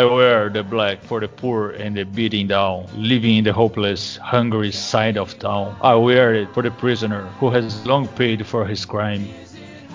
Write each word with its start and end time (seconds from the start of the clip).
I 0.00 0.04
wear 0.06 0.48
the 0.48 0.62
black 0.62 1.02
for 1.02 1.20
the 1.20 1.28
poor 1.28 1.72
and 1.72 1.94
the 1.94 2.04
beating 2.04 2.46
down, 2.46 2.88
living 2.96 3.36
in 3.36 3.44
the 3.44 3.52
hopeless, 3.52 4.16
hungry 4.16 4.72
side 4.72 5.18
of 5.18 5.38
town. 5.38 5.76
I 5.82 5.94
wear 5.96 6.32
it 6.32 6.54
for 6.54 6.62
the 6.62 6.70
prisoner 6.70 7.24
who 7.38 7.50
has 7.50 7.84
long 7.84 8.08
paid 8.08 8.46
for 8.46 8.64
his 8.64 8.86
crime, 8.86 9.28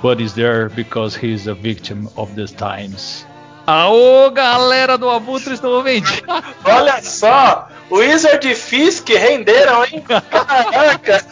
but 0.04 0.22
is 0.22 0.36
there 0.36 0.70
because 0.70 1.16
he 1.16 1.34
is 1.34 1.48
a 1.48 1.55
victim 1.55 2.08
of 2.18 2.36
the 2.36 2.46
times. 2.46 3.26
Aô, 3.66 4.30
galera 4.32 4.96
do 4.96 5.10
Abutres 5.10 5.60
90! 5.63 6.22
Olha 6.66 7.02
só! 7.02 7.68
Wizard 7.90 8.46
e 8.46 8.54
Fisk 8.54 9.10
renderam, 9.10 9.85
hein? 9.85 10.05
Caraca! 10.05 11.26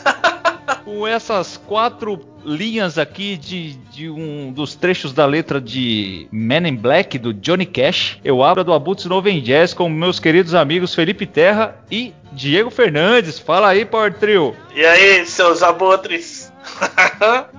Com 0.84 1.06
essas 1.06 1.58
quatro 1.58 2.18
linhas 2.46 2.98
aqui 2.98 3.38
de, 3.38 3.74
de 3.92 4.10
um 4.10 4.52
dos 4.52 4.76
trechos 4.76 5.14
da 5.14 5.26
letra 5.26 5.60
de 5.60 6.28
Men 6.32 6.68
in 6.68 6.76
Black, 6.76 7.18
do 7.18 7.34
Johnny 7.34 7.66
Cash, 7.66 8.20
eu 8.24 8.44
abro 8.44 8.64
do 8.64 8.74
Abutres 8.74 9.06
90 9.06 9.42
Jazz 9.42 9.74
com 9.74 9.90
meus 9.90 10.20
queridos 10.20 10.54
amigos 10.54 10.94
Felipe 10.94 11.26
Terra 11.26 11.76
e 11.90 12.14
Diego 12.32 12.70
Fernandes. 12.70 13.40
Fala 13.40 13.70
aí, 13.70 13.86
Power 13.86 14.14
Trio! 14.14 14.56
E 14.76 14.86
aí, 14.86 15.26
seus 15.26 15.62
abutres? 15.62 16.52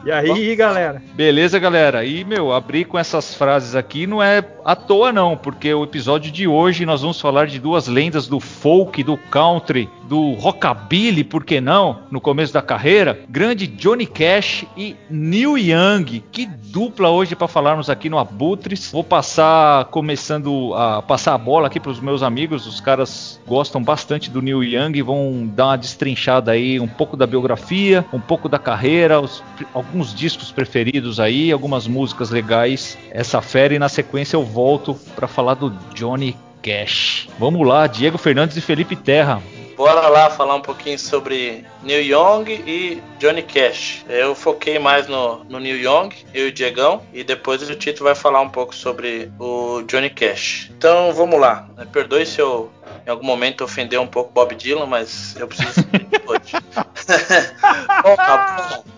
e 0.05 0.11
aí, 0.11 0.56
galera? 0.56 1.03
Beleza, 1.14 1.58
galera? 1.58 2.05
E, 2.05 2.25
meu, 2.25 2.53
abrir 2.53 2.84
com 2.84 2.98
essas 2.98 3.34
frases 3.34 3.75
aqui 3.75 4.06
não 4.06 4.23
é 4.23 4.42
à 4.64 4.75
toa, 4.75 5.12
não, 5.12 5.36
porque 5.36 5.73
o 5.73 5.84
episódio 5.84 6.30
de 6.30 6.47
hoje 6.47 6.86
nós 6.86 7.03
vamos 7.03 7.20
falar 7.20 7.47
de 7.47 7.58
duas 7.58 7.86
lendas 7.86 8.27
do 8.27 8.41
folk, 8.41 9.03
do 9.03 9.17
country, 9.17 9.89
do 10.08 10.33
rockabilly, 10.33 11.24
por 11.24 11.44
que 11.44 11.60
não? 11.60 12.00
No 12.10 12.20
começo 12.20 12.52
da 12.52 12.62
carreira, 12.62 13.20
grande 13.28 13.66
Johnny 13.66 14.06
Cash 14.06 14.64
e 14.77 14.96
Neil 15.11 15.58
Young. 15.58 16.22
Que 16.30 16.46
dupla 16.46 17.11
hoje 17.11 17.34
para 17.34 17.48
falarmos 17.48 17.88
aqui 17.88 18.08
no 18.08 18.19
Abutres. 18.19 18.91
Vou 18.92 19.05
passar, 19.05 19.86
começando 19.86 20.74
a 20.74 21.02
passar 21.02 21.34
a 21.34 21.38
bola 21.38 21.66
aqui 21.66 21.80
para 21.80 21.91
os 21.91 22.00
meus 22.00 22.22
amigos. 22.22 22.66
Os 22.66 22.80
caras 22.80 23.41
gostam 23.46 23.83
bastante 23.83 24.30
do 24.30 24.42
Neil 24.42 24.62
Young, 24.62 25.02
vão 25.02 25.50
dar 25.55 25.66
uma 25.66 25.78
destrinchada 25.78 26.52
aí, 26.52 26.78
um 26.80 26.89
pouco 26.89 27.16
da 27.16 27.27
biografia, 27.27 28.05
um 28.12 28.20
pouco 28.20 28.48
da 28.48 28.58
carreira, 28.58 29.20
os, 29.20 29.42
alguns 29.72 30.14
discos 30.14 30.52
preferidos 30.52 31.20
aí, 31.20 31.52
algumas 31.52 31.86
músicas 31.86 32.30
legais. 32.30 32.98
Essa 33.11 33.41
fera 33.41 33.74
e 33.74 33.78
na 33.78 33.89
sequência 33.89 34.36
eu 34.36 34.44
volto 34.44 34.94
para 35.14 35.27
falar 35.27 35.55
do 35.55 35.70
Johnny 35.94 36.36
Cash. 36.62 37.28
Vamos 37.39 37.66
lá, 37.66 37.86
Diego 37.86 38.18
Fernandes 38.18 38.56
e 38.56 38.61
Felipe 38.61 38.96
Terra. 38.96 39.42
Bora 39.77 40.08
lá 40.08 40.30
falar 40.30 40.55
um 40.55 40.61
pouquinho 40.61 40.98
sobre 40.98 41.64
Neil 41.83 42.03
Young 42.03 42.44
e 42.48 43.03
Johnny 43.19 43.42
Cash. 43.42 44.05
Eu 44.08 44.34
foquei 44.34 44.78
mais 44.78 45.08
no, 45.08 45.42
no 45.44 45.58
Neil 45.58 45.78
Young, 45.78 46.14
eu 46.33 46.47
e 46.47 46.48
o 46.48 46.53
Diegão, 46.53 47.03
e 47.12 47.25
depois 47.25 47.62
o 47.69 47.75
Tito 47.75 48.05
vai 48.05 48.14
falar 48.14 48.41
um 48.41 48.48
pouco 48.48 48.75
sobre 48.75 49.30
o 49.39 49.83
Johnny 49.83 50.11
Cash. 50.11 50.70
Então 50.77 51.12
vamos 51.12 51.41
lá. 51.41 51.69
Perdoe 51.92 52.25
se 52.25 52.41
eu 52.41 52.70
em 53.06 53.11
algum 53.11 53.27
momento 53.27 53.64
ofender 53.64 54.00
um 54.00 54.06
pouco 54.06 54.33
Bob 54.33 54.55
Dylan, 54.55 54.86
mas 54.86 55.36
eu 55.39 55.47
preciso 55.47 55.86
hoje. 56.27 56.52
bom, 58.02 58.17
tá 58.17 58.83
bom. 58.84 58.94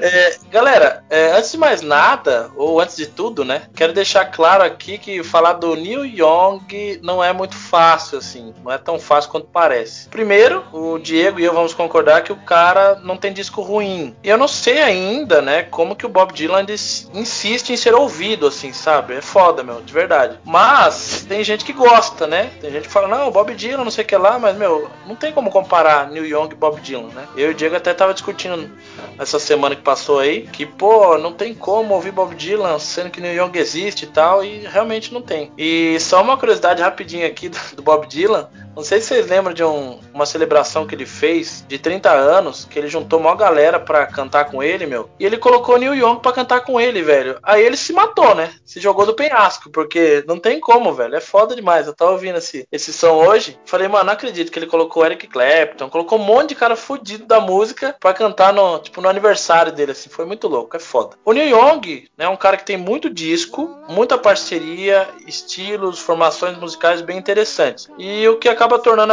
É, 0.00 0.36
galera, 0.50 1.04
é, 1.10 1.32
antes 1.32 1.52
de 1.52 1.58
mais 1.58 1.82
nada, 1.82 2.50
ou 2.56 2.80
antes 2.80 2.96
de 2.96 3.06
tudo, 3.06 3.44
né? 3.44 3.62
Quero 3.74 3.92
deixar 3.92 4.26
claro 4.26 4.62
aqui 4.62 4.98
que 4.98 5.22
falar 5.22 5.54
do 5.54 5.74
Neil 5.74 6.04
Young 6.04 7.00
não 7.02 7.22
é 7.22 7.32
muito 7.32 7.56
fácil, 7.56 8.18
assim. 8.18 8.54
Não 8.62 8.72
é 8.72 8.78
tão 8.78 8.98
fácil 8.98 9.30
quanto 9.30 9.46
parece. 9.46 10.08
Primeiro, 10.08 10.64
o 10.72 10.98
Diego 10.98 11.40
e 11.40 11.44
eu 11.44 11.54
vamos 11.54 11.74
concordar 11.74 12.22
que 12.22 12.32
o 12.32 12.36
cara 12.36 12.96
não 13.02 13.16
tem 13.16 13.32
disco 13.32 13.62
ruim. 13.62 14.14
E 14.22 14.28
eu 14.28 14.38
não 14.38 14.48
sei 14.48 14.80
ainda, 14.80 15.42
né, 15.42 15.62
como 15.62 15.96
que 15.96 16.06
o 16.06 16.08
Bob 16.08 16.32
Dylan 16.32 16.64
insiste 17.12 17.70
em 17.70 17.76
ser 17.76 17.94
ouvido, 17.94 18.46
assim, 18.46 18.72
sabe? 18.72 19.14
É 19.14 19.20
foda, 19.20 19.62
meu, 19.62 19.80
de 19.80 19.92
verdade. 19.92 20.38
Mas 20.44 21.24
tem 21.28 21.42
gente 21.42 21.64
que 21.64 21.72
gosta, 21.72 22.26
né? 22.26 22.50
Tem 22.60 22.70
gente 22.70 22.86
que 22.86 22.92
fala, 22.92 23.08
não, 23.08 23.30
Bob 23.30 23.54
Dylan, 23.54 23.84
não 23.84 23.90
sei 23.90 24.04
o 24.04 24.06
que 24.06 24.16
lá, 24.16 24.38
mas, 24.38 24.56
meu, 24.56 24.90
não 25.06 25.16
tem 25.16 25.32
como 25.32 25.50
comparar 25.50 26.08
Neil 26.10 26.26
Young 26.26 26.52
e 26.52 26.54
Bob 26.54 26.80
Dylan, 26.80 27.08
né? 27.08 27.26
Eu 27.36 27.48
e 27.48 27.50
o 27.52 27.54
Diego 27.54 27.76
até 27.76 27.92
tava 27.92 28.14
discutindo 28.14 28.70
essa 29.18 29.39
semana 29.40 29.74
que 29.74 29.82
passou 29.82 30.18
aí, 30.18 30.42
que, 30.42 30.64
pô, 30.64 31.18
não 31.18 31.32
tem 31.32 31.54
como 31.54 31.94
ouvir 31.94 32.12
Bob 32.12 32.34
Dylan 32.34 32.78
sendo 32.78 33.10
que 33.10 33.20
Neil 33.20 33.44
Young 33.44 33.58
existe 33.58 34.04
e 34.04 34.08
tal, 34.08 34.44
e 34.44 34.58
realmente 34.66 35.12
não 35.12 35.22
tem. 35.22 35.52
E 35.56 35.98
só 36.00 36.22
uma 36.22 36.36
curiosidade 36.36 36.82
rapidinha 36.82 37.26
aqui 37.26 37.48
do, 37.48 37.58
do 37.76 37.82
Bob 37.82 38.06
Dylan, 38.06 38.48
não 38.74 38.84
sei 38.84 39.00
se 39.00 39.08
vocês 39.08 39.28
lembram 39.28 39.52
de 39.52 39.64
um, 39.64 39.98
uma 40.14 40.24
celebração 40.24 40.86
que 40.86 40.94
ele 40.94 41.04
fez 41.04 41.64
de 41.66 41.78
30 41.78 42.10
anos, 42.10 42.64
que 42.64 42.78
ele 42.78 42.88
juntou 42.88 43.18
uma 43.18 43.34
galera 43.34 43.80
pra 43.80 44.06
cantar 44.06 44.46
com 44.46 44.62
ele, 44.62 44.86
meu. 44.86 45.10
E 45.18 45.26
ele 45.26 45.36
colocou 45.36 45.76
Neil 45.76 45.94
Young 45.94 46.20
pra 46.20 46.32
cantar 46.32 46.60
com 46.60 46.80
ele, 46.80 47.02
velho. 47.02 47.38
Aí 47.42 47.64
ele 47.64 47.76
se 47.76 47.92
matou, 47.92 48.34
né? 48.34 48.50
Se 48.64 48.80
jogou 48.80 49.04
do 49.04 49.14
penhasco, 49.14 49.70
porque 49.70 50.24
não 50.26 50.38
tem 50.38 50.60
como, 50.60 50.94
velho. 50.94 51.16
É 51.16 51.20
foda 51.20 51.54
demais. 51.54 51.86
Eu 51.86 51.94
tava 51.94 52.12
ouvindo 52.12 52.38
esse, 52.38 52.66
esse 52.70 52.92
som 52.92 53.14
hoje. 53.14 53.58
Falei, 53.64 53.88
mano, 53.88 54.04
não 54.04 54.12
acredito 54.12 54.52
que 54.52 54.58
ele 54.58 54.66
colocou 54.66 55.04
Eric 55.04 55.26
Clapton, 55.26 55.90
colocou 55.90 56.18
um 56.18 56.22
monte 56.22 56.50
de 56.50 56.54
cara 56.54 56.76
fudido 56.76 57.26
da 57.26 57.40
música 57.40 57.94
pra 57.98 58.14
cantar 58.14 58.52
no, 58.52 58.78
tipo, 58.78 59.00
no 59.00 59.08
aniversário 59.08 59.29
dele, 59.72 59.92
assim. 59.92 60.08
Foi 60.08 60.24
muito 60.24 60.48
louco, 60.48 60.76
é 60.76 60.80
foda. 60.80 61.16
O 61.24 61.32
Neil 61.32 61.56
Young, 61.56 62.08
né, 62.16 62.24
é 62.24 62.28
um 62.28 62.36
cara 62.36 62.56
que 62.56 62.64
tem 62.64 62.76
muito 62.76 63.10
disco, 63.10 63.76
muita 63.88 64.18
parceria, 64.18 65.08
estilos, 65.26 65.98
formações 65.98 66.56
musicais 66.58 67.00
bem 67.00 67.18
interessantes. 67.18 67.88
E 67.98 68.26
o 68.28 68.38
que 68.38 68.48
acaba 68.48 68.78
tornando 68.78 69.12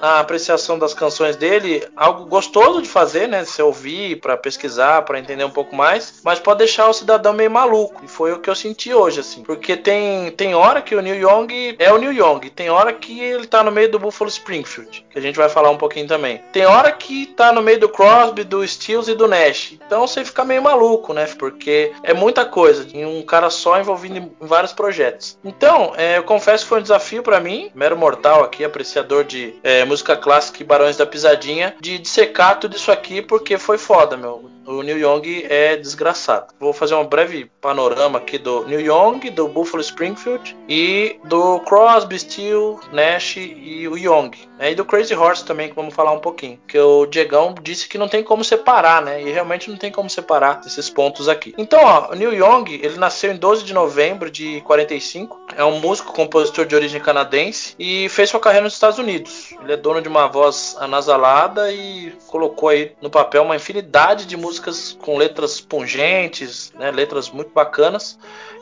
a 0.00 0.20
apreciação 0.20 0.78
das 0.78 0.94
canções 0.94 1.36
dele 1.36 1.86
algo 1.96 2.26
gostoso 2.26 2.82
de 2.82 2.88
fazer, 2.88 3.28
né? 3.28 3.44
Se 3.44 3.62
ouvir, 3.62 4.20
para 4.20 4.36
pesquisar, 4.36 5.02
para 5.02 5.18
entender 5.18 5.44
um 5.44 5.50
pouco 5.50 5.74
mais, 5.74 6.20
mas 6.22 6.38
pode 6.38 6.58
deixar 6.58 6.88
o 6.88 6.92
cidadão 6.92 7.32
meio 7.32 7.50
maluco. 7.50 8.04
E 8.04 8.08
foi 8.08 8.32
o 8.32 8.40
que 8.40 8.50
eu 8.50 8.54
senti 8.54 8.92
hoje, 8.92 9.20
assim. 9.20 9.42
Porque 9.42 9.76
tem, 9.76 10.30
tem 10.32 10.54
hora 10.54 10.82
que 10.82 10.94
o 10.94 11.02
Neil 11.02 11.28
Young 11.28 11.76
é 11.78 11.92
o 11.92 11.98
Neil 11.98 12.12
Young, 12.12 12.50
tem 12.50 12.70
hora 12.70 12.92
que 12.92 13.20
ele 13.20 13.46
tá 13.46 13.62
no 13.62 13.70
meio 13.70 13.90
do 13.90 13.98
Buffalo 13.98 14.28
Springfield, 14.28 15.06
que 15.10 15.18
a 15.18 15.22
gente 15.22 15.36
vai 15.36 15.48
falar 15.48 15.70
um 15.70 15.76
pouquinho 15.76 16.06
também. 16.06 16.40
Tem 16.52 16.66
hora 16.66 16.92
que 16.92 17.26
tá 17.26 17.52
no 17.52 17.62
meio 17.62 17.80
do 17.80 17.88
Crosby, 17.88 18.44
do 18.44 18.66
Stills 18.66 19.10
e 19.10 19.14
do 19.14 19.28
Nash. 19.28 19.57
Então 19.72 20.06
você 20.06 20.24
fica 20.24 20.44
meio 20.44 20.62
maluco, 20.62 21.12
né? 21.12 21.26
Porque 21.38 21.92
é 22.02 22.14
muita 22.14 22.44
coisa, 22.44 22.86
em 22.92 23.04
um 23.04 23.22
cara 23.22 23.50
só 23.50 23.78
envolvido 23.78 24.16
em 24.16 24.32
vários 24.40 24.72
projetos. 24.72 25.38
Então, 25.44 25.92
é, 25.96 26.18
eu 26.18 26.24
confesso 26.24 26.64
que 26.64 26.68
foi 26.68 26.80
um 26.80 26.82
desafio 26.82 27.22
para 27.22 27.40
mim, 27.40 27.70
mero 27.74 27.96
mortal 27.96 28.42
aqui, 28.42 28.64
apreciador 28.64 29.24
de 29.24 29.54
é, 29.62 29.84
música 29.84 30.16
clássica 30.16 30.62
e 30.62 30.66
Barões 30.66 30.96
da 30.96 31.06
Pisadinha, 31.06 31.74
de 31.80 31.98
dissecar 31.98 32.58
tudo 32.58 32.76
isso 32.76 32.90
aqui 32.90 33.22
porque 33.22 33.58
foi 33.58 33.78
foda, 33.78 34.16
meu. 34.16 34.50
O 34.68 34.82
Neil 34.82 34.98
Young 34.98 35.46
é 35.48 35.76
desgraçado. 35.76 36.52
Vou 36.60 36.74
fazer 36.74 36.94
um 36.94 37.06
breve 37.06 37.50
panorama 37.58 38.18
aqui 38.18 38.36
do 38.36 38.66
Neil 38.66 38.82
Young, 38.82 39.30
do 39.30 39.48
Buffalo 39.48 39.80
Springfield 39.80 40.54
e 40.68 41.18
do 41.24 41.58
Crosby, 41.60 42.18
Steele, 42.18 42.76
Nash 42.92 43.38
e 43.38 43.88
o 43.88 43.96
Young. 43.96 44.30
Né? 44.58 44.72
E 44.72 44.74
do 44.74 44.84
Crazy 44.84 45.14
Horse 45.14 45.42
também, 45.42 45.70
que 45.70 45.74
vamos 45.74 45.94
falar 45.94 46.12
um 46.12 46.18
pouquinho. 46.18 46.60
Que 46.68 46.78
o 46.78 47.06
Diegão 47.06 47.54
disse 47.62 47.88
que 47.88 47.96
não 47.96 48.08
tem 48.08 48.22
como 48.22 48.44
separar, 48.44 49.00
né? 49.00 49.22
E 49.22 49.30
realmente 49.30 49.70
não 49.70 49.78
tem 49.78 49.90
como 49.90 50.10
separar 50.10 50.60
esses 50.66 50.90
pontos 50.90 51.30
aqui. 51.30 51.54
Então, 51.56 51.80
ó, 51.82 52.12
o 52.12 52.14
Neil 52.14 52.34
Young, 52.34 52.70
ele 52.82 52.98
nasceu 52.98 53.32
em 53.32 53.36
12 53.36 53.64
de 53.64 53.72
novembro 53.72 54.30
de 54.30 54.60
45. 54.62 55.46
É 55.56 55.64
um 55.64 55.80
músico, 55.80 56.12
compositor 56.12 56.66
de 56.66 56.74
origem 56.74 57.00
canadense 57.00 57.74
e 57.78 58.06
fez 58.10 58.28
sua 58.28 58.38
carreira 58.40 58.64
nos 58.64 58.74
Estados 58.74 58.98
Unidos. 58.98 59.47
Ele 59.60 59.72
é 59.72 59.76
dono 59.76 60.00
de 60.00 60.08
uma 60.08 60.26
voz 60.26 60.76
anasalada 60.78 61.72
e 61.72 62.12
colocou 62.26 62.68
aí 62.68 62.92
no 63.02 63.10
papel 63.10 63.42
uma 63.42 63.56
infinidade 63.56 64.24
de 64.24 64.36
músicas 64.36 64.96
com 65.00 65.16
letras 65.16 65.60
pungentes, 65.60 66.72
né, 66.76 66.90
letras 66.90 67.28
muito 67.30 67.50
bacanas. 67.52 68.18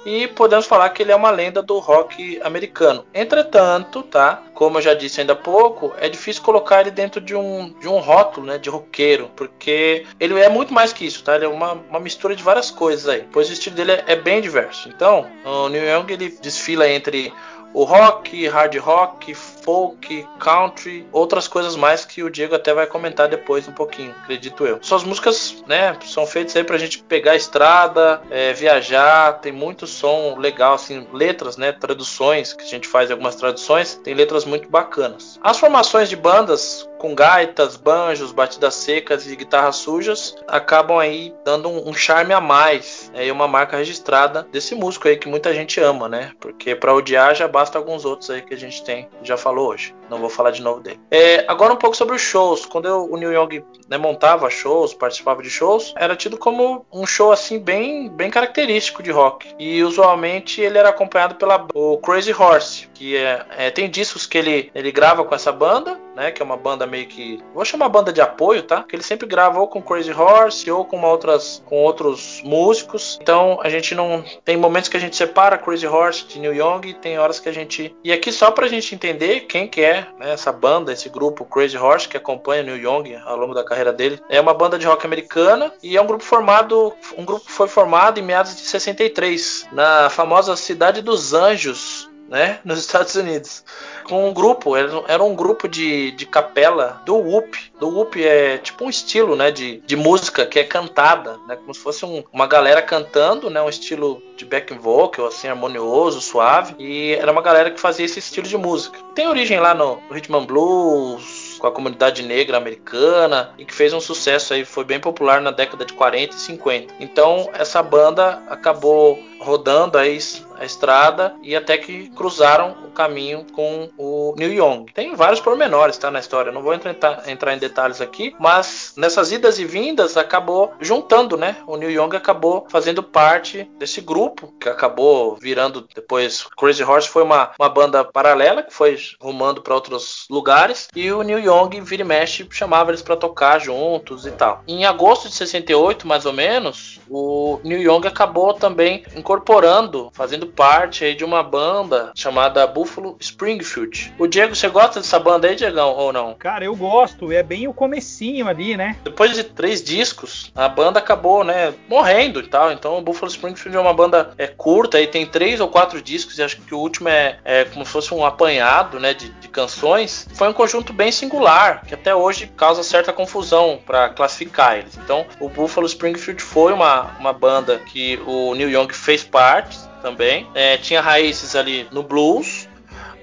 E 0.07 0.29
podemos 0.29 0.67
falar 0.67 0.89
que 0.91 1.03
ele 1.03 1.11
é 1.11 1.17
uma 1.17 1.33
lenda 1.33 1.61
do 1.61 1.81
rock 1.81 2.41
americano. 2.45 3.05
Entretanto, 3.13 4.05
tá? 4.05 4.41
Como 4.55 4.79
eu 4.79 4.83
já 4.83 4.95
disse 4.95 5.21
ainda 5.21 5.33
há 5.33 5.37
pouco, 5.37 5.93
é 5.99 6.09
difícil 6.09 6.45
colocar 6.45 6.81
ele 6.81 6.93
dentro 6.93 7.21
de 7.21 7.35
um, 7.35 7.75
de 7.81 7.89
um 7.89 7.99
rótulo, 7.99 8.47
né? 8.47 8.57
De 8.57 8.71
roqueiro, 8.71 9.29
porque 9.35 10.07
ele 10.21 10.39
é 10.39 10.49
muito 10.49 10.73
mais 10.73 10.93
que 10.93 11.05
isso, 11.05 11.25
tá? 11.25 11.35
Ele 11.35 11.47
é 11.47 11.49
uma, 11.49 11.73
uma 11.91 11.99
mistura 11.99 12.37
de 12.37 12.43
várias 12.43 12.71
coisas 12.71 13.09
aí, 13.09 13.25
pois 13.33 13.51
o 13.51 13.53
estilo 13.53 13.75
dele 13.75 13.93
é, 13.93 14.05
é 14.07 14.15
bem 14.15 14.41
diverso. 14.41 14.89
Então, 14.89 15.27
o 15.45 15.69
Neil 15.69 15.99
Young 15.99 16.13
ele 16.13 16.29
desfila 16.41 16.89
entre 16.89 17.33
o 17.77 17.85
rock, 17.85 18.49
hard 18.49 18.75
rock, 18.79 19.35
folk, 19.35 20.27
country, 20.41 21.07
outras 21.13 21.47
coisas 21.47 21.77
mais 21.77 22.07
que 22.07 22.23
o 22.23 22.31
Diego 22.31 22.55
até 22.55 22.73
vai 22.73 22.87
comentar 22.87 23.29
depois 23.29 23.69
um 23.69 23.73
pouquinho, 23.73 24.15
acredito 24.23 24.65
eu. 24.65 24.79
Suas 24.81 25.05
músicas, 25.05 25.63
né, 25.67 25.95
são 26.07 26.27
feitas 26.27 26.57
aí 26.57 26.65
pra 26.65 26.79
gente 26.79 27.03
pegar 27.03 27.33
a 27.33 27.37
estrada, 27.37 28.23
é, 28.31 28.55
viajar, 28.55 29.41
tem 29.41 29.53
muito 29.53 29.87
som 29.87 30.37
legal, 30.39 30.73
assim, 30.73 31.07
letras, 31.13 31.59
né, 31.59 31.71
traduções, 31.71 32.55
que 32.55 32.65
a 32.65 32.67
gente 32.67 32.89
faz 32.89 33.11
algumas 33.11 33.37
traduções, 33.37 33.95
tem 33.97 34.15
letras 34.15 34.47
muito 34.47 34.71
bacanas. 34.71 35.39
As 35.43 35.59
formações 35.59 36.09
de 36.09 36.17
bandas 36.17 36.89
com 37.07 37.15
gaitas, 37.15 37.77
banjos, 37.77 38.33
batidas 38.33 38.75
secas 38.75 39.31
e 39.31 39.37
guitarras 39.37 39.77
sujas, 39.77 40.35
acabam 40.49 40.99
aí 40.99 41.33
dando 41.45 41.69
um, 41.69 41.91
um 41.91 41.95
charme 41.95 42.35
a 42.35 42.41
mais. 42.41 43.13
É 43.15 43.31
uma 43.31 43.47
marca 43.47 43.77
registrada 43.77 44.45
desse 44.51 44.75
músico 44.75 45.07
aí 45.07 45.17
que 45.17 45.29
muita 45.29 45.55
gente 45.55 45.81
ama, 45.81 46.09
né? 46.09 46.33
Porque 46.41 46.75
para 46.75 46.93
odiar 46.93 47.37
já 47.37 47.47
basta 47.47 47.79
alguns 47.79 48.05
outros 48.05 48.29
aí 48.29 48.43
que 48.43 48.55
a 48.55 48.59
gente 48.59 48.83
tem, 48.83 49.09
já 49.23 49.37
falou 49.37 49.69
hoje. 49.69 49.95
Não 50.11 50.19
vou 50.19 50.29
falar 50.29 50.51
de 50.51 50.63
novo 50.63 50.81
dele. 50.81 51.01
É, 51.11 51.45
agora 51.49 51.73
um 51.73 51.77
pouco 51.77 51.97
sobre 51.97 52.17
os 52.17 52.23
shows. 52.23 52.67
Quando 52.67 52.87
eu, 52.87 53.09
o 53.11 53.17
Neil 53.17 53.33
Young 53.33 53.65
né, 53.89 53.97
montava 53.97 54.51
shows, 54.51 54.95
participava 54.95 55.43
de 55.43 55.51
shows, 55.51 55.95
era 55.97 56.17
tido 56.17 56.37
como 56.37 56.85
um 56.93 57.07
show 57.07 57.33
assim 57.33 57.59
bem, 57.59 58.09
bem 58.09 58.31
característico 58.31 59.03
de 59.03 59.11
rock. 59.11 59.55
E 59.59 59.83
usualmente 59.83 60.61
ele 60.61 60.79
era 60.79 60.89
acompanhado 60.89 61.37
pela 61.37 61.67
o 61.75 61.99
Crazy 61.99 62.33
Horse, 62.33 62.89
que 62.95 63.17
é, 63.17 63.47
é, 63.57 63.71
tem 63.71 63.89
discos 63.89 64.27
que 64.27 64.39
ele, 64.39 64.71
ele 64.75 64.91
grava 64.91 65.25
com 65.25 65.35
essa 65.35 65.53
banda, 65.53 65.99
né, 66.17 66.33
que 66.33 66.41
é 66.41 66.45
uma 66.45 66.57
banda 66.57 66.87
meio 66.87 67.07
que 67.07 67.39
vou 67.55 67.65
chamar 67.65 67.91
banda 67.91 68.13
de 68.13 68.23
apoio, 68.23 68.63
tá? 68.63 68.83
Que 68.83 68.97
ele 68.97 69.03
sempre 69.03 69.27
grava 69.27 69.61
ou 69.61 69.69
com 69.69 69.83
Crazy 69.83 70.13
Horse 70.13 70.71
ou 70.71 70.85
com 70.85 71.03
outras 71.03 71.63
com 71.67 71.77
outros 71.77 72.41
músicos. 72.43 73.19
Então 73.21 73.61
a 73.63 73.69
gente 73.69 73.95
não 73.95 74.25
tem 74.45 74.57
momentos 74.57 74.89
que 74.89 74.97
a 74.97 75.01
gente 75.01 75.15
separa 75.15 75.59
Crazy 75.59 75.87
Horse 75.87 76.27
de 76.27 76.39
Neil 76.39 76.55
Young, 76.55 76.89
e 76.89 76.95
tem 76.95 77.19
horas 77.19 77.39
que 77.39 77.49
a 77.49 77.53
gente 77.53 77.95
e 78.03 78.13
aqui 78.13 78.33
só 78.33 78.51
pra 78.51 78.67
gente 78.67 78.95
entender 78.95 79.41
quem 79.41 79.69
que 79.69 79.83
é 79.83 80.07
né, 80.19 80.33
essa 80.33 80.51
banda, 80.51 80.93
esse 80.93 81.09
grupo 81.09 81.45
Crazy 81.45 81.77
Horse 81.77 82.09
que 82.09 82.17
acompanha 82.17 82.63
Neil 82.63 82.79
Young 82.79 83.17
ao 83.25 83.37
longo 83.37 83.53
da 83.53 83.65
carreira 83.65 83.93
dele, 83.93 84.21
é 84.29 84.41
uma 84.41 84.55
banda 84.55 84.79
de 84.79 84.87
rock 84.87 85.05
americana 85.05 85.73
e 85.83 85.97
é 85.97 86.01
um 86.01 86.07
grupo 86.07 86.25
formado 86.25 86.95
um 87.19 87.25
grupo 87.25 87.45
que 87.45 87.53
foi 87.53 87.69
formado 87.69 88.19
em 88.19 88.23
meados 88.23 88.57
de 88.57 88.63
63 88.63 89.69
na 89.73 90.09
famosa 90.09 90.57
cidade 90.57 91.03
dos 91.03 91.35
Anjos 91.35 92.06
né, 92.29 92.61
nos 92.65 92.79
Estados 92.79 93.15
Unidos, 93.15 93.65
com 94.05 94.29
um 94.29 94.33
grupo, 94.33 94.77
era 94.77 95.23
um 95.23 95.35
grupo 95.35 95.69
de, 95.69 96.11
de 96.13 96.27
capela 96.27 97.01
do 97.05 97.17
whoop. 97.17 97.59
Do 97.79 97.89
whoop 97.89 98.23
é 98.25 98.59
tipo 98.59 98.85
um 98.85 98.91
estilo, 98.91 99.37
né, 99.37 99.51
de, 99.51 99.79
de 99.79 99.97
música 99.97 100.47
que 100.47 100.59
é 100.59 100.65
cantada, 100.65 101.39
né, 101.47 101.57
como 101.57 101.75
se 101.75 101.81
fosse 101.81 102.05
um, 102.05 102.25
uma 102.33 102.47
galera 102.47 102.83
cantando, 102.83 103.51
né, 103.51 103.61
um 103.61 103.69
estilo 103.69 104.23
de 104.37 104.45
back 104.45 104.73
vocal, 104.75 105.27
assim, 105.27 105.49
harmonioso, 105.49 106.21
suave, 106.21 106.75
e 106.79 107.13
era 107.15 107.33
uma 107.33 107.43
galera 107.43 107.71
que 107.71 107.81
fazia 107.81 108.05
esse 108.05 108.19
estilo 108.19 108.47
de 108.47 108.57
música. 108.57 108.99
Tem 109.15 109.29
origem 109.29 109.59
lá 109.59 109.75
no, 109.75 109.97
no 110.09 110.15
Rhythm 110.15 110.37
and 110.37 110.45
Blues, 110.45 111.47
com 111.59 111.67
a 111.67 111.73
comunidade 111.73 112.23
negra 112.23 112.57
americana 112.57 113.55
e 113.59 113.65
que 113.65 113.75
fez 113.75 113.93
um 113.93 114.01
sucesso 114.01 114.55
aí, 114.55 114.65
foi 114.65 114.85
bem 114.85 115.01
popular 115.01 115.41
na 115.41 115.51
década 115.51 115.85
de 115.85 115.93
40 115.93 116.35
e 116.35 116.39
50. 116.39 116.95
Então 117.01 117.49
essa 117.53 117.83
banda 117.83 118.43
acabou 118.49 119.19
rodando 119.41 119.99
aí 119.99 120.19
a 120.59 120.65
estrada 120.65 121.35
e 121.43 121.55
até 121.55 121.79
que 121.79 122.09
cruzaram 122.11 122.77
o 122.85 122.91
caminho 122.91 123.47
com 123.53 123.91
o 123.97 124.35
Neil 124.37 124.55
Young. 124.55 124.87
Tem 124.93 125.15
vários 125.15 125.41
pormenores, 125.41 125.99
tá, 125.99 126.11
na 126.11 126.21
história. 126.21 126.53
Não 126.53 126.63
vou 126.63 126.75
entrar, 126.75 127.29
entrar 127.29 127.55
em 127.55 127.59
detalhes 127.59 128.01
aqui, 128.01 128.35
mas 128.39 128.95
nessas 128.97 129.33
idas 129.33 129.59
e 129.59 129.65
vindas 129.65 130.17
acabou 130.17 130.73
juntando, 130.81 131.37
né? 131.37 131.57
O 131.67 131.77
Neil 131.77 132.03
Young 132.03 132.17
acabou 132.17 132.67
fazendo 132.69 133.03
parte 133.03 133.71
desse 133.79 134.01
grupo 134.01 134.53
que 134.61 134.69
acabou 134.69 135.37
virando 135.41 135.87
depois. 135.95 136.47
Crazy 136.57 136.83
Horse 136.83 137.09
foi 137.09 137.23
uma, 137.23 137.51
uma 137.59 137.69
banda 137.69 138.05
paralela 138.05 138.63
que 138.63 138.73
foi 138.73 138.99
rumando 139.21 139.63
para 139.63 139.75
outros 139.75 140.27
lugares 140.31 140.89
e 140.95 141.11
o 141.13 141.23
Neil 141.23 141.39
Young 141.39 141.81
vira 141.83 142.03
e 142.03 142.05
mexe 142.05 142.47
chamava 142.51 142.91
eles 142.91 143.03
para 143.03 143.17
tocar 143.17 143.59
juntos 143.59 144.27
e 144.27 144.31
tal. 144.31 144.63
Em 144.67 144.85
agosto 144.85 145.29
de 145.29 145.35
68, 145.35 146.07
mais 146.07 146.27
ou 146.27 146.33
menos, 146.33 147.01
o 147.09 147.61
Neil 147.63 147.83
Young 147.83 148.07
acabou 148.07 148.55
também 148.55 149.05
incorporando, 149.15 150.11
fazendo 150.13 150.46
parte 150.47 151.05
aí 151.05 151.15
de 151.15 151.25
uma 151.25 151.43
banda 151.43 152.13
chamada 152.15 152.67
Buffalo 152.67 153.17
Springfield. 153.21 154.15
O 154.19 154.27
Diego, 154.27 154.55
você 154.55 154.69
gosta 154.69 155.01
dessa 155.01 155.19
banda 155.19 155.49
aí, 155.49 155.57
Diegão, 155.57 155.91
ou 155.95 156.13
não? 156.13 156.35
Cara, 156.35 156.65
eu 156.65 156.75
gosto. 156.75 157.33
É 157.33 157.43
bem 157.43 157.69
o 157.69 157.73
comecinho 157.73 158.49
ali, 158.49 158.77
né? 158.77 158.97
Depois 159.05 159.35
de 159.35 159.45
três 159.45 159.83
discos, 159.83 160.53
a 160.55 160.69
banda 160.69 160.99
acabou, 160.99 161.45
né, 161.45 161.75
morrendo 161.89 162.41
e 162.41 162.47
tal. 162.47 162.73
Então, 162.73 162.99
o 162.99 163.03
Buffalo 163.03 163.31
Springfield 163.31 163.77
é 163.77 163.81
uma 163.81 163.95
banda 163.95 164.33
é, 164.39 164.47
curta 164.47 165.01
e 165.01 165.07
tem 165.07 165.27
três 165.27 165.61
ou 165.61 165.69
quatro 165.69 166.01
discos. 166.01 166.39
E 166.39 166.43
acho 166.43 166.57
que 166.61 166.75
o 166.75 166.79
último 166.79 167.09
é, 167.09 167.39
é 167.45 167.65
como 167.65 167.85
se 167.85 167.93
fosse 167.93 168.15
um 168.15 168.25
apanhado, 168.25 168.99
né, 168.99 169.15
de, 169.15 169.29
de 169.29 169.49
canções. 169.49 170.29
Foi 170.35 170.49
um 170.49 170.53
conjunto 170.53 170.93
bem 170.93 171.11
singular, 171.13 171.83
que 171.87 171.95
até 171.95 172.15
hoje 172.15 172.51
causa 172.57 172.83
certa 172.83 173.13
confusão 173.13 173.81
para 173.85 174.09
classificar 174.11 174.79
eles. 174.79 174.97
Então, 174.97 175.27
o 175.41 175.49
Buffalo 175.49 175.87
Springfield 175.87 176.43
foi 176.43 176.73
uma, 176.73 177.17
uma 177.19 177.33
banda 177.33 177.79
que 177.79 178.21
o 178.27 178.55
Neil 178.55 178.71
Young 178.71 178.93
fez 178.93 179.23
parte 179.25 179.86
também. 180.03 180.49
É, 180.55 180.77
tinha 180.77 181.01
raízes 181.01 181.55
ali 181.57 181.87
no 181.91 182.03
blues, 182.03 182.69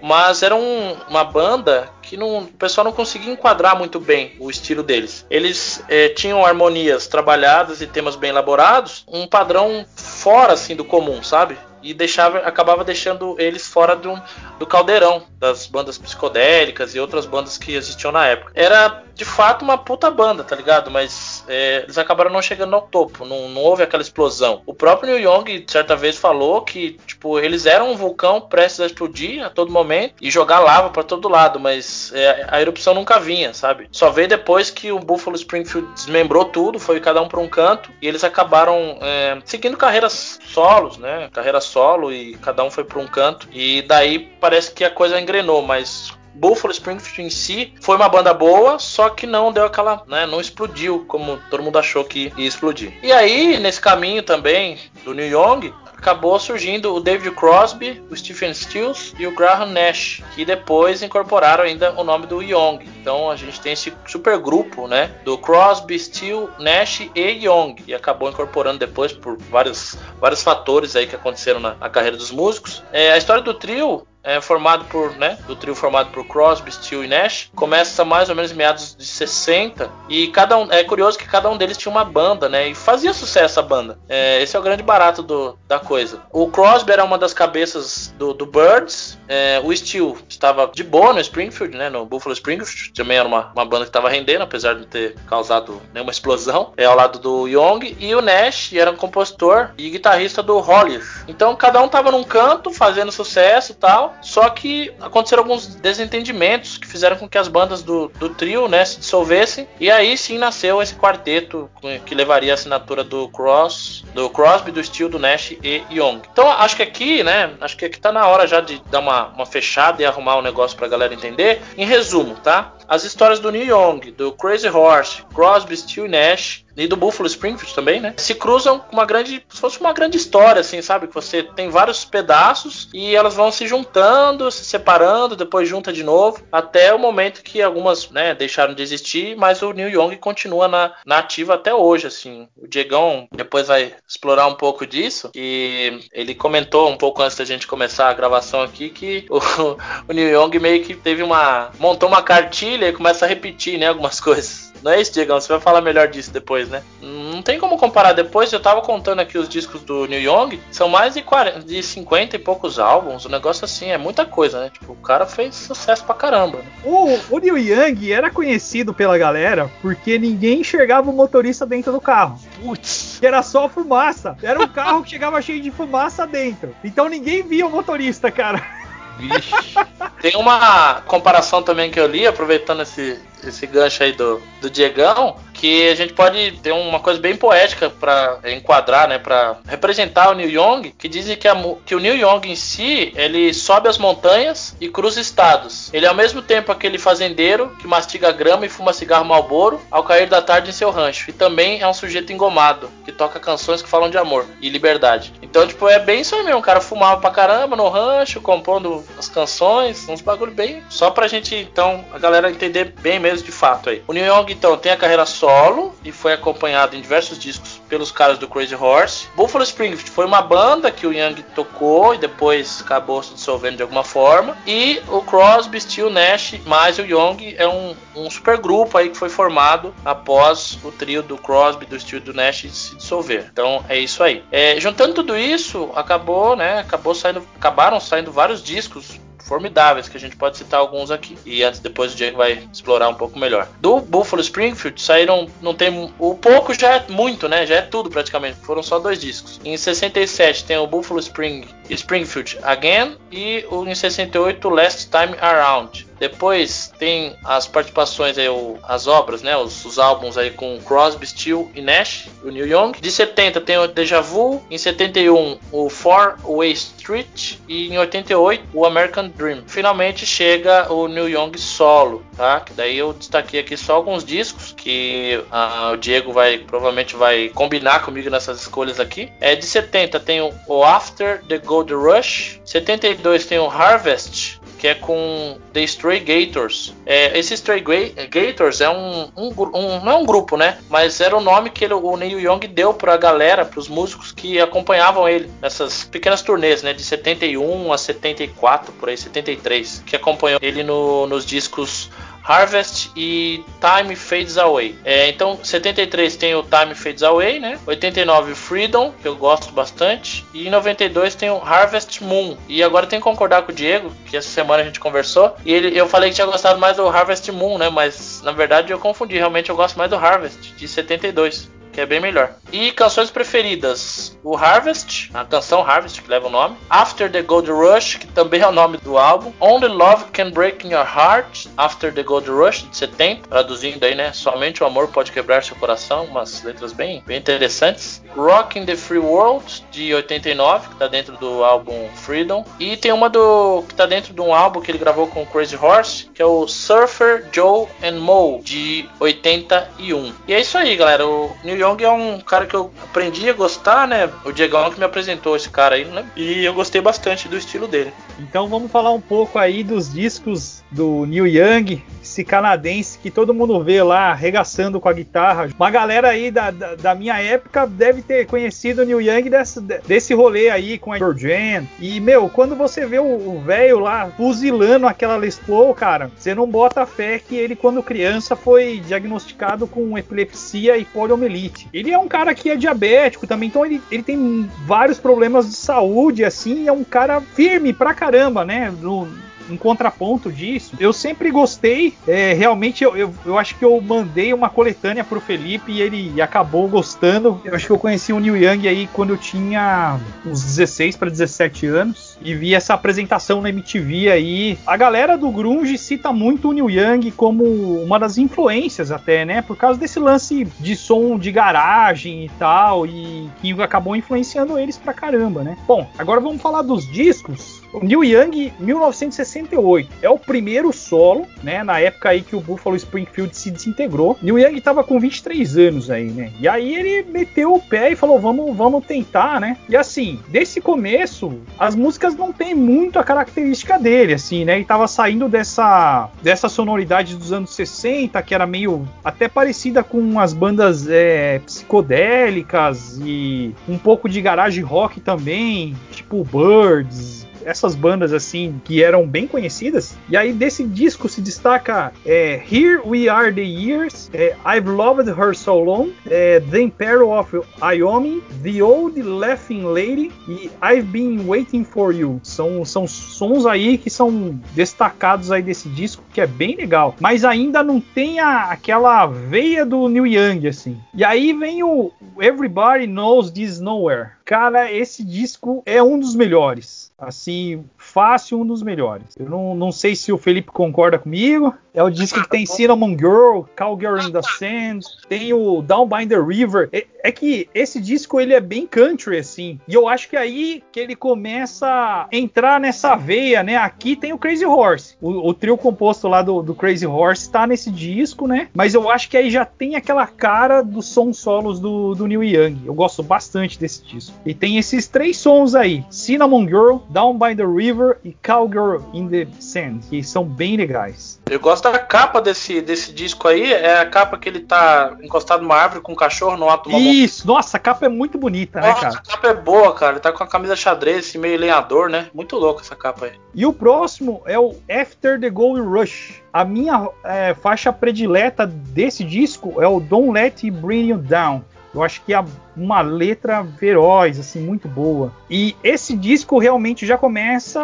mas 0.01 0.43
era 0.43 0.53
um, 0.53 0.97
uma 1.07 1.23
banda 1.23 1.89
que 2.01 2.17
não, 2.17 2.39
o 2.39 2.47
pessoal 2.47 2.83
não 2.83 2.91
conseguia 2.91 3.31
enquadrar 3.31 3.77
muito 3.77 4.01
bem 4.01 4.35
o 4.37 4.49
estilo 4.49 4.83
deles. 4.83 5.25
Eles 5.29 5.81
é, 5.87 6.09
tinham 6.09 6.45
harmonias 6.45 7.07
trabalhadas 7.07 7.81
e 7.81 7.87
temas 7.87 8.17
bem 8.17 8.29
elaborados, 8.29 9.05
um 9.07 9.25
padrão 9.25 9.85
fora 9.95 10.53
assim 10.53 10.75
do 10.75 10.83
comum, 10.83 11.23
sabe? 11.23 11.57
E 11.81 11.93
deixava, 11.93 12.39
acabava 12.39 12.83
deixando 12.83 13.35
eles 13.39 13.65
fora 13.65 13.95
do, 13.95 14.21
do 14.59 14.65
caldeirão 14.67 15.23
das 15.39 15.67
bandas 15.67 15.97
psicodélicas 15.97 16.93
e 16.93 16.99
outras 16.99 17.25
bandas 17.25 17.57
que 17.57 17.73
existiam 17.73 18.11
na 18.11 18.25
época. 18.27 18.51
Era 18.55 19.03
de 19.15 19.25
fato 19.25 19.63
uma 19.63 19.77
puta 19.77 20.09
banda, 20.09 20.43
tá 20.43 20.55
ligado? 20.55 20.89
Mas 20.89 21.43
é, 21.47 21.83
eles 21.83 21.97
acabaram 21.97 22.31
não 22.31 22.41
chegando 22.41 22.75
ao 22.75 22.81
topo, 22.81 23.25
não, 23.25 23.49
não 23.49 23.61
houve 23.61 23.83
aquela 23.83 24.01
explosão. 24.01 24.61
O 24.65 24.73
próprio 24.73 25.13
Neil 25.13 25.31
Young, 25.31 25.65
certa 25.67 25.95
vez, 25.95 26.17
falou 26.17 26.61
que, 26.61 26.99
tipo, 27.05 27.39
eles 27.39 27.65
eram 27.65 27.91
um 27.91 27.95
vulcão 27.95 28.41
prestes 28.41 28.79
a 28.81 28.85
explodir 28.85 29.43
a 29.45 29.49
todo 29.49 29.71
momento 29.71 30.15
e 30.21 30.31
jogar 30.31 30.59
lava 30.59 30.89
para 30.89 31.03
todo 31.03 31.29
lado, 31.29 31.59
mas 31.59 32.11
é, 32.13 32.47
a 32.49 32.61
erupção 32.61 32.93
nunca 32.93 33.19
vinha, 33.19 33.53
sabe? 33.53 33.87
Só 33.91 34.09
veio 34.09 34.27
depois 34.27 34.69
que 34.69 34.91
o 34.91 34.99
Buffalo 34.99 35.35
Springfield 35.35 35.87
desmembrou 35.93 36.45
tudo, 36.45 36.79
foi 36.79 36.99
cada 36.99 37.21
um 37.21 37.27
para 37.27 37.39
um 37.39 37.47
canto 37.47 37.91
e 38.01 38.07
eles 38.07 38.23
acabaram 38.23 38.97
é, 39.01 39.37
seguindo 39.45 39.77
carreiras 39.77 40.39
solos, 40.45 40.97
né? 40.97 41.29
Carreira 41.33 41.61
solo 41.61 42.11
e 42.11 42.35
cada 42.37 42.63
um 42.63 42.71
foi 42.71 42.83
para 42.83 42.99
um 42.99 43.07
canto 43.07 43.47
e 43.51 43.81
daí 43.83 44.19
parece 44.39 44.71
que 44.71 44.83
a 44.83 44.89
coisa 44.89 45.19
engrenou, 45.19 45.61
mas 45.61 46.13
Buffalo 46.33 46.73
Springfield 46.73 47.21
em 47.21 47.29
si 47.29 47.73
foi 47.81 47.95
uma 47.95 48.09
banda 48.09 48.33
boa, 48.33 48.79
só 48.79 49.09
que 49.09 49.25
não 49.27 49.51
deu 49.51 49.65
aquela, 49.65 50.03
né, 50.07 50.25
não 50.25 50.41
explodiu 50.41 51.05
como 51.07 51.39
todo 51.49 51.63
mundo 51.63 51.77
achou 51.77 52.03
que 52.03 52.33
ia 52.37 52.47
explodir. 52.47 52.93
E 53.01 53.11
aí, 53.11 53.59
nesse 53.59 53.79
caminho 53.79 54.23
também 54.23 54.77
do 55.03 55.13
New 55.13 55.27
Young, 55.27 55.73
acabou 56.03 56.37
surgindo 56.37 56.93
o 56.93 56.99
David 56.99 57.31
Crosby, 57.31 58.03
o 58.11 58.15
Stephen 58.15 58.53
Stills 58.53 59.15
e 59.17 59.25
o 59.25 59.33
Graham 59.33 59.67
Nash, 59.67 60.21
que 60.35 60.43
depois 60.43 61.01
incorporaram 61.01 61.63
ainda 61.63 61.93
o 61.93 62.03
nome 62.03 62.27
do 62.27 62.41
Young. 62.41 62.79
Então 62.99 63.31
a 63.31 63.37
gente 63.37 63.61
tem 63.61 63.71
esse 63.71 63.93
super 64.05 64.37
grupo, 64.37 64.85
né, 64.85 65.11
do 65.23 65.37
Crosby, 65.37 65.97
Stills, 65.97 66.51
Nash 66.59 67.07
e 67.15 67.45
Young, 67.45 67.75
e 67.87 67.93
acabou 67.93 68.29
incorporando 68.29 68.79
depois 68.79 69.13
por 69.13 69.37
vários, 69.37 69.97
vários 70.19 70.43
fatores 70.43 70.93
aí 70.95 71.07
que 71.07 71.15
aconteceram 71.15 71.61
na, 71.61 71.75
na 71.75 71.89
carreira 71.89 72.17
dos 72.17 72.31
músicos. 72.31 72.83
É, 72.91 73.13
a 73.13 73.17
história 73.17 73.41
do 73.41 73.53
trio 73.53 74.05
é, 74.23 74.39
formado 74.39 74.85
por, 74.85 75.15
né, 75.17 75.37
do 75.45 75.55
trio 75.55 75.75
formado 75.75 76.11
por 76.11 76.25
Crosby, 76.25 76.71
Steele 76.71 77.05
e 77.05 77.07
Nash, 77.07 77.51
começa 77.55 78.05
mais 78.05 78.29
ou 78.29 78.35
menos 78.35 78.53
meados 78.53 78.95
de 78.95 79.05
60 79.05 79.89
e 80.09 80.27
cada 80.27 80.57
um 80.57 80.71
é 80.71 80.83
curioso 80.83 81.17
que 81.17 81.27
cada 81.27 81.49
um 81.49 81.57
deles 81.57 81.77
tinha 81.77 81.91
uma 81.91 82.05
banda, 82.05 82.47
né, 82.47 82.69
e 82.69 82.75
fazia 82.75 83.13
sucesso 83.13 83.59
a 83.59 83.63
banda. 83.63 83.99
É, 84.07 84.41
esse 84.41 84.55
é 84.55 84.59
o 84.59 84.63
grande 84.63 84.83
barato 84.83 85.21
do, 85.21 85.57
da 85.67 85.79
coisa. 85.79 86.21
O 86.31 86.47
Crosby 86.47 86.91
era 86.91 87.03
uma 87.03 87.17
das 87.17 87.33
cabeças 87.33 88.13
do, 88.17 88.33
do 88.33 88.45
Birds, 88.45 89.17
é, 89.27 89.61
o 89.63 89.75
Steele 89.75 90.15
estava 90.29 90.67
de 90.73 90.83
boa 90.83 91.13
no 91.13 91.19
Springfield, 91.19 91.77
né, 91.77 91.89
no 91.89 92.05
Buffalo 92.05 92.33
Springfield, 92.33 92.93
também 92.93 93.17
era 93.17 93.27
uma, 93.27 93.51
uma 93.53 93.65
banda 93.65 93.85
que 93.85 93.89
estava 93.89 94.09
rendendo, 94.09 94.43
apesar 94.43 94.73
de 94.73 94.81
não 94.81 94.87
ter 94.87 95.15
causado 95.27 95.81
nenhuma 95.93 96.11
explosão, 96.11 96.73
é 96.77 96.85
ao 96.85 96.95
lado 96.95 97.19
do 97.19 97.47
Young 97.47 97.97
e 97.99 98.15
o 98.15 98.21
Nash 98.21 98.73
era 98.73 98.91
um 98.91 98.95
compositor 98.95 99.71
e 99.77 99.89
guitarrista 99.89 100.41
do 100.41 100.59
Hollier. 100.59 101.03
Então 101.27 101.55
cada 101.55 101.81
um 101.81 101.85
estava 101.85 102.11
num 102.11 102.23
canto 102.23 102.71
fazendo 102.71 103.11
sucesso 103.11 103.71
e 103.71 103.75
tal. 103.75 104.12
Só 104.21 104.49
que 104.49 104.93
aconteceram 105.01 105.43
alguns 105.43 105.75
desentendimentos 105.75 106.77
que 106.77 106.87
fizeram 106.87 107.17
com 107.17 107.27
que 107.27 107.37
as 107.37 107.47
bandas 107.47 107.81
do, 107.81 108.07
do 108.19 108.29
trio 108.29 108.67
né, 108.67 108.85
se 108.85 108.99
dissolvessem. 108.99 109.67
E 109.79 109.91
aí 109.91 110.17
sim 110.17 110.37
nasceu 110.37 110.81
esse 110.81 110.95
quarteto 110.95 111.69
que 112.05 112.15
levaria 112.15 112.53
a 112.53 112.55
assinatura 112.55 113.03
do 113.03 113.27
Cross, 113.29 114.05
do 114.13 114.29
Crosby, 114.29 114.71
do 114.71 114.83
Steele, 114.83 115.11
do 115.11 115.19
Nash 115.19 115.51
e 115.51 115.83
Young. 115.91 116.21
Então 116.31 116.49
acho 116.49 116.75
que 116.75 116.83
aqui, 116.83 117.23
né? 117.23 117.53
Acho 117.59 117.75
que 117.75 117.85
aqui 117.85 117.99
tá 117.99 118.11
na 118.11 118.27
hora 118.27 118.47
já 118.47 118.61
de 118.61 118.81
dar 118.89 118.99
uma, 118.99 119.27
uma 119.29 119.45
fechada 119.45 120.01
e 120.01 120.05
arrumar 120.05 120.37
um 120.37 120.41
negócio 120.41 120.77
pra 120.77 120.87
galera 120.87 121.13
entender. 121.13 121.61
Em 121.77 121.85
resumo, 121.85 122.35
tá? 122.35 122.73
As 122.87 123.03
histórias 123.03 123.39
do 123.39 123.51
Neil 123.51 123.75
Young, 123.75 124.11
do 124.11 124.31
Crazy 124.33 124.67
Horse, 124.67 125.23
Crosby, 125.33 125.77
Steele 125.77 126.09
Nash 126.09 126.63
e 126.75 126.87
do 126.87 126.95
Buffalo 126.95 127.27
Springfield 127.27 127.73
também, 127.73 127.99
né? 127.99 128.13
Se 128.17 128.33
cruzam 128.35 128.79
com 128.79 128.93
uma 128.93 129.05
grande, 129.05 129.45
se 129.47 129.61
fosse 129.61 129.79
uma 129.79 129.93
grande 129.93 130.17
história, 130.17 130.61
assim, 130.61 130.81
sabe? 130.81 131.07
Que 131.07 131.13
você 131.13 131.43
tem 131.43 131.69
vários 131.69 132.03
pedaços 132.03 132.89
e 132.93 133.15
elas 133.15 133.35
vão 133.35 133.51
se 133.51 133.67
juntando, 133.67 134.51
se 134.51 134.65
separando, 134.65 135.35
depois 135.35 135.69
junta 135.69 135.93
de 135.93 136.03
novo, 136.03 136.43
até 136.51 136.93
o 136.93 136.99
momento 136.99 137.43
que 137.43 137.61
algumas, 137.61 138.09
né, 138.09 138.33
deixaram 138.33 138.73
de 138.73 138.81
existir, 138.81 139.35
mas 139.37 139.61
o 139.61 139.71
Neil 139.71 139.89
Young 139.89 140.17
continua 140.17 140.67
na, 140.67 140.93
na 141.05 141.19
ativa 141.19 141.53
até 141.53 141.73
hoje, 141.73 142.07
assim. 142.07 142.47
O 142.57 142.67
Diegão 142.67 143.27
depois 143.31 143.67
vai 143.67 143.93
explorar 144.07 144.47
um 144.47 144.55
pouco 144.55 144.85
disso 144.85 145.29
e 145.35 145.99
ele 146.11 146.33
comentou 146.33 146.89
um 146.89 146.97
pouco 146.97 147.21
antes 147.21 147.37
da 147.37 147.45
gente 147.45 147.67
começar 147.67 148.09
a 148.09 148.13
gravação 148.13 148.61
aqui 148.61 148.89
que 148.89 149.25
o, 149.29 149.39
o 150.09 150.13
Neil 150.13 150.41
Young 150.41 150.59
meio 150.59 150.83
que 150.83 150.95
teve 150.95 151.21
uma 151.21 151.71
montou 151.79 152.09
uma 152.09 152.23
cartilha 152.23 152.72
pilha 152.73 152.89
e 152.89 152.93
começa 152.93 153.25
a 153.25 153.27
repetir, 153.27 153.77
né, 153.77 153.87
algumas 153.87 154.19
coisas. 154.21 154.73
Não 154.81 154.91
é 154.91 154.99
isso, 154.99 155.13
Diegão? 155.13 155.39
Você 155.39 155.47
vai 155.47 155.61
falar 155.61 155.79
melhor 155.79 156.09
disso 156.09 156.29
depois, 156.29 156.67
né? 156.67 156.83
Não 157.01 157.41
tem 157.41 157.57
como 157.57 157.77
comparar 157.77 158.11
depois. 158.11 158.51
Eu 158.51 158.59
tava 158.59 158.81
contando 158.81 159.21
aqui 159.21 159.37
os 159.37 159.47
discos 159.47 159.81
do 159.81 160.05
Neil 160.07 160.29
Young. 160.29 160.59
São 160.71 160.89
mais 160.89 161.13
de, 161.13 161.21
40, 161.21 161.61
de 161.61 161.81
50 161.81 162.35
e 162.35 162.39
poucos 162.39 162.77
álbuns. 162.77 163.25
Um 163.25 163.29
negócio 163.29 163.63
assim, 163.63 163.91
é 163.91 163.97
muita 163.97 164.25
coisa, 164.25 164.59
né? 164.59 164.69
Tipo, 164.69 164.91
o 164.91 164.97
cara 164.97 165.25
fez 165.25 165.55
sucesso 165.55 166.03
pra 166.03 166.13
caramba. 166.13 166.57
Né? 166.57 166.65
O, 166.83 167.17
o 167.29 167.39
Neil 167.39 167.57
Young 167.57 168.11
era 168.11 168.29
conhecido 168.29 168.93
pela 168.93 169.17
galera 169.17 169.71
porque 169.81 170.19
ninguém 170.19 170.59
enxergava 170.59 171.09
o 171.09 171.13
motorista 171.13 171.65
dentro 171.65 171.93
do 171.93 172.01
carro. 172.01 172.37
Putz. 172.61 173.19
Que 173.21 173.25
era 173.25 173.41
só 173.41 173.69
fumaça. 173.69 174.35
Era 174.43 174.61
um 174.61 174.67
carro 174.67 175.01
que 175.01 175.11
chegava 175.11 175.41
cheio 175.41 175.61
de 175.61 175.71
fumaça 175.71 176.27
dentro. 176.27 176.75
Então 176.83 177.07
ninguém 177.07 177.41
via 177.41 177.65
o 177.65 177.71
motorista, 177.71 178.29
cara. 178.29 178.82
Vixe. 179.17 179.51
Tem 180.21 180.35
uma 180.37 181.01
comparação 181.01 181.61
também 181.61 181.91
que 181.91 181.99
eu 181.99 182.07
li, 182.07 182.25
aproveitando 182.25 182.81
esse, 182.81 183.19
esse 183.43 183.67
gancho 183.67 184.03
aí 184.03 184.13
do, 184.13 184.41
do 184.61 184.69
Diegão, 184.69 185.35
que 185.63 185.87
a 185.87 185.95
gente 185.95 186.11
pode 186.11 186.59
ter 186.61 186.73
uma 186.73 186.99
coisa 186.99 187.21
bem 187.21 187.37
poética 187.37 187.89
para 187.89 188.37
enquadrar, 188.51 189.07
né, 189.07 189.17
para 189.17 189.55
representar 189.65 190.29
o 190.29 190.33
Neil 190.33 190.49
Young, 190.49 190.93
que 190.97 191.07
dizem 191.07 191.37
que, 191.37 191.47
a, 191.47 191.55
que 191.85 191.95
o 191.95 192.01
Neil 192.01 192.17
Young 192.17 192.51
em 192.51 192.55
si, 192.57 193.13
ele 193.15 193.53
sobe 193.53 193.87
as 193.87 193.97
montanhas 193.97 194.75
e 194.81 194.89
cruza 194.89 195.21
estados. 195.21 195.89
Ele 195.93 196.05
é 196.05 196.09
ao 196.09 196.15
mesmo 196.15 196.41
tempo 196.41 196.69
aquele 196.69 196.97
fazendeiro 196.97 197.69
que 197.79 197.87
mastiga 197.87 198.29
grama 198.33 198.65
e 198.65 198.69
fuma 198.69 198.91
cigarro 198.91 199.23
malboro 199.23 199.79
ao 199.89 200.03
cair 200.03 200.27
da 200.27 200.41
tarde 200.41 200.69
em 200.69 200.73
seu 200.73 200.91
rancho. 200.91 201.29
E 201.29 201.33
também 201.33 201.79
é 201.79 201.87
um 201.87 201.93
sujeito 201.93 202.33
engomado, 202.33 202.91
que 203.05 203.13
toca 203.13 203.39
canções 203.39 203.81
que 203.81 203.87
falam 203.87 204.09
de 204.09 204.17
amor 204.17 204.45
e 204.59 204.67
liberdade. 204.67 205.31
Então, 205.41 205.65
tipo, 205.65 205.87
é 205.87 205.97
bem 205.97 206.19
isso 206.19 206.35
aí 206.35 206.43
mesmo. 206.43 206.59
O 206.59 206.61
cara 206.61 206.81
fumava 206.81 207.21
pra 207.21 207.31
caramba 207.31 207.77
no 207.77 207.87
rancho, 207.87 208.41
compondo 208.41 209.01
as 209.17 209.29
canções, 209.29 210.09
uns 210.09 210.19
bagulho 210.19 210.51
bem. 210.51 210.83
Só 210.89 211.09
pra 211.09 211.25
gente, 211.29 211.55
então, 211.55 212.03
a 212.13 212.19
galera 212.19 212.51
entender 212.51 212.93
bem 212.99 213.17
mesmo 213.17 213.45
de 213.45 213.51
fato 213.53 213.89
aí. 213.89 214.03
O 214.05 214.11
Neil 214.11 214.25
Young, 214.25 214.51
então, 214.51 214.75
tem 214.75 214.91
a 214.91 214.97
carreira 214.97 215.25
solo 215.53 215.93
e 216.03 216.11
foi 216.11 216.33
acompanhado 216.33 216.95
em 216.95 217.01
diversos 217.01 217.37
discos 217.37 217.79
pelos 217.87 218.11
caras 218.11 218.39
do 218.39 218.47
Crazy 218.47 218.75
Horse. 218.75 219.27
Buffalo 219.35 219.63
Springfield 219.63 220.09
foi 220.09 220.25
uma 220.25 220.41
banda 220.41 220.89
que 220.91 221.05
o 221.05 221.13
Young 221.13 221.43
tocou 221.55 222.15
e 222.15 222.17
depois 222.17 222.81
acabou 222.81 223.21
se 223.21 223.35
dissolvendo 223.35 223.77
de 223.77 223.83
alguma 223.83 224.03
forma. 224.03 224.57
E 224.65 224.99
o 225.07 225.21
Crosby, 225.21 225.79
Steel, 225.79 226.09
Nash, 226.09 226.55
mais 226.65 226.97
o 226.97 227.03
Young 227.03 227.55
é 227.55 227.67
um, 227.67 227.95
um 228.15 228.29
super 228.31 228.57
grupo 228.57 228.97
aí 228.97 229.09
que 229.09 229.17
foi 229.17 229.29
formado 229.29 229.93
após 230.03 230.79
o 230.83 230.91
trio 230.91 231.21
do 231.21 231.37
Crosby, 231.37 231.85
do 231.85 231.99
Steel 231.99 232.21
do 232.21 232.33
Nash 232.33 232.65
se 232.71 232.95
dissolver. 232.95 233.47
Então 233.51 233.85
é 233.87 233.99
isso 233.99 234.23
aí. 234.23 234.43
É, 234.51 234.79
juntando 234.79 235.13
tudo 235.13 235.37
isso, 235.37 235.91
acabou, 235.95 236.55
né? 236.55 236.79
Acabou 236.79 237.13
saindo, 237.13 237.47
acabaram 237.55 237.99
saindo 237.99 238.31
vários 238.31 238.63
discos 238.63 239.19
formidáveis, 239.43 240.07
que 240.07 240.17
a 240.17 240.19
gente 240.19 240.35
pode 240.35 240.57
citar 240.57 240.79
alguns 240.79 241.11
aqui. 241.11 241.37
E 241.45 241.63
antes, 241.63 241.79
depois 241.79 242.13
o 242.13 242.15
Diego 242.15 242.37
vai 242.37 242.67
explorar 242.71 243.09
um 243.09 243.13
pouco 243.13 243.37
melhor. 243.37 243.67
Do 243.79 243.99
Buffalo 243.99 244.41
Springfield 244.41 245.01
saíram, 245.01 245.47
não 245.61 245.73
tem. 245.73 246.11
O 246.17 246.35
pouco 246.35 246.73
já 246.73 246.95
é 246.95 247.05
muito, 247.09 247.47
né? 247.47 247.65
Já 247.65 247.75
é 247.75 247.81
tudo 247.81 248.09
praticamente. 248.09 248.57
Foram 248.61 248.83
só 248.83 248.99
dois 248.99 249.19
discos. 249.19 249.59
Em 249.63 249.75
67 249.77 250.65
tem 250.65 250.77
o 250.77 250.87
Buffalo 250.87 251.19
Spring, 251.19 251.65
Springfield 251.89 252.57
Again 252.63 253.17
e 253.31 253.65
o, 253.69 253.85
em 253.85 253.95
68 253.95 254.69
Last 254.69 255.09
Time 255.09 255.35
Around. 255.39 256.07
Depois 256.23 256.89
tem 256.97 257.35
as 257.43 257.67
participações 257.67 258.37
aí, 258.37 258.47
as 258.83 259.07
obras, 259.07 259.41
né, 259.41 259.57
os, 259.57 259.83
os, 259.83 259.99
álbuns 259.99 260.37
aí 260.37 260.51
com 260.51 260.79
Crosby, 260.79 261.27
Steel 261.27 261.69
e 261.75 261.81
Nash, 261.81 262.29
o 262.41 262.49
Neil 262.49 262.65
Young. 262.65 262.93
De 263.01 263.11
70 263.11 263.59
tem 263.59 263.77
o 263.77 263.89
Deja 263.89 264.21
Vu, 264.21 264.65
em 264.71 264.77
71 264.77 265.59
o 265.69 265.89
Four 265.89 266.37
Way 266.45 266.71
Street 266.71 267.55
e 267.67 267.89
em 267.93 267.97
88 267.97 268.63
o 268.73 268.85
American 268.85 269.27
Dream. 269.35 269.63
Finalmente 269.67 270.25
chega 270.25 270.89
o 270.93 271.09
Neil 271.09 271.27
Young 271.27 271.57
solo, 271.57 272.23
tá? 272.37 272.61
Que 272.61 272.71
daí 272.71 272.97
eu 272.97 273.11
destaquei 273.11 273.59
aqui 273.59 273.75
só 273.75 273.95
alguns 273.95 274.23
discos 274.23 274.71
que 274.71 275.43
ah, 275.51 275.91
o 275.93 275.97
Diego 275.97 276.31
vai 276.31 276.57
provavelmente 276.57 277.17
vai 277.17 277.49
combinar 277.49 277.99
comigo 278.05 278.29
nessas 278.29 278.61
escolhas 278.61 278.97
aqui. 278.97 279.29
É 279.41 279.57
de 279.57 279.65
70 279.65 280.21
tem 280.21 280.39
o, 280.39 280.53
o 280.69 280.85
After 280.85 281.43
the 281.49 281.57
Gold 281.57 281.93
Rush, 281.93 282.61
72 282.63 283.45
tem 283.45 283.59
o 283.59 283.67
Harvest, 283.67 284.62
que 284.83 284.87
é 284.89 284.93
com 284.93 285.57
The 285.71 285.81
Stray 285.83 286.19
Gators. 286.19 286.93
É, 287.05 287.39
esse 287.39 287.53
Stray 287.53 287.81
Gators 288.29 288.81
é 288.81 288.89
um, 288.89 289.29
um, 289.33 289.47
um, 289.73 290.03
não 290.03 290.11
é 290.11 290.15
um 290.15 290.25
grupo, 290.25 290.57
né? 290.57 290.77
Mas 290.89 291.21
era 291.21 291.37
o 291.37 291.39
nome 291.39 291.69
que 291.69 291.85
ele, 291.85 291.93
o 291.93 292.17
Neil 292.17 292.37
Young 292.37 292.67
deu 292.67 292.93
para 292.93 293.13
a 293.13 293.17
galera, 293.17 293.63
para 293.63 293.79
os 293.79 293.87
músicos 293.87 294.33
que 294.33 294.59
acompanhavam 294.59 295.25
ele 295.29 295.49
nessas 295.61 296.03
pequenas 296.03 296.41
turnês, 296.41 296.83
né? 296.83 296.91
De 296.91 297.01
71 297.01 297.93
a 297.93 297.97
74, 297.97 298.91
por 298.99 299.07
aí, 299.07 299.15
73, 299.15 300.03
que 300.05 300.17
acompanhou 300.17 300.59
ele 300.61 300.83
no, 300.83 301.27
nos 301.27 301.45
discos 301.45 302.09
Harvest 302.43 303.11
e 303.15 303.63
Time 303.79 304.15
Fades 304.15 304.57
Away. 304.57 304.95
É, 305.03 305.29
então, 305.29 305.59
73 305.63 306.35
tem 306.35 306.55
o 306.55 306.63
Time 306.63 306.93
Fades 306.93 307.23
Away, 307.23 307.59
né? 307.59 307.79
89 307.85 308.53
Freedom, 308.55 309.13
que 309.21 309.27
eu 309.27 309.35
gosto 309.35 309.71
bastante. 309.71 310.45
E 310.53 310.69
92 310.69 311.35
tem 311.35 311.49
o 311.49 311.57
Harvest 311.63 312.21
Moon. 312.23 312.57
E 312.67 312.83
agora 312.83 313.07
tem 313.07 313.19
que 313.19 313.23
concordar 313.23 313.63
com 313.63 313.71
o 313.71 313.75
Diego, 313.75 314.11
que 314.25 314.35
essa 314.35 314.49
semana 314.49 314.83
a 314.83 314.85
gente 314.85 314.99
conversou. 314.99 315.55
E 315.65 315.73
ele, 315.73 315.97
eu 315.97 316.07
falei 316.07 316.29
que 316.29 316.35
tinha 316.35 316.47
gostado 316.47 316.79
mais 316.79 316.97
do 316.97 317.07
Harvest 317.07 317.49
Moon, 317.51 317.77
né? 317.77 317.89
Mas 317.89 318.41
na 318.43 318.51
verdade 318.51 318.91
eu 318.91 318.99
confundi. 318.99 319.35
Realmente 319.35 319.69
eu 319.69 319.75
gosto 319.75 319.97
mais 319.97 320.09
do 320.09 320.17
Harvest, 320.17 320.73
de 320.75 320.87
72 320.87 321.69
que 321.93 322.01
é 322.01 322.05
bem 322.05 322.19
melhor. 322.19 322.55
E 322.71 322.91
canções 322.91 323.29
preferidas: 323.29 324.37
o 324.43 324.57
Harvest, 324.57 325.29
a 325.33 325.45
canção 325.45 325.81
Harvest, 325.81 326.21
que 326.21 326.29
leva 326.29 326.47
o 326.47 326.49
nome, 326.49 326.75
After 326.89 327.31
the 327.31 327.41
Gold 327.41 327.71
Rush, 327.71 328.15
que 328.15 328.27
também 328.27 328.61
é 328.61 328.67
o 328.67 328.71
nome 328.71 328.97
do 328.97 329.17
álbum, 329.17 329.53
Only 329.59 329.87
Love 329.87 330.25
Can 330.33 330.49
Break 330.51 330.87
Your 330.87 331.05
Heart, 331.05 331.67
After 331.77 332.13
the 332.13 332.23
Gold 332.23 332.49
Rush, 332.49 332.89
de 332.89 332.97
70, 332.97 333.47
traduzindo 333.47 334.03
aí, 334.03 334.15
né? 334.15 334.33
Somente 334.33 334.83
o 334.83 334.87
amor 334.87 335.07
pode 335.09 335.31
quebrar 335.31 335.63
seu 335.63 335.75
coração, 335.75 336.25
umas 336.25 336.63
letras 336.63 336.91
bem, 336.91 337.23
bem 337.25 337.37
interessantes. 337.37 338.21
Rock 338.35 338.79
in 338.79 338.85
the 338.85 338.95
Free 338.95 339.19
World, 339.19 339.85
de 339.91 340.13
89, 340.13 340.89
que 340.89 340.95
tá 340.95 341.07
dentro 341.07 341.37
do 341.37 341.63
álbum 341.63 342.09
Freedom. 342.15 342.65
E 342.79 342.97
tem 342.97 343.11
uma 343.11 343.29
do 343.29 343.83
que 343.87 343.93
tá 343.93 344.05
dentro 344.05 344.33
de 344.33 344.41
um 344.41 344.53
álbum 344.53 344.81
que 344.81 344.89
ele 344.89 344.97
gravou 344.97 345.27
com 345.27 345.45
Crazy 345.45 345.75
Horse, 345.75 346.29
que 346.33 346.41
é 346.41 346.45
o 346.45 346.67
Surfer 346.67 347.45
Joe 347.51 347.87
and 348.03 348.19
Mo, 348.19 348.61
de 348.63 349.07
81. 349.19 350.33
E 350.47 350.53
é 350.53 350.59
isso 350.59 350.77
aí, 350.77 350.95
galera. 350.95 351.27
O 351.27 351.55
New 351.63 351.77
Young 351.83 352.03
é 352.03 352.09
um 352.09 352.39
cara 352.39 352.65
que 352.65 352.75
eu 352.75 352.91
aprendi 353.03 353.49
a 353.49 353.53
gostar, 353.53 354.07
né? 354.07 354.29
O 354.45 354.51
Diegão 354.51 354.89
que 354.91 354.99
me 354.99 355.05
apresentou 355.05 355.55
esse 355.55 355.69
cara 355.69 355.95
aí, 355.95 356.05
né? 356.05 356.25
E 356.35 356.63
eu 356.63 356.73
gostei 356.73 357.01
bastante 357.01 357.47
do 357.47 357.57
estilo 357.57 357.87
dele. 357.87 358.13
Então 358.39 358.67
vamos 358.67 358.91
falar 358.91 359.11
um 359.11 359.21
pouco 359.21 359.59
aí 359.59 359.83
dos 359.83 360.11
discos 360.11 360.83
do 360.89 361.25
Neil 361.25 361.47
Young, 361.47 362.01
esse 362.21 362.43
canadense 362.43 363.17
que 363.19 363.31
todo 363.31 363.53
mundo 363.53 363.83
vê 363.83 364.01
lá 364.01 364.31
arregaçando 364.31 364.99
com 364.99 365.09
a 365.09 365.13
guitarra. 365.13 365.69
Uma 365.77 365.89
galera 365.89 366.29
aí 366.29 366.51
da, 366.51 366.71
da, 366.71 366.95
da 366.95 367.15
minha 367.15 367.39
época 367.39 367.85
deve 367.85 368.21
ter 368.21 368.45
conhecido 368.45 369.01
o 369.01 369.05
Neil 369.05 369.21
Young 369.21 369.49
desse, 369.49 369.81
desse 369.81 370.33
rolê 370.33 370.69
aí 370.69 370.97
com 370.97 371.11
a 371.11 371.17
Georgian. 371.17 371.85
E, 371.99 372.19
meu, 372.19 372.49
quando 372.49 372.75
você 372.75 373.05
vê 373.05 373.19
o 373.19 373.59
velho 373.59 373.99
lá 373.99 374.31
fuzilando 374.37 375.07
aquela 375.07 375.35
Les 375.35 375.57
Paul, 375.57 375.93
cara, 375.93 376.31
você 376.35 376.53
não 376.53 376.67
bota 376.67 377.05
fé 377.05 377.39
que 377.39 377.55
ele, 377.55 377.75
quando 377.75 378.03
criança, 378.03 378.55
foi 378.55 379.01
diagnosticado 379.05 379.87
com 379.87 380.17
epilepsia 380.17 380.97
e 380.97 381.05
poliomielite. 381.05 381.72
Ele 381.93 382.11
é 382.11 382.17
um 382.17 382.27
cara 382.27 382.53
que 382.53 382.69
é 382.69 382.75
diabético 382.75 383.47
também, 383.47 383.69
então 383.69 383.85
ele, 383.85 384.01
ele 384.11 384.23
tem 384.23 384.69
vários 384.85 385.19
problemas 385.19 385.69
de 385.69 385.75
saúde, 385.75 386.43
assim, 386.43 386.87
é 386.87 386.91
um 386.91 387.03
cara 387.03 387.41
firme 387.41 387.93
pra 387.93 388.13
caramba, 388.13 388.63
né? 388.63 388.93
No, 389.01 389.27
em 389.69 389.77
contraponto 389.77 390.51
disso, 390.51 390.95
eu 390.99 391.13
sempre 391.13 391.51
gostei. 391.51 392.13
É, 392.27 392.53
realmente, 392.53 393.03
eu, 393.03 393.15
eu, 393.15 393.33
eu, 393.45 393.57
acho 393.57 393.75
que 393.75 393.85
eu 393.85 393.99
mandei 394.01 394.53
uma 394.53 394.69
coletânea 394.69 395.23
pro 395.23 395.39
Felipe 395.39 395.91
e 395.91 396.01
ele 396.01 396.41
acabou 396.41 396.87
gostando. 396.87 397.61
Eu 397.63 397.75
acho 397.75 397.85
que 397.85 397.91
eu 397.91 397.99
conheci 397.99 398.33
o 398.33 398.39
Neil 398.39 398.57
Young 398.57 398.87
aí 398.87 399.07
quando 399.13 399.31
eu 399.31 399.37
tinha 399.37 400.19
uns 400.45 400.63
16 400.63 401.15
para 401.15 401.29
17 401.29 401.85
anos 401.87 402.37
e 402.41 402.53
vi 402.53 402.73
essa 402.73 402.93
apresentação 402.93 403.61
na 403.61 403.69
MTV 403.69 404.29
aí. 404.31 404.77
A 404.85 404.97
galera 404.97 405.37
do 405.37 405.49
grunge 405.49 405.97
cita 405.97 406.31
muito 406.31 406.69
o 406.69 406.73
Neil 406.73 406.89
Young 406.89 407.31
como 407.31 407.63
uma 408.03 408.19
das 408.19 408.37
influências 408.37 409.11
até, 409.11 409.45
né? 409.45 409.61
Por 409.61 409.77
causa 409.77 409.99
desse 409.99 410.19
lance 410.19 410.65
de 410.79 410.95
som 410.95 411.37
de 411.37 411.51
garagem 411.51 412.45
e 412.45 412.49
tal 412.59 413.05
e 413.05 413.49
que 413.61 413.73
acabou 413.81 414.15
influenciando 414.15 414.77
eles 414.77 414.97
pra 414.97 415.13
caramba, 415.13 415.63
né? 415.63 415.77
Bom, 415.87 416.07
agora 416.17 416.39
vamos 416.39 416.61
falar 416.61 416.81
dos 416.81 417.09
discos. 417.09 417.82
O 417.93 418.03
Neil 418.03 418.23
Young, 418.23 418.73
1968, 418.79 420.09
é 420.23 420.29
o 420.29 420.39
primeiro 420.39 420.91
solo, 420.91 421.45
né? 421.61 421.83
Na 421.83 421.99
época 421.99 422.29
aí 422.29 422.41
que 422.41 422.55
o 422.55 422.59
Buffalo 422.59 422.95
Springfield 422.95 423.55
se 423.55 423.69
desintegrou. 423.69 424.35
Neil 424.41 424.57
Young 424.57 424.81
tava 424.81 425.03
com 425.03 425.19
23 425.19 425.77
anos 425.77 426.09
aí, 426.09 426.31
né? 426.31 426.51
E 426.59 426.67
aí 426.67 426.95
ele 426.95 427.29
meteu 427.29 427.73
o 427.75 427.79
pé 427.79 428.11
e 428.11 428.15
falou: 428.15 428.39
vamos, 428.39 428.75
vamos 428.75 429.05
tentar, 429.05 429.61
né? 429.61 429.77
E 429.87 429.95
assim, 429.95 430.39
desse 430.47 430.81
começo, 430.81 431.59
as 431.77 431.95
músicas 431.95 432.35
não 432.35 432.51
tem 432.51 432.73
muito 432.73 433.19
a 433.19 433.23
característica 433.23 433.99
dele, 433.99 434.33
assim, 434.33 434.65
né? 434.65 434.75
Ele 434.75 434.85
tava 434.85 435.07
saindo 435.07 435.47
dessa, 435.47 436.29
dessa 436.41 436.67
sonoridade 436.67 437.35
dos 437.35 437.53
anos 437.53 437.75
60, 437.75 438.41
que 438.41 438.55
era 438.55 438.65
meio 438.65 439.07
até 439.23 439.47
parecida 439.47 440.03
com 440.03 440.39
as 440.39 440.51
bandas 440.51 441.07
é, 441.07 441.59
psicodélicas 441.59 443.19
e 443.23 443.75
um 443.87 443.99
pouco 443.99 444.27
de 444.27 444.41
garage 444.41 444.81
rock 444.81 445.19
também, 445.19 445.95
tipo 446.11 446.43
Birds 446.43 447.52
essas 447.65 447.95
bandas 447.95 448.33
assim 448.33 448.81
que 448.83 449.03
eram 449.03 449.27
bem 449.27 449.47
conhecidas. 449.47 450.17
E 450.29 450.37
aí 450.37 450.53
desse 450.53 450.83
disco 450.83 451.27
se 451.27 451.41
destaca 451.41 452.11
é, 452.25 452.61
Here 452.71 453.01
We 453.05 453.29
Are 453.29 453.53
the 453.53 453.61
Years, 453.61 454.29
é, 454.33 454.55
I've 454.65 454.87
Loved 454.87 455.29
Her 455.29 455.55
So 455.55 455.79
Long, 455.79 456.09
é, 456.29 456.59
The 456.59 456.81
Emperor 456.81 457.39
of 457.39 457.61
Iomi, 457.81 458.41
The 458.63 458.81
Old 458.83 459.21
Laughing 459.21 459.83
Lady 459.83 460.31
e 460.47 460.69
I've 460.81 461.03
Been 461.03 461.45
Waiting 461.47 461.83
for 461.83 462.13
You. 462.13 462.39
São, 462.43 462.83
são 462.85 463.07
sons 463.07 463.65
aí 463.65 463.97
que 463.97 464.09
são 464.09 464.59
destacados 464.73 465.51
aí 465.51 465.61
desse 465.61 465.89
disco, 465.89 466.23
que 466.33 466.41
é 466.41 466.47
bem 466.47 466.75
legal. 466.75 467.15
Mas 467.19 467.45
ainda 467.45 467.83
não 467.83 467.99
tem 467.99 468.39
a, 468.39 468.65
aquela 468.65 469.25
veia 469.25 469.85
do 469.85 470.07
New 470.07 470.25
Young, 470.25 470.67
assim. 470.67 470.97
E 471.13 471.23
aí 471.23 471.53
vem 471.53 471.83
o 471.83 472.11
Everybody 472.39 473.07
Knows 473.07 473.51
This 473.51 473.79
Nowhere. 473.79 474.31
Cara, 474.45 474.91
esse 474.91 475.23
disco 475.23 475.81
é 475.85 476.03
um 476.03 476.19
dos 476.19 476.35
melhores. 476.35 477.11
Assim, 477.17 477.85
fácil 478.13 478.61
um 478.61 478.65
dos 478.65 478.83
melhores. 478.83 479.35
Eu 479.37 479.49
não, 479.49 479.73
não 479.75 479.91
sei 479.91 480.15
se 480.15 480.31
o 480.31 480.37
Felipe 480.37 480.67
concorda 480.71 481.17
comigo. 481.17 481.73
É 481.93 482.01
o 482.01 482.09
disco 482.09 482.41
que 482.41 482.49
tem 482.49 482.65
Cinnamon 482.65 483.15
Girl, 483.15 483.61
Cowgirl 483.77 484.17
in 484.17 484.31
the 484.31 484.41
Sand, 484.57 485.01
tem 485.29 485.53
o 485.53 485.81
Down 485.81 486.07
by 486.07 486.25
the 486.25 486.39
River. 486.39 486.89
É, 486.91 487.05
é, 487.23 487.31
que 487.31 487.69
esse 487.73 488.01
disco 488.01 488.39
ele 488.39 488.53
é 488.53 488.59
bem 488.59 488.87
country 488.87 489.37
assim. 489.37 489.79
E 489.87 489.93
eu 489.93 490.07
acho 490.07 490.27
que 490.27 490.35
é 490.35 490.39
aí 490.39 490.83
que 490.91 490.99
ele 490.99 491.15
começa 491.15 491.87
a 491.87 492.27
entrar 492.31 492.79
nessa 492.79 493.15
veia, 493.15 493.61
né? 493.61 493.77
Aqui 493.77 494.15
tem 494.15 494.33
o 494.33 494.39
Crazy 494.39 494.65
Horse. 494.65 495.15
O, 495.21 495.49
o 495.49 495.53
trio 495.53 495.77
composto 495.77 496.27
lá 496.27 496.41
do, 496.41 496.63
do 496.63 496.73
Crazy 496.73 497.05
Horse 497.05 497.49
tá 497.49 497.67
nesse 497.67 497.91
disco, 497.91 498.47
né? 498.47 498.69
Mas 498.73 498.95
eu 498.95 499.09
acho 499.09 499.29
que 499.29 499.37
aí 499.37 499.51
já 499.51 499.63
tem 499.63 499.95
aquela 499.95 500.25
cara 500.25 500.81
dos 500.81 501.07
sons 501.07 501.37
solos 501.37 501.79
do, 501.79 502.15
do 502.15 502.27
Neil 502.27 502.43
Young. 502.43 502.81
Eu 502.85 502.93
gosto 502.95 503.21
bastante 503.21 503.79
desse 503.79 504.03
disco. 504.03 504.35
E 504.43 504.53
tem 504.53 504.79
esses 504.79 505.07
três 505.07 505.37
sons 505.37 505.75
aí: 505.75 506.03
Cinnamon 506.09 506.65
Girl, 506.65 506.97
Down 507.09 507.37
by 507.37 507.55
the 507.55 507.65
River 507.65 508.02
e 508.23 508.35
Cowgirl 508.45 509.01
in 509.13 509.27
the 509.27 509.47
Sand, 509.59 509.99
que 510.09 510.23
são 510.23 510.43
bem 510.43 510.77
legais. 510.77 511.39
Eu 511.49 511.59
gosto 511.59 511.91
da 511.91 511.99
capa 511.99 512.41
desse, 512.41 512.81
desse 512.81 513.11
disco 513.11 513.47
aí, 513.47 513.71
é 513.73 513.99
a 513.99 514.05
capa 514.05 514.37
que 514.37 514.47
ele 514.47 514.61
tá 514.61 515.15
encostado 515.21 515.61
numa 515.61 515.75
árvore 515.75 516.01
com 516.01 516.13
um 516.13 516.15
cachorro 516.15 516.57
no 516.57 516.69
ato 516.69 516.89
Isso, 516.91 517.47
nossa, 517.47 517.77
a 517.77 517.79
capa 517.79 518.05
é 518.05 518.09
muito 518.09 518.37
bonita, 518.37 518.79
né, 518.79 518.87
nossa, 518.89 519.05
né, 519.05 519.11
cara? 519.11 519.23
A 519.23 519.31
capa 519.31 519.47
é 519.47 519.53
boa, 519.53 519.93
cara. 519.93 520.13
Ele 520.13 520.19
tá 520.19 520.31
com 520.31 520.43
a 520.43 520.47
camisa 520.47 520.75
xadrez, 520.75 521.35
meio 521.35 521.59
lenhador, 521.59 522.09
né? 522.09 522.27
Muito 522.33 522.55
louco 522.57 522.81
essa 522.81 522.95
capa 522.95 523.25
aí. 523.25 523.33
E 523.53 523.65
o 523.65 523.73
próximo 523.73 524.41
é 524.45 524.59
o 524.59 524.75
After 524.89 525.39
the 525.39 525.49
Gold 525.49 525.81
Rush. 525.81 526.41
A 526.51 526.63
minha 526.63 527.09
é, 527.23 527.53
faixa 527.53 527.91
predileta 527.91 528.65
desse 528.65 529.23
disco 529.23 529.81
é 529.81 529.87
o 529.87 529.99
Don't 529.99 530.31
Let 530.31 530.63
It 530.63 530.71
Bring 530.71 531.07
You 531.07 531.17
Down. 531.17 531.63
Eu 531.93 532.01
acho 532.01 532.21
que 532.23 532.33
a 532.33 532.43
uma 532.75 533.01
letra 533.01 533.63
feroz, 533.77 534.39
assim, 534.39 534.61
muito 534.61 534.87
boa. 534.87 535.31
E 535.49 535.75
esse 535.83 536.15
disco 536.15 536.57
realmente 536.57 537.05
já 537.05 537.17
começa 537.17 537.81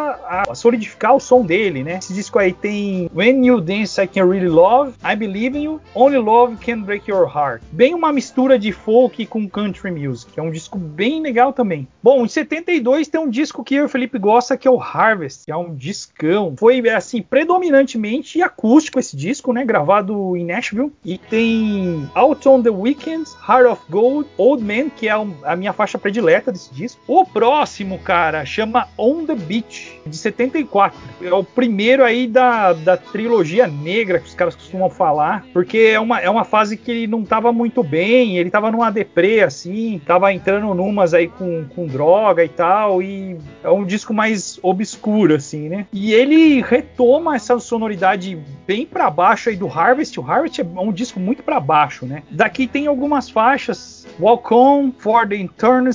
a 0.47 0.55
solidificar 0.55 1.15
o 1.15 1.19
som 1.19 1.45
dele, 1.45 1.83
né? 1.83 1.97
Esse 1.97 2.13
disco 2.13 2.39
aí 2.39 2.53
tem 2.53 3.09
When 3.13 3.45
You 3.45 3.61
Dance 3.61 4.01
I 4.01 4.07
Can 4.07 4.27
Really 4.27 4.47
Love, 4.47 4.93
I 5.03 5.15
Believe 5.15 5.57
in 5.57 5.63
You, 5.63 5.81
Only 5.93 6.17
Love 6.17 6.57
Can 6.57 6.81
Break 6.81 7.09
Your 7.09 7.25
Heart. 7.25 7.61
Bem 7.71 7.93
uma 7.93 8.11
mistura 8.11 8.57
de 8.57 8.71
folk 8.71 9.25
com 9.25 9.47
country 9.47 9.91
music. 9.91 10.39
É 10.39 10.41
um 10.41 10.51
disco 10.51 10.77
bem 10.77 11.21
legal 11.21 11.53
também. 11.53 11.87
Bom, 12.01 12.25
em 12.25 12.27
72 12.27 13.07
tem 13.07 13.21
um 13.21 13.29
disco 13.29 13.63
que 13.63 13.75
eu 13.75 13.83
e 13.83 13.85
o 13.85 13.89
Felipe 13.89 14.17
gosta 14.17 14.57
que 14.57 14.67
é 14.67 14.71
o 14.71 14.81
Harvest, 14.81 15.45
que 15.45 15.51
é 15.51 15.55
um 15.55 15.75
discão. 15.75 16.55
Foi 16.57 16.87
assim, 16.89 17.21
predominantemente 17.21 18.41
acústico 18.41 18.99
esse 18.99 19.15
disco, 19.15 19.53
né? 19.53 19.65
Gravado 19.65 20.35
em 20.35 20.45
Nashville. 20.45 20.91
E 21.03 21.17
tem 21.17 22.09
Out 22.15 22.47
on 22.47 22.61
the 22.61 22.69
Weekends, 22.69 23.35
Heart 23.47 23.67
of 23.71 23.81
Gold, 23.89 24.27
Old 24.37 24.63
Man 24.63 24.78
que 24.87 25.07
é 25.07 25.11
a 25.43 25.55
minha 25.55 25.73
faixa 25.73 25.97
predileta 25.97 26.51
desse 26.51 26.71
disco. 26.71 27.01
O 27.07 27.25
próximo, 27.25 27.97
cara, 27.97 28.45
chama 28.45 28.87
On 28.95 29.25
the 29.25 29.33
Beach, 29.33 29.99
de 30.05 30.15
74. 30.15 30.97
É 31.23 31.33
o 31.33 31.43
primeiro 31.43 32.03
aí 32.03 32.27
da, 32.27 32.73
da 32.73 32.95
trilogia 32.95 33.65
negra 33.65 34.19
que 34.19 34.27
os 34.27 34.35
caras 34.35 34.55
costumam 34.55 34.89
falar, 34.89 35.43
porque 35.51 35.77
é 35.77 35.99
uma, 35.99 36.19
é 36.19 36.29
uma 36.29 36.43
fase 36.43 36.77
que 36.77 36.91
ele 36.91 37.07
não 37.07 37.23
tava 37.23 37.51
muito 37.51 37.81
bem, 37.81 38.37
ele 38.37 38.51
tava 38.51 38.69
numa 38.69 38.91
deprê, 38.91 39.41
assim, 39.41 39.99
tava 40.05 40.31
entrando 40.31 40.73
numas 40.73 41.13
aí 41.13 41.27
com, 41.27 41.65
com 41.75 41.87
droga 41.87 42.43
e 42.43 42.49
tal, 42.49 43.01
e 43.01 43.37
é 43.63 43.69
um 43.69 43.85
disco 43.85 44.13
mais 44.13 44.59
obscuro, 44.61 45.35
assim, 45.35 45.69
né? 45.69 45.87
E 45.91 46.13
ele 46.13 46.61
retoma 46.61 47.35
essa 47.35 47.59
sonoridade 47.59 48.37
bem 48.67 48.85
para 48.85 49.09
baixo 49.09 49.49
aí 49.49 49.55
do 49.55 49.67
Harvest. 49.67 50.19
O 50.19 50.23
Harvest 50.23 50.61
é 50.61 50.63
um 50.63 50.91
disco 50.91 51.19
muito 51.19 51.41
para 51.41 51.59
baixo, 51.59 52.05
né? 52.05 52.23
Daqui 52.29 52.67
tem 52.67 52.87
algumas 52.87 53.29
faixas, 53.29 54.05
Walk 54.19 54.53
On, 54.53 54.68
For 54.97 55.27
the 55.27 55.35
Eternal 55.35 55.93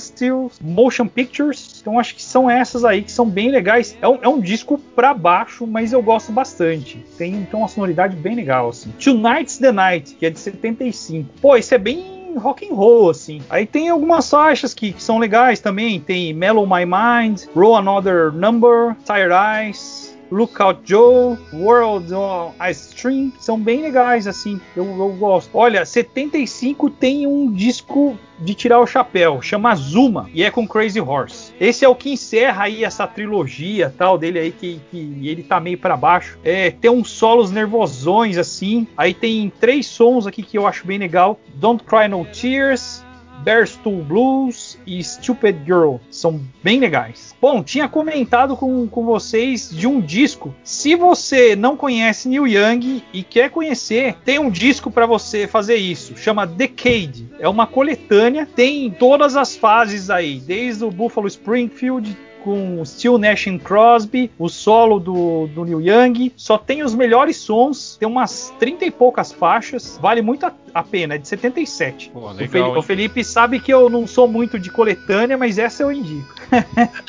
Motion 0.61 1.07
Pictures. 1.07 1.79
Então 1.81 1.99
acho 1.99 2.15
que 2.15 2.23
são 2.23 2.49
essas 2.49 2.83
aí 2.83 3.01
que 3.01 3.11
são 3.11 3.29
bem 3.29 3.49
legais. 3.51 3.97
É 4.01 4.07
um, 4.07 4.19
é 4.21 4.27
um 4.27 4.39
disco 4.39 4.77
para 4.77 5.13
baixo, 5.13 5.65
mas 5.65 5.93
eu 5.93 6.01
gosto 6.01 6.31
bastante. 6.31 7.03
Tem 7.17 7.33
então 7.35 7.61
uma 7.61 7.67
sonoridade 7.67 8.15
bem 8.15 8.35
legal 8.35 8.69
assim. 8.69 8.91
Tonight's 8.91 9.57
the 9.57 9.71
Night, 9.71 10.15
que 10.15 10.25
é 10.25 10.29
de 10.29 10.39
75. 10.39 11.29
Pô, 11.41 11.55
isso 11.55 11.73
é 11.73 11.77
bem 11.77 12.15
rock 12.37 12.67
and 12.69 12.73
roll, 12.73 13.09
assim. 13.09 13.41
Aí 13.49 13.65
tem 13.65 13.89
algumas 13.89 14.29
faixas 14.29 14.73
que, 14.73 14.93
que, 14.93 15.01
são 15.01 15.17
legais 15.17 15.59
também. 15.59 15.99
Tem 15.99 16.33
Mellow 16.33 16.67
My 16.67 16.85
Mind, 16.85 17.43
Roll 17.55 17.77
Another 17.77 18.31
Number, 18.31 18.95
Tired 19.05 19.33
Eyes, 19.33 20.04
Lookout 20.31 20.81
Joe, 20.83 21.37
World 21.53 22.13
on 22.13 22.53
Ice 22.69 22.93
Stream, 22.95 23.31
são 23.39 23.59
bem 23.59 23.81
legais 23.81 24.27
assim, 24.27 24.59
eu, 24.75 24.85
eu 24.85 25.15
gosto. 25.17 25.49
Olha, 25.53 25.85
75 25.85 26.89
tem 26.89 27.27
um 27.27 27.51
disco 27.51 28.17
de 28.39 28.53
tirar 28.53 28.79
o 28.79 28.87
chapéu, 28.87 29.41
chama 29.41 29.75
Zuma 29.75 30.29
e 30.33 30.43
é 30.43 30.51
com 30.51 30.67
Crazy 30.67 30.99
Horse. 30.99 31.53
Esse 31.59 31.85
é 31.85 31.89
o 31.89 31.95
que 31.95 32.11
encerra 32.11 32.63
aí 32.63 32.83
essa 32.83 33.07
trilogia 33.07 33.93
tal 33.97 34.17
dele 34.17 34.39
aí 34.39 34.51
que, 34.51 34.81
que 34.91 35.27
ele 35.27 35.43
tá 35.43 35.59
meio 35.59 35.77
para 35.77 35.95
baixo. 35.95 36.37
É, 36.43 36.71
tem 36.71 36.91
uns 36.91 37.09
solos 37.09 37.51
nervosões 37.51 38.37
assim. 38.37 38.87
Aí 38.97 39.13
tem 39.13 39.51
três 39.59 39.85
sons 39.87 40.27
aqui 40.27 40.43
que 40.43 40.57
eu 40.57 40.67
acho 40.67 40.85
bem 40.85 40.97
legal: 40.97 41.39
Don't 41.55 41.83
Cry 41.83 42.07
No 42.09 42.25
Tears, 42.25 43.04
Bearstool 43.43 44.03
Blues 44.03 44.77
e 44.85 45.03
Stupid 45.03 45.57
Girl. 45.65 45.95
São 46.09 46.41
bem 46.63 46.79
legais. 46.79 47.35
Bom, 47.41 47.63
tinha 47.63 47.87
comentado 47.87 48.55
com, 48.55 48.87
com 48.87 49.05
vocês 49.05 49.69
de 49.69 49.87
um 49.87 50.01
disco. 50.01 50.53
Se 50.63 50.95
você 50.95 51.55
não 51.55 51.77
conhece 51.77 52.27
Neil 52.27 52.47
Young 52.47 53.03
e 53.13 53.23
quer 53.23 53.49
conhecer, 53.49 54.15
tem 54.25 54.39
um 54.39 54.49
disco 54.49 54.89
para 54.89 55.05
você 55.05 55.47
fazer 55.47 55.75
isso. 55.75 56.17
Chama 56.17 56.45
Decade. 56.45 57.27
É 57.39 57.47
uma 57.47 57.67
coletânea, 57.67 58.47
tem 58.55 58.89
todas 58.91 59.35
as 59.35 59.55
fases 59.55 60.09
aí, 60.09 60.39
desde 60.39 60.83
o 60.83 60.91
Buffalo 60.91 61.27
Springfield 61.27 62.17
com 62.45 62.79
o 62.79 62.85
Steel 62.85 63.17
Nash 63.17 63.47
Crosby, 63.63 64.31
o 64.37 64.47
solo 64.47 64.99
do, 64.99 65.47
do 65.47 65.65
Neil 65.65 65.81
Young. 65.81 66.31
Só 66.37 66.59
tem 66.59 66.83
os 66.83 66.93
melhores 66.93 67.37
sons, 67.37 67.97
tem 67.99 68.07
umas 68.07 68.53
30 68.59 68.85
e 68.85 68.91
poucas 68.91 69.31
faixas, 69.31 69.97
vale 69.99 70.21
muito 70.21 70.45
a, 70.45 70.53
a 70.75 70.83
pena, 70.83 71.15
é 71.15 71.17
de 71.17 71.25
77. 71.25 72.09
Pô, 72.09 72.29
legal, 72.31 72.33
o, 72.33 72.49
Felipe, 72.49 72.79
o, 72.79 72.81
Felipe, 72.81 73.23
sabe 73.23 73.61
que 73.61 73.73
eu 73.73 73.89
não 73.89 74.05
sou 74.05 74.27
muito 74.27 74.59
de 74.59 74.69
coletânea, 74.69 75.37
mas 75.37 75.57
essa 75.57 75.83
eu 75.83 75.89
indico. 75.89 76.35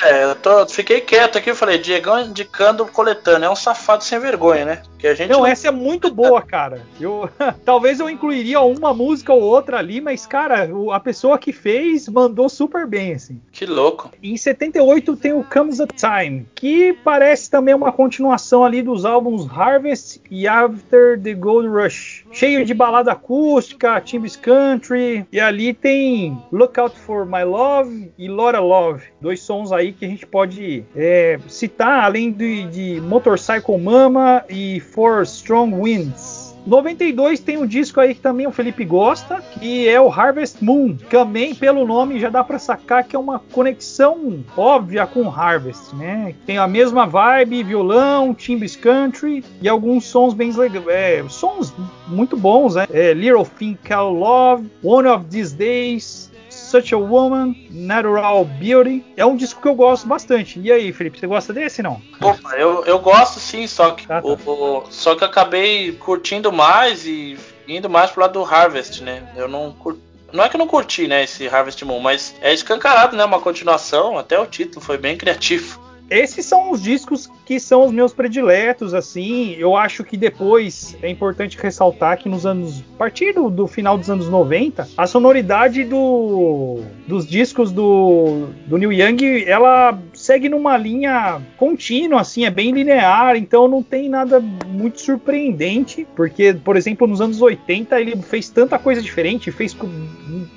é, 0.04 0.22
eu 0.22 0.36
tô, 0.36 0.64
fiquei 0.68 1.00
quieto 1.00 1.36
aqui, 1.36 1.50
eu 1.50 1.56
falei, 1.56 1.76
Diegão 1.76 2.20
indicando 2.20 2.86
coletânea, 2.86 3.46
é 3.46 3.50
um 3.50 3.56
safado 3.56 4.04
sem 4.04 4.20
vergonha, 4.20 4.64
né? 4.64 4.82
Que 4.96 5.08
a 5.08 5.14
gente 5.14 5.30
não, 5.30 5.40
não, 5.40 5.46
essa 5.46 5.66
é 5.66 5.70
muito 5.72 6.10
boa, 6.14 6.40
cara. 6.40 6.80
Eu, 7.00 7.28
talvez 7.64 7.98
eu 7.98 8.08
incluiria 8.08 8.60
uma 8.60 8.94
música 8.94 9.32
ou 9.32 9.42
outra 9.42 9.78
ali, 9.78 10.00
mas, 10.00 10.24
cara, 10.26 10.68
a 10.92 11.00
pessoa 11.00 11.36
que 11.36 11.52
fez 11.52 12.08
mandou 12.08 12.48
super 12.48 12.86
bem, 12.86 13.14
assim. 13.14 13.40
Que 13.50 13.66
louco. 13.66 14.10
Em 14.22 14.36
78 14.36 15.16
tem 15.16 15.32
o 15.32 15.42
Comes 15.42 15.80
a 15.80 15.86
Time, 15.88 16.46
que 16.54 16.92
parece 17.04 17.50
também 17.50 17.74
uma 17.74 17.90
continuação 17.90 18.64
ali 18.64 18.80
dos 18.80 19.04
álbuns 19.04 19.48
Harvest 19.50 20.20
e 20.30 20.46
After 20.46 21.20
the 21.20 21.34
Gold 21.34 21.68
Rush. 21.68 22.24
Cheio 22.30 22.64
de 22.64 22.72
balada 22.72 23.14
acústica, 23.56 24.00
Timbs 24.00 24.36
Country, 24.36 25.26
e 25.32 25.40
ali 25.40 25.72
tem 25.72 26.38
Lookout 26.52 26.96
for 26.98 27.24
My 27.24 27.42
Love 27.42 28.12
e 28.18 28.28
Laura 28.28 28.60
Love. 28.60 29.04
Dois 29.20 29.40
sons 29.40 29.72
aí 29.72 29.92
que 29.92 30.04
a 30.04 30.08
gente 30.08 30.26
pode 30.26 30.84
é, 30.94 31.38
citar, 31.48 32.04
além 32.04 32.30
de, 32.30 32.64
de 32.68 33.00
Motorcycle 33.00 33.78
Mama 33.78 34.44
e 34.48 34.80
For 34.80 35.22
Strong 35.22 35.74
Winds. 35.74 36.55
92 36.66 37.38
tem 37.40 37.56
um 37.56 37.66
disco 37.66 38.00
aí 38.00 38.14
que 38.14 38.20
também 38.20 38.46
o 38.46 38.52
Felipe 38.52 38.84
gosta, 38.84 39.40
que 39.40 39.88
é 39.88 40.00
o 40.00 40.10
Harvest 40.10 40.62
Moon. 40.64 40.96
Também 41.08 41.54
pelo 41.54 41.86
nome 41.86 42.18
já 42.18 42.28
dá 42.28 42.42
para 42.42 42.58
sacar 42.58 43.04
que 43.04 43.14
é 43.14 43.18
uma 43.18 43.38
conexão 43.38 44.44
óbvia 44.56 45.06
com 45.06 45.30
Harvest, 45.30 45.94
né? 45.94 46.34
Tem 46.44 46.58
a 46.58 46.66
mesma 46.66 47.06
vibe, 47.06 47.62
violão, 47.62 48.34
timbres 48.34 48.74
country 48.74 49.44
e 49.62 49.68
alguns 49.68 50.04
sons 50.06 50.34
bem 50.34 50.52
legais, 50.52 50.86
é, 50.88 51.24
sons 51.28 51.72
muito 52.08 52.36
bons, 52.36 52.74
né? 52.74 52.86
É, 52.92 53.12
Little 53.12 53.46
Thing 53.46 53.78
Called 53.86 54.18
Love, 54.18 54.66
One 54.82 55.08
of 55.08 55.26
These 55.26 55.54
Days, 55.54 56.30
Such 56.66 56.92
a 56.92 56.98
Woman, 56.98 57.54
Natural 57.70 58.44
Beauty. 58.44 59.04
É 59.16 59.24
um 59.24 59.36
disco 59.36 59.62
que 59.62 59.68
eu 59.68 59.74
gosto 59.74 60.08
bastante. 60.08 60.58
E 60.58 60.72
aí, 60.72 60.92
Felipe, 60.92 61.18
você 61.18 61.26
gosta 61.26 61.52
desse 61.52 61.80
não? 61.80 62.02
Opa, 62.20 62.56
eu, 62.56 62.84
eu 62.84 62.98
gosto 62.98 63.38
sim, 63.38 63.68
só 63.68 63.92
que, 63.92 64.04
ah, 64.10 64.20
tá. 64.20 64.28
o, 64.28 64.32
o, 64.32 64.84
só 64.90 65.14
que 65.14 65.24
acabei 65.24 65.92
curtindo 65.92 66.50
mais 66.50 67.06
e 67.06 67.38
indo 67.68 67.88
mais 67.88 68.10
pro 68.10 68.22
lado 68.22 68.32
do 68.32 68.44
Harvest, 68.44 69.00
né? 69.02 69.28
Eu 69.36 69.46
não 69.46 69.72
curto. 69.72 70.00
Não 70.32 70.42
é 70.42 70.48
que 70.48 70.56
eu 70.56 70.58
não 70.58 70.66
curti, 70.66 71.06
né, 71.06 71.22
esse 71.22 71.46
Harvest 71.46 71.84
Moon, 71.84 72.00
mas 72.00 72.34
é 72.40 72.52
escancarado, 72.52 73.16
né? 73.16 73.24
Uma 73.24 73.40
continuação, 73.40 74.18
até 74.18 74.38
o 74.38 74.44
título 74.44 74.84
foi 74.84 74.98
bem 74.98 75.16
criativo. 75.16 75.80
Esses 76.10 76.46
são 76.46 76.70
os 76.70 76.82
discos 76.82 77.30
que 77.44 77.58
são 77.58 77.86
os 77.86 77.92
meus 77.92 78.12
prediletos, 78.12 78.94
assim. 78.94 79.54
Eu 79.58 79.76
acho 79.76 80.04
que 80.04 80.16
depois 80.16 80.96
é 81.02 81.10
importante 81.10 81.58
ressaltar 81.60 82.18
que 82.18 82.28
nos 82.28 82.46
anos. 82.46 82.82
A 82.94 82.98
partir 82.98 83.32
do, 83.32 83.50
do 83.50 83.66
final 83.66 83.98
dos 83.98 84.10
anos 84.10 84.28
90, 84.28 84.88
a 84.96 85.06
sonoridade 85.06 85.84
do, 85.84 86.80
dos 87.06 87.26
discos 87.26 87.70
do, 87.70 88.48
do 88.66 88.78
Neil 88.78 88.92
Young 88.92 89.44
ela 89.46 89.98
segue 90.14 90.48
numa 90.48 90.76
linha 90.76 91.40
contínua, 91.56 92.20
assim, 92.20 92.44
é 92.44 92.50
bem 92.50 92.72
linear, 92.72 93.36
então 93.36 93.68
não 93.68 93.82
tem 93.82 94.08
nada 94.08 94.40
muito 94.40 95.00
surpreendente, 95.00 96.06
porque, 96.16 96.54
por 96.54 96.76
exemplo, 96.76 97.06
nos 97.06 97.20
anos 97.20 97.40
80 97.40 98.00
ele 98.00 98.16
fez 98.22 98.48
tanta 98.48 98.78
coisa 98.78 99.02
diferente, 99.02 99.50
fez 99.50 99.76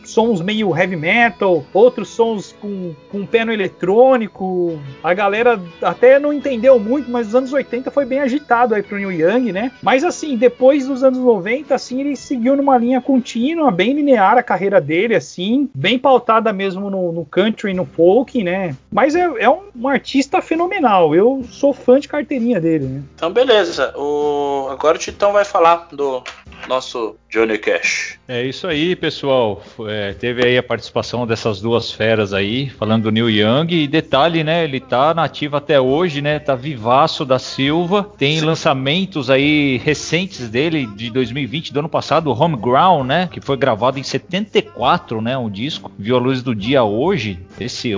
sons 0.09 0.41
meio 0.41 0.75
heavy 0.75 0.95
metal, 0.95 1.63
outros 1.73 2.09
sons 2.09 2.55
com, 2.59 2.93
com 3.11 3.25
piano 3.25 3.51
eletrônico. 3.51 4.79
A 5.03 5.13
galera 5.13 5.59
até 5.81 6.19
não 6.19 6.33
entendeu 6.33 6.79
muito, 6.79 7.09
mas 7.09 7.27
os 7.27 7.35
anos 7.35 7.53
80 7.53 7.91
foi 7.91 8.05
bem 8.05 8.19
agitado 8.19 8.75
aí 8.75 8.83
pro 8.83 8.97
Neil 8.97 9.11
Young, 9.11 9.51
né? 9.51 9.71
Mas 9.81 10.03
assim, 10.03 10.35
depois 10.35 10.87
dos 10.87 11.03
anos 11.03 11.19
90, 11.19 11.73
assim, 11.73 12.01
ele 12.01 12.15
seguiu 12.15 12.55
numa 12.55 12.77
linha 12.77 13.01
contínua, 13.01 13.71
bem 13.71 13.93
linear 13.93 14.37
a 14.37 14.43
carreira 14.43 14.81
dele, 14.81 15.15
assim, 15.15 15.69
bem 15.73 15.97
pautada 15.97 16.51
mesmo 16.51 16.89
no, 16.89 17.11
no 17.11 17.25
country, 17.25 17.73
no 17.73 17.85
folk, 17.85 18.43
né? 18.43 18.75
Mas 18.91 19.15
é, 19.15 19.21
é 19.39 19.49
um, 19.49 19.61
um, 19.75 19.87
artista 19.87 20.41
fenomenal. 20.41 21.15
Eu 21.15 21.43
sou 21.49 21.73
fã 21.73 21.99
de 21.99 22.07
carteirinha 22.07 22.59
dele, 22.59 22.85
né? 22.85 23.03
Então, 23.15 23.31
beleza. 23.31 23.93
O... 23.97 24.67
Agora 24.69 24.97
o 24.97 24.99
Titão 24.99 25.31
vai 25.31 25.45
falar 25.45 25.87
do 25.91 26.23
nosso 26.67 27.15
Johnny 27.29 27.57
Cash. 27.57 28.19
É 28.27 28.43
isso 28.43 28.67
aí, 28.67 28.95
pessoal. 28.95 29.61
É, 29.87 30.08
teve 30.13 30.45
aí 30.45 30.57
a 30.57 30.63
participação 30.63 31.25
dessas 31.25 31.61
duas 31.61 31.91
feras 31.91 32.33
aí, 32.33 32.69
falando 32.69 33.03
do 33.03 33.11
Neil 33.11 33.29
Young. 33.29 33.73
E 33.73 33.87
detalhe, 33.87 34.43
né? 34.43 34.63
Ele 34.63 34.79
tá 34.79 35.13
nativo 35.13 35.57
até 35.57 35.79
hoje, 35.79 36.21
né? 36.21 36.39
Tá 36.39 36.55
vivaço 36.55 37.25
da 37.25 37.39
Silva. 37.39 38.09
Tem 38.17 38.39
Sim. 38.39 38.45
lançamentos 38.45 39.29
aí 39.29 39.77
recentes 39.83 40.49
dele, 40.49 40.85
de 40.85 41.09
2020, 41.09 41.73
do 41.73 41.79
ano 41.79 41.89
passado, 41.89 42.29
o 42.29 42.33
Homeground, 42.33 43.05
né? 43.05 43.29
Que 43.31 43.41
foi 43.41 43.57
gravado 43.57 43.99
em 43.99 44.03
74, 44.03 45.21
né? 45.21 45.37
Um 45.37 45.49
disco. 45.49 45.91
Viu 45.97 46.15
a 46.15 46.19
luz 46.19 46.41
do 46.41 46.55
dia 46.55 46.83
hoje, 46.83 47.39
esse 47.59 47.93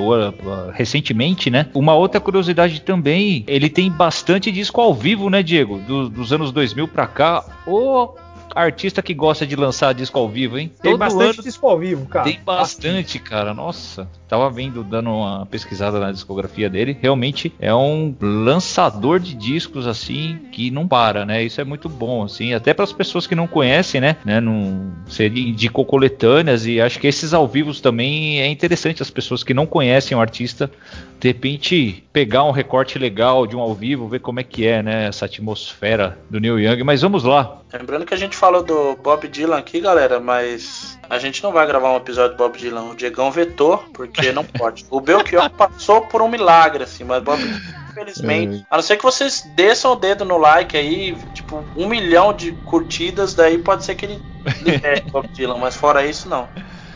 recentemente, 0.73 1.49
né? 1.49 1.67
Uma 1.73 1.93
outra 1.93 2.19
curiosidade 2.19 2.81
também, 2.81 3.43
ele 3.47 3.69
tem 3.69 3.91
bastante 3.91 4.51
disco 4.51 4.81
ao 4.81 4.93
vivo, 4.93 5.29
né, 5.29 5.43
Diego? 5.43 5.79
Do, 5.79 6.09
dos 6.09 6.33
anos 6.33 6.51
2000 6.51 6.87
pra 6.87 7.07
cá. 7.07 7.43
O 7.65 8.09
artista 8.55 9.01
que 9.01 9.13
gosta 9.13 9.45
de 9.45 9.55
lançar 9.55 9.93
disco 9.93 10.17
ao 10.17 10.29
vivo, 10.29 10.57
hein? 10.57 10.71
Tem 10.81 10.91
Todo 10.91 10.99
bastante 10.99 11.35
ano... 11.35 11.43
disco 11.43 11.67
ao 11.67 11.77
vivo, 11.77 12.05
cara. 12.05 12.25
Tem 12.25 12.39
bastante, 12.43 13.19
cara. 13.19 13.53
Nossa. 13.53 14.07
Tava 14.27 14.49
vendo, 14.49 14.83
dando 14.83 15.09
uma 15.09 15.45
pesquisada 15.45 15.99
na 15.99 16.11
discografia 16.11 16.69
dele. 16.69 16.97
Realmente 16.99 17.53
é 17.59 17.73
um 17.73 18.15
lançador 18.21 19.19
de 19.19 19.33
discos, 19.35 19.85
assim, 19.87 20.39
que 20.51 20.71
não 20.71 20.87
para, 20.87 21.25
né? 21.25 21.43
Isso 21.43 21.59
é 21.59 21.63
muito 21.63 21.89
bom, 21.89 22.23
assim. 22.23 22.53
Até 22.53 22.73
para 22.73 22.83
as 22.83 22.93
pessoas 22.93 23.27
que 23.27 23.35
não 23.35 23.47
conhecem, 23.47 23.99
né? 23.99 24.15
né? 24.23 24.39
Não, 24.39 24.91
você 25.05 25.27
indicou 25.27 25.85
coletâneas 25.85 26.65
e 26.65 26.79
acho 26.79 26.99
que 26.99 27.07
esses 27.07 27.33
ao 27.33 27.47
vivo 27.47 27.73
também 27.81 28.39
é 28.41 28.47
interessante. 28.47 29.01
As 29.01 29.09
pessoas 29.09 29.43
que 29.43 29.53
não 29.53 29.65
conhecem 29.65 30.17
o 30.17 30.21
artista, 30.21 30.71
de 31.19 31.27
repente, 31.27 32.03
pegar 32.13 32.43
um 32.43 32.51
recorte 32.51 32.97
legal 32.97 33.45
de 33.45 33.55
um 33.55 33.59
ao 33.59 33.73
vivo, 33.73 34.07
ver 34.07 34.19
como 34.19 34.39
é 34.39 34.43
que 34.43 34.65
é, 34.65 34.81
né? 34.81 35.07
Essa 35.07 35.25
atmosfera 35.25 36.17
do 36.29 36.39
Neil 36.39 36.59
Young. 36.59 36.83
Mas 36.83 37.01
vamos 37.01 37.23
lá. 37.23 37.61
Lembrando 37.73 38.05
que 38.05 38.13
a 38.13 38.17
gente 38.17 38.35
falou 38.41 38.63
do 38.63 38.95
Bob 38.95 39.27
Dylan 39.27 39.59
aqui, 39.59 39.79
galera, 39.79 40.19
mas 40.19 40.97
a 41.07 41.19
gente 41.19 41.43
não 41.43 41.51
vai 41.51 41.67
gravar 41.67 41.91
um 41.91 41.97
episódio 41.97 42.35
do 42.35 42.43
Bob 42.43 42.57
Dylan. 42.57 42.89
O 42.89 42.95
Diegão 42.95 43.29
vetou, 43.29 43.77
porque 43.93 44.31
não 44.31 44.43
pode. 44.57 44.83
O 44.89 44.99
Belchior 44.99 45.47
passou 45.51 46.01
por 46.01 46.23
um 46.23 46.27
milagre, 46.27 46.83
assim, 46.83 47.03
mas 47.03 47.21
Bob 47.21 47.39
Dylan, 47.39 47.61
infelizmente. 47.91 48.65
A 48.67 48.77
não 48.77 48.81
ser 48.81 48.97
que 48.97 49.03
vocês 49.03 49.47
desçam 49.55 49.91
o 49.91 49.95
dedo 49.95 50.25
no 50.25 50.39
like 50.39 50.75
aí, 50.75 51.15
tipo, 51.35 51.63
um 51.77 51.87
milhão 51.87 52.33
de 52.33 52.51
curtidas, 52.65 53.35
daí 53.35 53.59
pode 53.59 53.85
ser 53.85 53.93
que 53.93 54.05
ele 54.05 54.19
libere 54.63 55.01
Bob 55.11 55.27
Dylan, 55.27 55.59
mas 55.59 55.75
fora 55.75 56.03
isso, 56.03 56.27
não. 56.27 56.49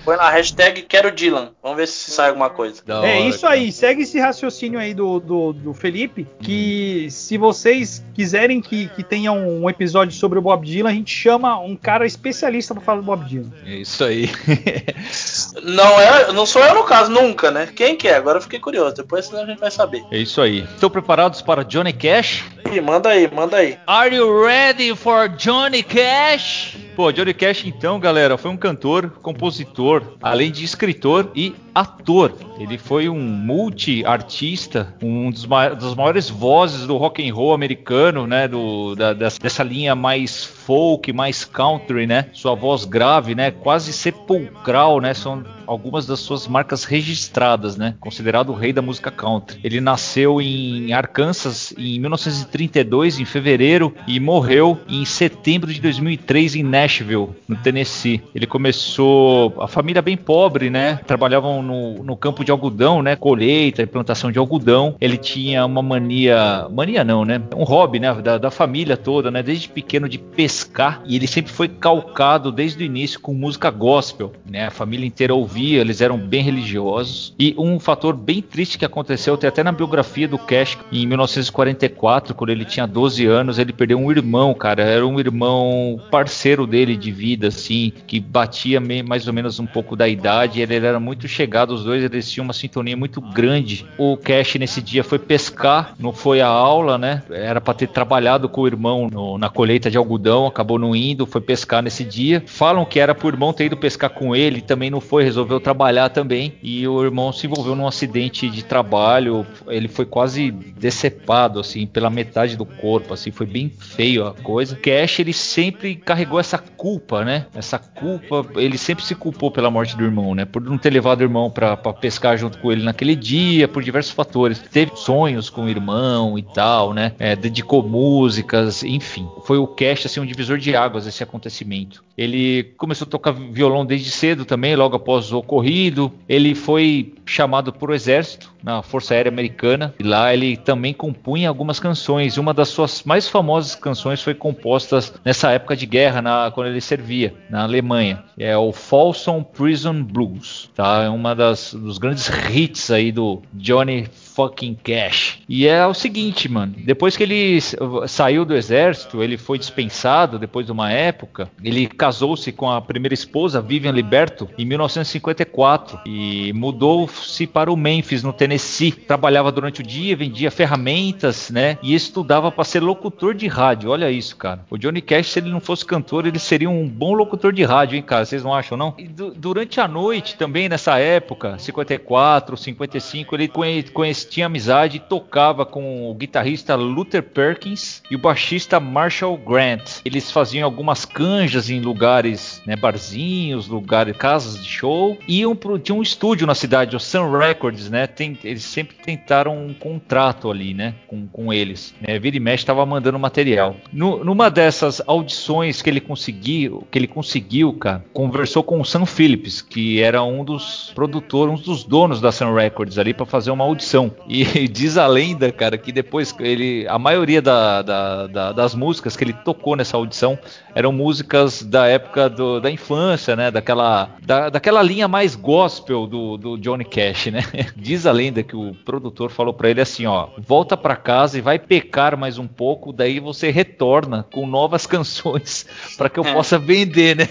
Põe 0.05 0.17
na 0.17 0.29
hashtag 0.29 0.83
quero 0.83 1.11
Dylan. 1.11 1.51
Vamos 1.63 1.77
ver 1.77 1.87
se 1.87 2.11
sai 2.11 2.29
alguma 2.29 2.49
coisa. 2.49 2.81
Da 2.85 2.95
é 3.05 3.17
hora, 3.17 3.19
isso 3.27 3.41
cara. 3.41 3.55
aí. 3.55 3.71
Segue 3.71 4.03
esse 4.03 4.19
raciocínio 4.19 4.79
aí 4.79 4.93
do, 4.93 5.19
do, 5.19 5.51
do 5.51 5.73
Felipe. 5.73 6.27
Que 6.39 7.07
se 7.09 7.37
vocês 7.37 8.05
quiserem 8.13 8.61
que, 8.61 8.87
que 8.89 9.03
tenha 9.03 9.31
um 9.31 9.67
episódio 9.67 10.15
sobre 10.15 10.37
o 10.37 10.41
Bob 10.43 10.63
Dylan, 10.63 10.89
a 10.89 10.93
gente 10.93 11.11
chama 11.11 11.59
um 11.59 11.75
cara 11.75 12.05
especialista 12.05 12.75
para 12.75 12.83
falar 12.83 13.01
do 13.01 13.05
Bob 13.05 13.25
Dylan. 13.25 13.51
É 13.65 13.77
isso 13.77 14.03
aí. 14.03 14.29
não 15.63 15.99
é, 15.99 16.31
não 16.31 16.45
sou 16.45 16.63
eu 16.63 16.75
no 16.75 16.83
caso 16.83 17.11
nunca, 17.11 17.51
né? 17.51 17.69
Quem 17.75 17.95
que 17.95 18.07
é? 18.07 18.15
Agora 18.15 18.37
eu 18.37 18.41
fiquei 18.41 18.59
curioso. 18.59 18.95
Depois 18.95 19.33
a 19.33 19.45
gente 19.45 19.59
vai 19.59 19.71
saber. 19.71 20.03
É 20.11 20.17
isso 20.17 20.41
aí. 20.41 20.63
Estão 20.63 20.89
preparados 20.89 21.41
para 21.41 21.63
Johnny 21.63 21.93
Cash? 21.93 22.43
Ih, 22.71 22.81
manda 22.81 23.09
aí, 23.09 23.29
manda 23.31 23.57
aí. 23.57 23.77
Are 23.87 24.15
you 24.15 24.43
ready 24.43 24.95
for 24.95 25.29
Johnny 25.29 25.83
Cash? 25.83 26.77
Pô, 26.95 27.11
Johnny 27.11 27.33
Cash 27.33 27.65
então, 27.65 27.99
galera, 27.99 28.37
foi 28.37 28.51
um 28.51 28.57
cantor, 28.57 29.09
compositor, 29.21 30.01
além 30.21 30.51
de 30.51 30.63
escritor 30.63 31.29
e 31.35 31.53
ator. 31.75 32.31
Ele 32.57 32.77
foi 32.77 33.09
um 33.09 33.19
multi-artista, 33.19 34.95
um 35.03 35.29
dos 35.29 35.45
das 35.45 35.93
maiores 35.93 36.29
vozes 36.29 36.87
do 36.87 36.95
rock 36.95 37.27
and 37.27 37.33
roll 37.33 37.53
americano, 37.53 38.25
né, 38.25 38.47
do, 38.47 38.95
da, 38.95 39.13
dessa 39.13 39.61
linha 39.61 39.93
mais 39.93 40.45
folk, 40.45 41.11
mais 41.11 41.43
country, 41.43 42.07
né? 42.07 42.29
Sua 42.31 42.55
voz 42.55 42.85
grave, 42.85 43.35
né, 43.35 43.51
quase 43.51 43.91
sepulcral, 43.91 45.01
né? 45.01 45.13
São 45.13 45.43
algumas 45.67 46.05
das 46.05 46.19
suas 46.19 46.47
marcas 46.47 46.83
registradas, 46.83 47.77
né? 47.77 47.95
Considerado 47.99 48.49
o 48.49 48.55
rei 48.55 48.73
da 48.73 48.81
música 48.81 49.11
country. 49.11 49.59
Ele 49.63 49.81
nasceu 49.81 50.41
em 50.41 50.93
Arkansas 50.93 51.73
em 51.77 51.99
1932, 51.99 53.19
em 53.19 53.25
fevereiro, 53.25 53.93
e 54.07 54.19
morreu 54.19 54.79
em 54.87 55.05
setembro 55.05 55.73
de 55.73 55.81
2003 55.81 56.55
em 56.55 56.63
Nashville, 56.63 57.29
no 57.47 57.55
Tennessee. 57.55 58.21
Ele 58.33 58.45
começou 58.45 59.53
a 59.59 59.67
família 59.67 60.01
bem 60.01 60.17
pobre, 60.17 60.69
né? 60.69 60.99
Trabalhavam 61.05 61.61
no, 61.61 62.03
no 62.03 62.17
campo 62.17 62.43
de 62.43 62.51
algodão, 62.51 63.01
né? 63.01 63.15
Colheita 63.15 63.81
e 63.81 63.85
plantação 63.85 64.31
de 64.31 64.39
algodão. 64.39 64.95
Ele 64.99 65.17
tinha 65.17 65.65
uma 65.65 65.81
mania, 65.81 66.67
mania 66.71 67.03
não, 67.03 67.25
né? 67.25 67.41
Um 67.55 67.63
hobby, 67.63 67.99
né? 67.99 68.13
Da, 68.15 68.37
da 68.37 68.51
família 68.51 68.97
toda, 68.97 69.31
né? 69.31 69.41
Desde 69.41 69.69
pequeno 69.69 70.07
de 70.07 70.17
pescar 70.17 71.01
e 71.05 71.15
ele 71.15 71.27
sempre 71.27 71.51
foi 71.51 71.67
calcado 71.67 72.51
desde 72.51 72.83
o 72.83 72.85
início 72.85 73.19
com 73.19 73.33
música 73.33 73.69
gospel, 73.69 74.33
né? 74.45 74.67
A 74.67 74.71
família 74.71 75.05
inteira 75.05 75.33
ouvia, 75.55 75.79
eles 75.79 76.01
eram 76.01 76.17
bem 76.17 76.43
religiosos. 76.43 77.33
E 77.39 77.55
um 77.57 77.79
fator 77.79 78.13
bem 78.13 78.41
triste 78.41 78.77
que 78.77 78.83
aconteceu, 78.83 79.37
tem 79.37 79.47
até 79.47 79.63
na 79.63 79.71
biografia 79.71 80.27
do 80.27 80.37
Cash, 80.37 80.77
em 80.91 81.07
1944, 81.07 82.35
quando 82.35 82.49
ele 82.49 82.65
tinha 82.65 82.85
12 82.85 83.25
anos, 83.25 83.57
ele 83.57 83.71
perdeu 83.71 83.97
um 83.97 84.11
irmão, 84.11 84.53
cara. 84.53 84.83
Era 84.83 85.07
um 85.07 85.17
irmão 85.17 85.99
parceiro 86.11 86.67
dele 86.67 86.97
de 86.97 87.11
vida, 87.11 87.47
assim, 87.47 87.93
que 88.05 88.19
batia 88.19 88.81
mais 89.07 89.27
ou 89.27 89.33
menos 89.33 89.59
um 89.59 89.65
pouco 89.65 89.95
da 89.95 90.07
idade. 90.07 90.61
Ele 90.61 90.75
era 90.75 90.99
muito 90.99 91.27
chegado 91.27 91.73
os 91.73 91.85
dois, 91.85 92.03
eles 92.03 92.29
tinham 92.29 92.43
uma 92.43 92.53
sintonia 92.53 92.97
muito 92.97 93.21
grande. 93.21 93.85
O 93.97 94.17
Cash 94.17 94.55
nesse 94.55 94.81
dia 94.81 95.03
foi 95.03 95.19
pescar, 95.19 95.93
não 95.97 96.11
foi 96.11 96.41
a 96.41 96.47
aula, 96.47 96.97
né? 96.97 97.23
Era 97.29 97.61
para 97.61 97.73
ter 97.73 97.87
trabalhado 97.87 98.49
com 98.49 98.61
o 98.61 98.67
irmão 98.67 99.07
no, 99.09 99.37
na 99.37 99.49
colheita 99.49 99.89
de 99.89 99.97
algodão, 99.97 100.47
acabou 100.47 100.77
não 100.77 100.95
indo, 100.95 101.25
foi 101.25 101.39
pescar 101.39 101.81
nesse 101.81 102.03
dia. 102.03 102.43
Falam 102.45 102.83
que 102.83 102.99
era 102.99 103.15
pro 103.15 103.29
irmão 103.29 103.53
ter 103.53 103.65
ido 103.65 103.77
pescar 103.77 104.09
com 104.09 104.35
ele, 104.35 104.61
também 104.61 104.89
não 104.89 104.99
foi, 104.99 105.23
resolveu 105.45 105.59
trabalhar 105.59 106.09
também. 106.09 106.53
E 106.61 106.87
o 106.87 107.03
irmão 107.03 107.31
se 107.31 107.47
envolveu 107.47 107.75
num 107.75 107.87
acidente 107.87 108.49
de 108.49 108.63
trabalho, 108.63 109.45
ele 109.67 109.87
foi 109.87 110.05
quase 110.05 110.51
decepado, 110.51 111.59
assim, 111.59 111.85
pela 111.85 112.09
metade 112.09 112.57
do 112.57 112.65
corpo, 112.65 113.13
assim, 113.13 113.31
foi 113.31 113.45
bem 113.45 113.69
feio 113.69 114.25
a 114.27 114.33
coisa. 114.33 114.75
Cash, 114.75 115.19
ele 115.19 115.33
sempre 115.33 115.95
carregou 115.95 116.39
essa 116.39 116.57
culpa, 116.57 117.23
né? 117.23 117.45
Essa 117.53 117.79
culpa, 117.79 118.45
ele 118.55 118.77
sempre 118.77 119.05
se 119.05 119.15
culpou 119.15 119.51
pela 119.51 119.71
morte 119.71 119.95
do 119.95 120.03
irmão, 120.03 120.35
né? 120.35 120.45
Por 120.45 120.61
não 120.61 120.77
ter 120.77 120.89
levado 120.89 121.21
o 121.21 121.23
irmão 121.23 121.49
para 121.49 121.77
pescar 121.93 122.37
junto 122.37 122.57
com 122.57 122.71
ele 122.71 122.83
naquele 122.83 123.15
dia, 123.15 123.67
por 123.67 123.83
diversos 123.83 124.13
fatores. 124.13 124.59
Teve 124.59 124.91
sonhos 124.95 125.49
com 125.49 125.65
o 125.65 125.69
irmão 125.69 126.37
e 126.37 126.43
tal, 126.43 126.93
né? 126.93 127.13
É, 127.19 127.35
dedicou 127.35 127.87
músicas, 127.87 128.83
enfim. 128.83 129.27
Foi 129.45 129.57
o 129.57 129.67
Cash, 129.67 130.05
assim, 130.05 130.19
um 130.19 130.25
divisor 130.25 130.57
de 130.57 130.75
águas 130.75 131.05
esse 131.05 131.23
acontecimento. 131.23 132.03
Ele 132.17 132.63
começou 132.77 133.05
a 133.05 133.09
tocar 133.09 133.31
violão 133.31 133.85
desde 133.85 134.09
cedo 134.09 134.45
também, 134.45 134.75
logo 134.75 134.95
após 134.95 135.31
ocorrido. 135.37 136.11
Ele 136.27 136.55
foi 136.55 137.13
chamado 137.25 137.73
para 137.73 137.91
o 137.91 137.93
exército, 137.93 138.53
na 138.63 138.81
Força 138.81 139.13
Aérea 139.13 139.31
Americana, 139.31 139.93
e 139.99 140.03
lá 140.03 140.33
ele 140.33 140.57
também 140.57 140.93
compunha 140.93 141.49
algumas 141.49 141.79
canções. 141.79 142.37
Uma 142.37 142.53
das 142.53 142.69
suas 142.69 143.03
mais 143.03 143.27
famosas 143.27 143.75
canções 143.75 144.21
foi 144.21 144.33
composta 144.33 144.99
nessa 145.23 145.51
época 145.51 145.75
de 145.75 145.85
guerra, 145.85 146.21
na, 146.21 146.51
quando 146.51 146.67
ele 146.67 146.81
servia 146.81 147.33
na 147.49 147.63
Alemanha. 147.63 148.23
É 148.37 148.55
o 148.57 148.71
Folsom 148.71 149.43
Prison 149.43 150.03
Blues, 150.03 150.69
tá? 150.75 151.03
É 151.03 151.09
uma 151.09 151.35
das 151.35 151.73
dos 151.73 151.97
grandes 151.97 152.29
hits 152.51 152.91
aí 152.91 153.11
do 153.11 153.41
Johnny 153.53 154.07
fucking 154.35 154.77
cash. 154.83 155.39
E 155.47 155.65
é 155.65 155.85
o 155.87 155.93
seguinte, 155.93 156.49
mano, 156.49 156.73
depois 156.77 157.15
que 157.15 157.23
ele 157.23 157.59
saiu 158.07 158.43
do 158.43 158.55
exército, 158.55 159.23
ele 159.23 159.37
foi 159.37 159.57
dispensado 159.57 160.37
depois 160.37 160.65
de 160.65 160.71
uma 160.71 160.91
época, 160.91 161.49
ele 161.63 161.87
casou-se 161.87 162.51
com 162.51 162.69
a 162.69 162.81
primeira 162.81 163.13
esposa, 163.13 163.61
Vivian 163.61 163.91
Liberto, 163.91 164.49
em 164.57 164.65
1954 164.65 165.99
e 166.05 166.51
mudou-se 166.53 167.47
para 167.47 167.71
o 167.71 167.77
Memphis, 167.77 168.23
no 168.23 168.33
Tennessee. 168.33 168.91
Trabalhava 168.91 169.51
durante 169.51 169.81
o 169.81 169.83
dia, 169.83 170.15
vendia 170.15 170.51
ferramentas, 170.51 171.49
né? 171.49 171.77
E 171.81 171.95
estudava 171.95 172.51
para 172.51 172.63
ser 172.63 172.81
locutor 172.81 173.33
de 173.33 173.47
rádio. 173.47 173.91
Olha 173.91 174.11
isso, 174.11 174.35
cara. 174.35 174.65
O 174.69 174.77
Johnny 174.77 175.01
Cash, 175.01 175.27
se 175.27 175.39
ele 175.39 175.49
não 175.49 175.61
fosse 175.61 175.85
cantor, 175.85 176.25
ele 176.25 176.39
seria 176.39 176.69
um 176.69 176.87
bom 176.87 177.13
locutor 177.13 177.53
de 177.53 177.63
rádio, 177.63 177.95
hein, 177.95 178.01
cara? 178.01 178.25
Vocês 178.25 178.43
não 178.43 178.53
acham, 178.53 178.77
não? 178.77 178.93
E 178.97 179.07
durante 179.07 179.79
a 179.79 179.87
noite, 179.87 180.35
também 180.35 180.67
nessa 180.67 180.99
época, 180.99 181.57
54, 181.57 182.57
55, 182.57 183.35
ele 183.35 183.47
conhecia, 183.47 184.24
tinha 184.29 184.45
amizade 184.45 184.97
e 184.97 184.99
tocava 184.99 185.65
com 185.65 186.09
o 186.09 186.13
guitarrista 186.13 186.75
Luther 186.75 187.23
Perkins 187.23 188.01
e 188.09 188.15
o 188.15 188.19
baixista 188.19 188.79
Marshall 188.79 189.37
Grant. 189.37 190.01
Eles 190.03 190.31
faziam 190.31 190.65
algumas 190.65 191.05
canjas 191.05 191.69
em 191.69 191.79
lugares, 191.79 192.61
né, 192.65 192.75
barzinhos, 192.75 193.67
lugares, 193.67 194.15
casas 194.17 194.61
de 194.61 194.69
show. 194.69 195.17
Iam 195.27 195.55
pro, 195.55 195.79
tinha 195.79 195.95
um 195.95 196.01
estúdio 196.01 196.45
na 196.45 196.55
cidade, 196.55 196.95
o 196.95 196.99
Sun 196.99 197.31
Records, 197.37 197.89
né? 197.89 198.07
Tem, 198.07 198.37
eles 198.43 198.63
sempre 198.63 198.95
tentaram 198.95 199.55
um 199.57 199.73
contrato 199.73 200.49
ali, 200.49 200.73
né, 200.73 200.95
com, 201.07 201.27
com 201.27 201.53
eles. 201.53 201.93
Né? 202.01 202.19
Vira 202.19 202.37
e 202.37 202.39
mexe 202.39 202.63
estava 202.63 202.85
mandando 202.85 203.19
material. 203.19 203.75
No, 203.93 204.23
numa 204.23 204.49
dessas 204.49 205.01
audições 205.05 205.81
que 205.81 205.89
ele 205.89 206.01
conseguiu, 206.01 206.85
que 206.89 206.97
ele 206.97 207.07
conseguiu, 207.07 207.73
cara, 207.73 208.03
conversou 208.13 208.63
com 208.63 208.79
o 208.79 208.85
Sam 208.85 209.05
Phillips, 209.05 209.61
que 209.61 210.01
era 210.01 210.23
um 210.23 210.43
dos 210.43 210.91
produtores, 210.95 211.59
um 211.59 211.63
dos 211.63 211.83
donos 211.83 212.19
da 212.19 212.31
Sun 212.31 212.53
Records 212.53 212.97
ali 212.97 213.13
para 213.13 213.25
fazer 213.25 213.51
uma 213.51 213.63
audição. 213.63 214.11
E 214.27 214.67
diz 214.67 214.97
a 214.97 215.07
lenda, 215.07 215.51
cara, 215.51 215.77
que 215.77 215.91
depois 215.91 216.33
ele, 216.39 216.87
a 216.87 216.97
maioria 216.97 217.41
da, 217.41 217.81
da, 217.81 218.27
da, 218.27 218.51
das 218.51 218.75
músicas 218.75 219.15
que 219.15 219.23
ele 219.23 219.33
tocou 219.33 219.75
nessa 219.75 219.97
audição 219.97 220.37
eram 220.73 220.91
músicas 220.91 221.63
da 221.63 221.87
época 221.87 222.29
do, 222.29 222.59
da 222.59 222.69
infância, 222.69 223.35
né? 223.35 223.51
Daquela, 223.51 224.09
da, 224.21 224.49
daquela 224.49 224.81
linha 224.81 225.07
mais 225.07 225.35
gospel 225.35 226.05
do, 226.05 226.37
do 226.37 226.57
Johnny 226.57 226.85
Cash, 226.85 227.27
né? 227.27 227.41
Diz 227.75 228.05
a 228.05 228.11
lenda 228.11 228.43
que 228.43 228.55
o 228.55 228.73
produtor 228.85 229.29
falou 229.29 229.53
para 229.53 229.69
ele 229.69 229.81
assim, 229.81 230.05
ó, 230.05 230.27
volta 230.37 230.75
para 230.75 230.95
casa 230.95 231.37
e 231.37 231.41
vai 231.41 231.57
pecar 231.57 232.17
mais 232.17 232.37
um 232.37 232.47
pouco, 232.47 232.91
daí 232.91 233.19
você 233.19 233.51
retorna 233.51 234.25
com 234.33 234.45
novas 234.45 234.85
canções 234.87 235.65
para 235.97 236.09
que 236.09 236.19
eu 236.19 236.25
é. 236.25 236.33
possa 236.33 236.57
vender, 236.57 237.15
né? 237.15 237.29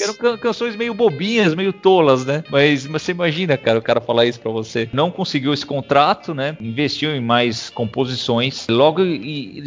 Eram 0.00 0.36
canções 0.36 0.76
meio 0.76 0.94
bobinhas, 0.94 1.54
meio 1.54 1.72
tolas, 1.72 2.24
né? 2.24 2.42
Mas, 2.50 2.86
mas, 2.86 3.02
você 3.02 3.12
imagina, 3.12 3.56
cara, 3.56 3.78
o 3.78 3.82
cara 3.82 4.00
falar 4.00 4.26
isso 4.26 4.40
para 4.40 4.50
você. 4.50 4.88
Não 4.92 5.10
conseguiu 5.10 5.52
esse 5.52 5.64
contrato, 5.64 6.34
né? 6.34 6.56
Investiu 6.60 7.14
em 7.14 7.20
mais 7.20 7.70
composições. 7.70 8.66
Logo 8.68 9.02
em, 9.02 9.64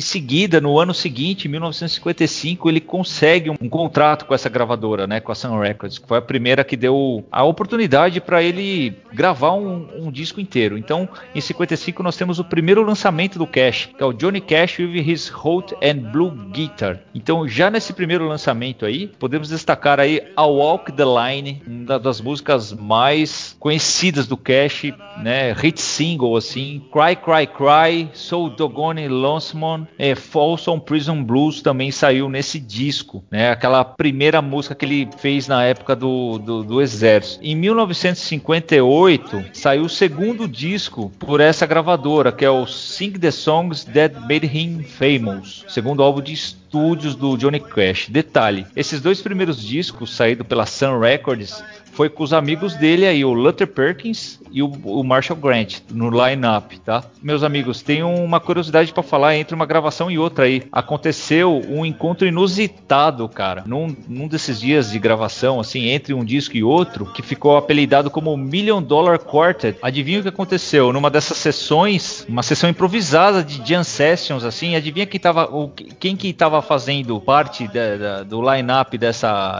seguida, 0.00 0.60
no 0.60 0.78
ano 0.78 0.94
seguinte, 0.94 1.48
1955, 1.48 2.68
ele 2.68 2.80
consegue 2.80 3.50
um, 3.50 3.54
um, 3.60 3.68
contrato 3.68 4.26
com 4.26 4.34
essa 4.34 4.48
gravadora, 4.48 5.06
né? 5.06 5.20
Com 5.20 5.32
a 5.32 5.34
Sun 5.34 5.58
Records, 5.58 5.98
que 5.98 6.08
foi 6.08 6.18
a 6.18 6.22
primeira 6.22 6.64
que 6.64 6.76
deu 6.76 7.24
a 7.30 7.44
oportunidade 7.44 8.20
para 8.20 8.42
ele 8.42 8.94
gravar 9.12 9.52
um, 9.52 9.86
um, 9.96 10.10
disco 10.10 10.40
inteiro. 10.40 10.78
Então, 10.78 11.08
em 11.34 11.40
55 11.40 12.02
nós 12.02 12.16
temos 12.16 12.38
o 12.38 12.44
primeiro 12.44 12.82
lançamento 12.82 13.38
do 13.38 13.46
Cash, 13.46 13.90
que 13.96 14.02
é 14.02 14.06
o 14.06 14.12
Johnny 14.12 14.40
Cash 14.40 14.78
with 14.78 15.08
His 15.08 15.32
Hot 15.32 15.74
and 15.82 16.10
Blue 16.10 16.30
Guitar. 16.30 17.00
Então, 17.14 17.46
já 17.46 17.70
nesse 17.70 17.92
primeiro 17.92 18.26
lançamento 18.26 18.84
aí, 18.84 19.06
podemos 19.06 19.49
destacar 19.50 20.00
aí 20.00 20.22
a 20.36 20.46
Walk 20.46 20.92
the 20.92 21.04
Line, 21.04 21.62
uma 21.66 21.98
das 21.98 22.20
músicas 22.20 22.72
mais 22.72 23.56
conhecidas 23.58 24.26
do 24.26 24.36
Cash, 24.36 24.92
né? 25.22 25.52
Hit 25.52 25.80
single 25.80 26.36
assim, 26.36 26.82
Cry 26.92 27.16
Cry 27.16 27.46
Cry, 27.46 28.10
So 28.14 28.48
Dogone 28.48 29.08
Lonesome, 29.08 29.86
é, 29.98 30.14
Folsom 30.14 30.78
Prison 30.78 31.22
Blues 31.22 31.60
também 31.60 31.90
saiu 31.90 32.28
nesse 32.28 32.58
disco, 32.58 33.22
né? 33.30 33.50
Aquela 33.50 33.84
primeira 33.84 34.40
música 34.40 34.74
que 34.74 34.84
ele 34.84 35.08
fez 35.18 35.46
na 35.46 35.64
época 35.64 35.94
do, 35.94 36.38
do, 36.38 36.62
do 36.64 36.80
exército. 36.80 37.44
Em 37.44 37.54
1958 37.54 39.44
saiu 39.52 39.84
o 39.84 39.88
segundo 39.88 40.48
disco 40.48 41.12
por 41.18 41.40
essa 41.40 41.66
gravadora, 41.66 42.32
que 42.32 42.44
é 42.44 42.50
o 42.50 42.66
Sing 42.66 43.12
the 43.12 43.30
Songs 43.30 43.84
That 43.84 44.14
Made 44.20 44.46
Him 44.46 44.82
Famous, 44.82 45.64
segundo 45.68 46.02
álbum 46.02 46.22
de 46.22 46.32
estúdios 46.70 47.16
do 47.16 47.36
Johnny 47.36 47.58
Cash. 47.58 48.08
Detalhe: 48.08 48.64
esses 48.76 49.00
dois 49.00 49.20
primeiros 49.20 49.60
discos 49.60 50.14
saídos 50.14 50.46
pela 50.46 50.64
Sun 50.64 51.00
Records 51.00 51.64
foi 51.92 52.08
com 52.08 52.22
os 52.22 52.32
amigos 52.32 52.74
dele 52.74 53.06
aí, 53.06 53.24
o 53.24 53.32
Luther 53.32 53.66
Perkins 53.66 54.40
e 54.50 54.62
o, 54.62 54.66
o 54.84 55.04
Marshall 55.04 55.38
Grant 55.38 55.78
no 55.90 56.10
line-up, 56.10 56.78
tá? 56.80 57.04
Meus 57.22 57.42
amigos, 57.42 57.82
tem 57.82 58.02
uma 58.02 58.40
curiosidade 58.40 58.92
para 58.92 59.02
falar 59.02 59.36
entre 59.36 59.54
uma 59.54 59.66
gravação 59.66 60.10
e 60.10 60.18
outra 60.18 60.44
aí. 60.44 60.62
Aconteceu 60.72 61.62
um 61.68 61.84
encontro 61.84 62.26
inusitado, 62.26 63.28
cara, 63.28 63.62
num, 63.66 63.94
num, 64.08 64.28
desses 64.28 64.60
dias 64.60 64.90
de 64.90 64.98
gravação, 64.98 65.60
assim, 65.60 65.88
entre 65.88 66.14
um 66.14 66.24
disco 66.24 66.56
e 66.56 66.62
outro, 66.62 67.06
que 67.06 67.22
ficou 67.22 67.56
apelidado 67.56 68.10
como 68.10 68.36
Million 68.36 68.82
Dollar 68.82 69.18
Quartet. 69.18 69.78
Adivinha 69.82 70.20
o 70.20 70.22
que 70.22 70.28
aconteceu? 70.28 70.92
Numa 70.92 71.10
dessas 71.10 71.36
sessões, 71.36 72.24
uma 72.28 72.42
sessão 72.42 72.68
improvisada 72.68 73.42
de 73.42 73.66
jam 73.66 73.84
sessions, 73.84 74.44
assim, 74.44 74.74
adivinha 74.74 75.06
quem 75.06 75.20
tava, 75.20 75.48
quem 75.98 76.16
que 76.16 76.32
tava 76.32 76.60
fazendo 76.62 77.20
parte 77.20 77.68
do 78.26 78.40
line-up 78.42 78.98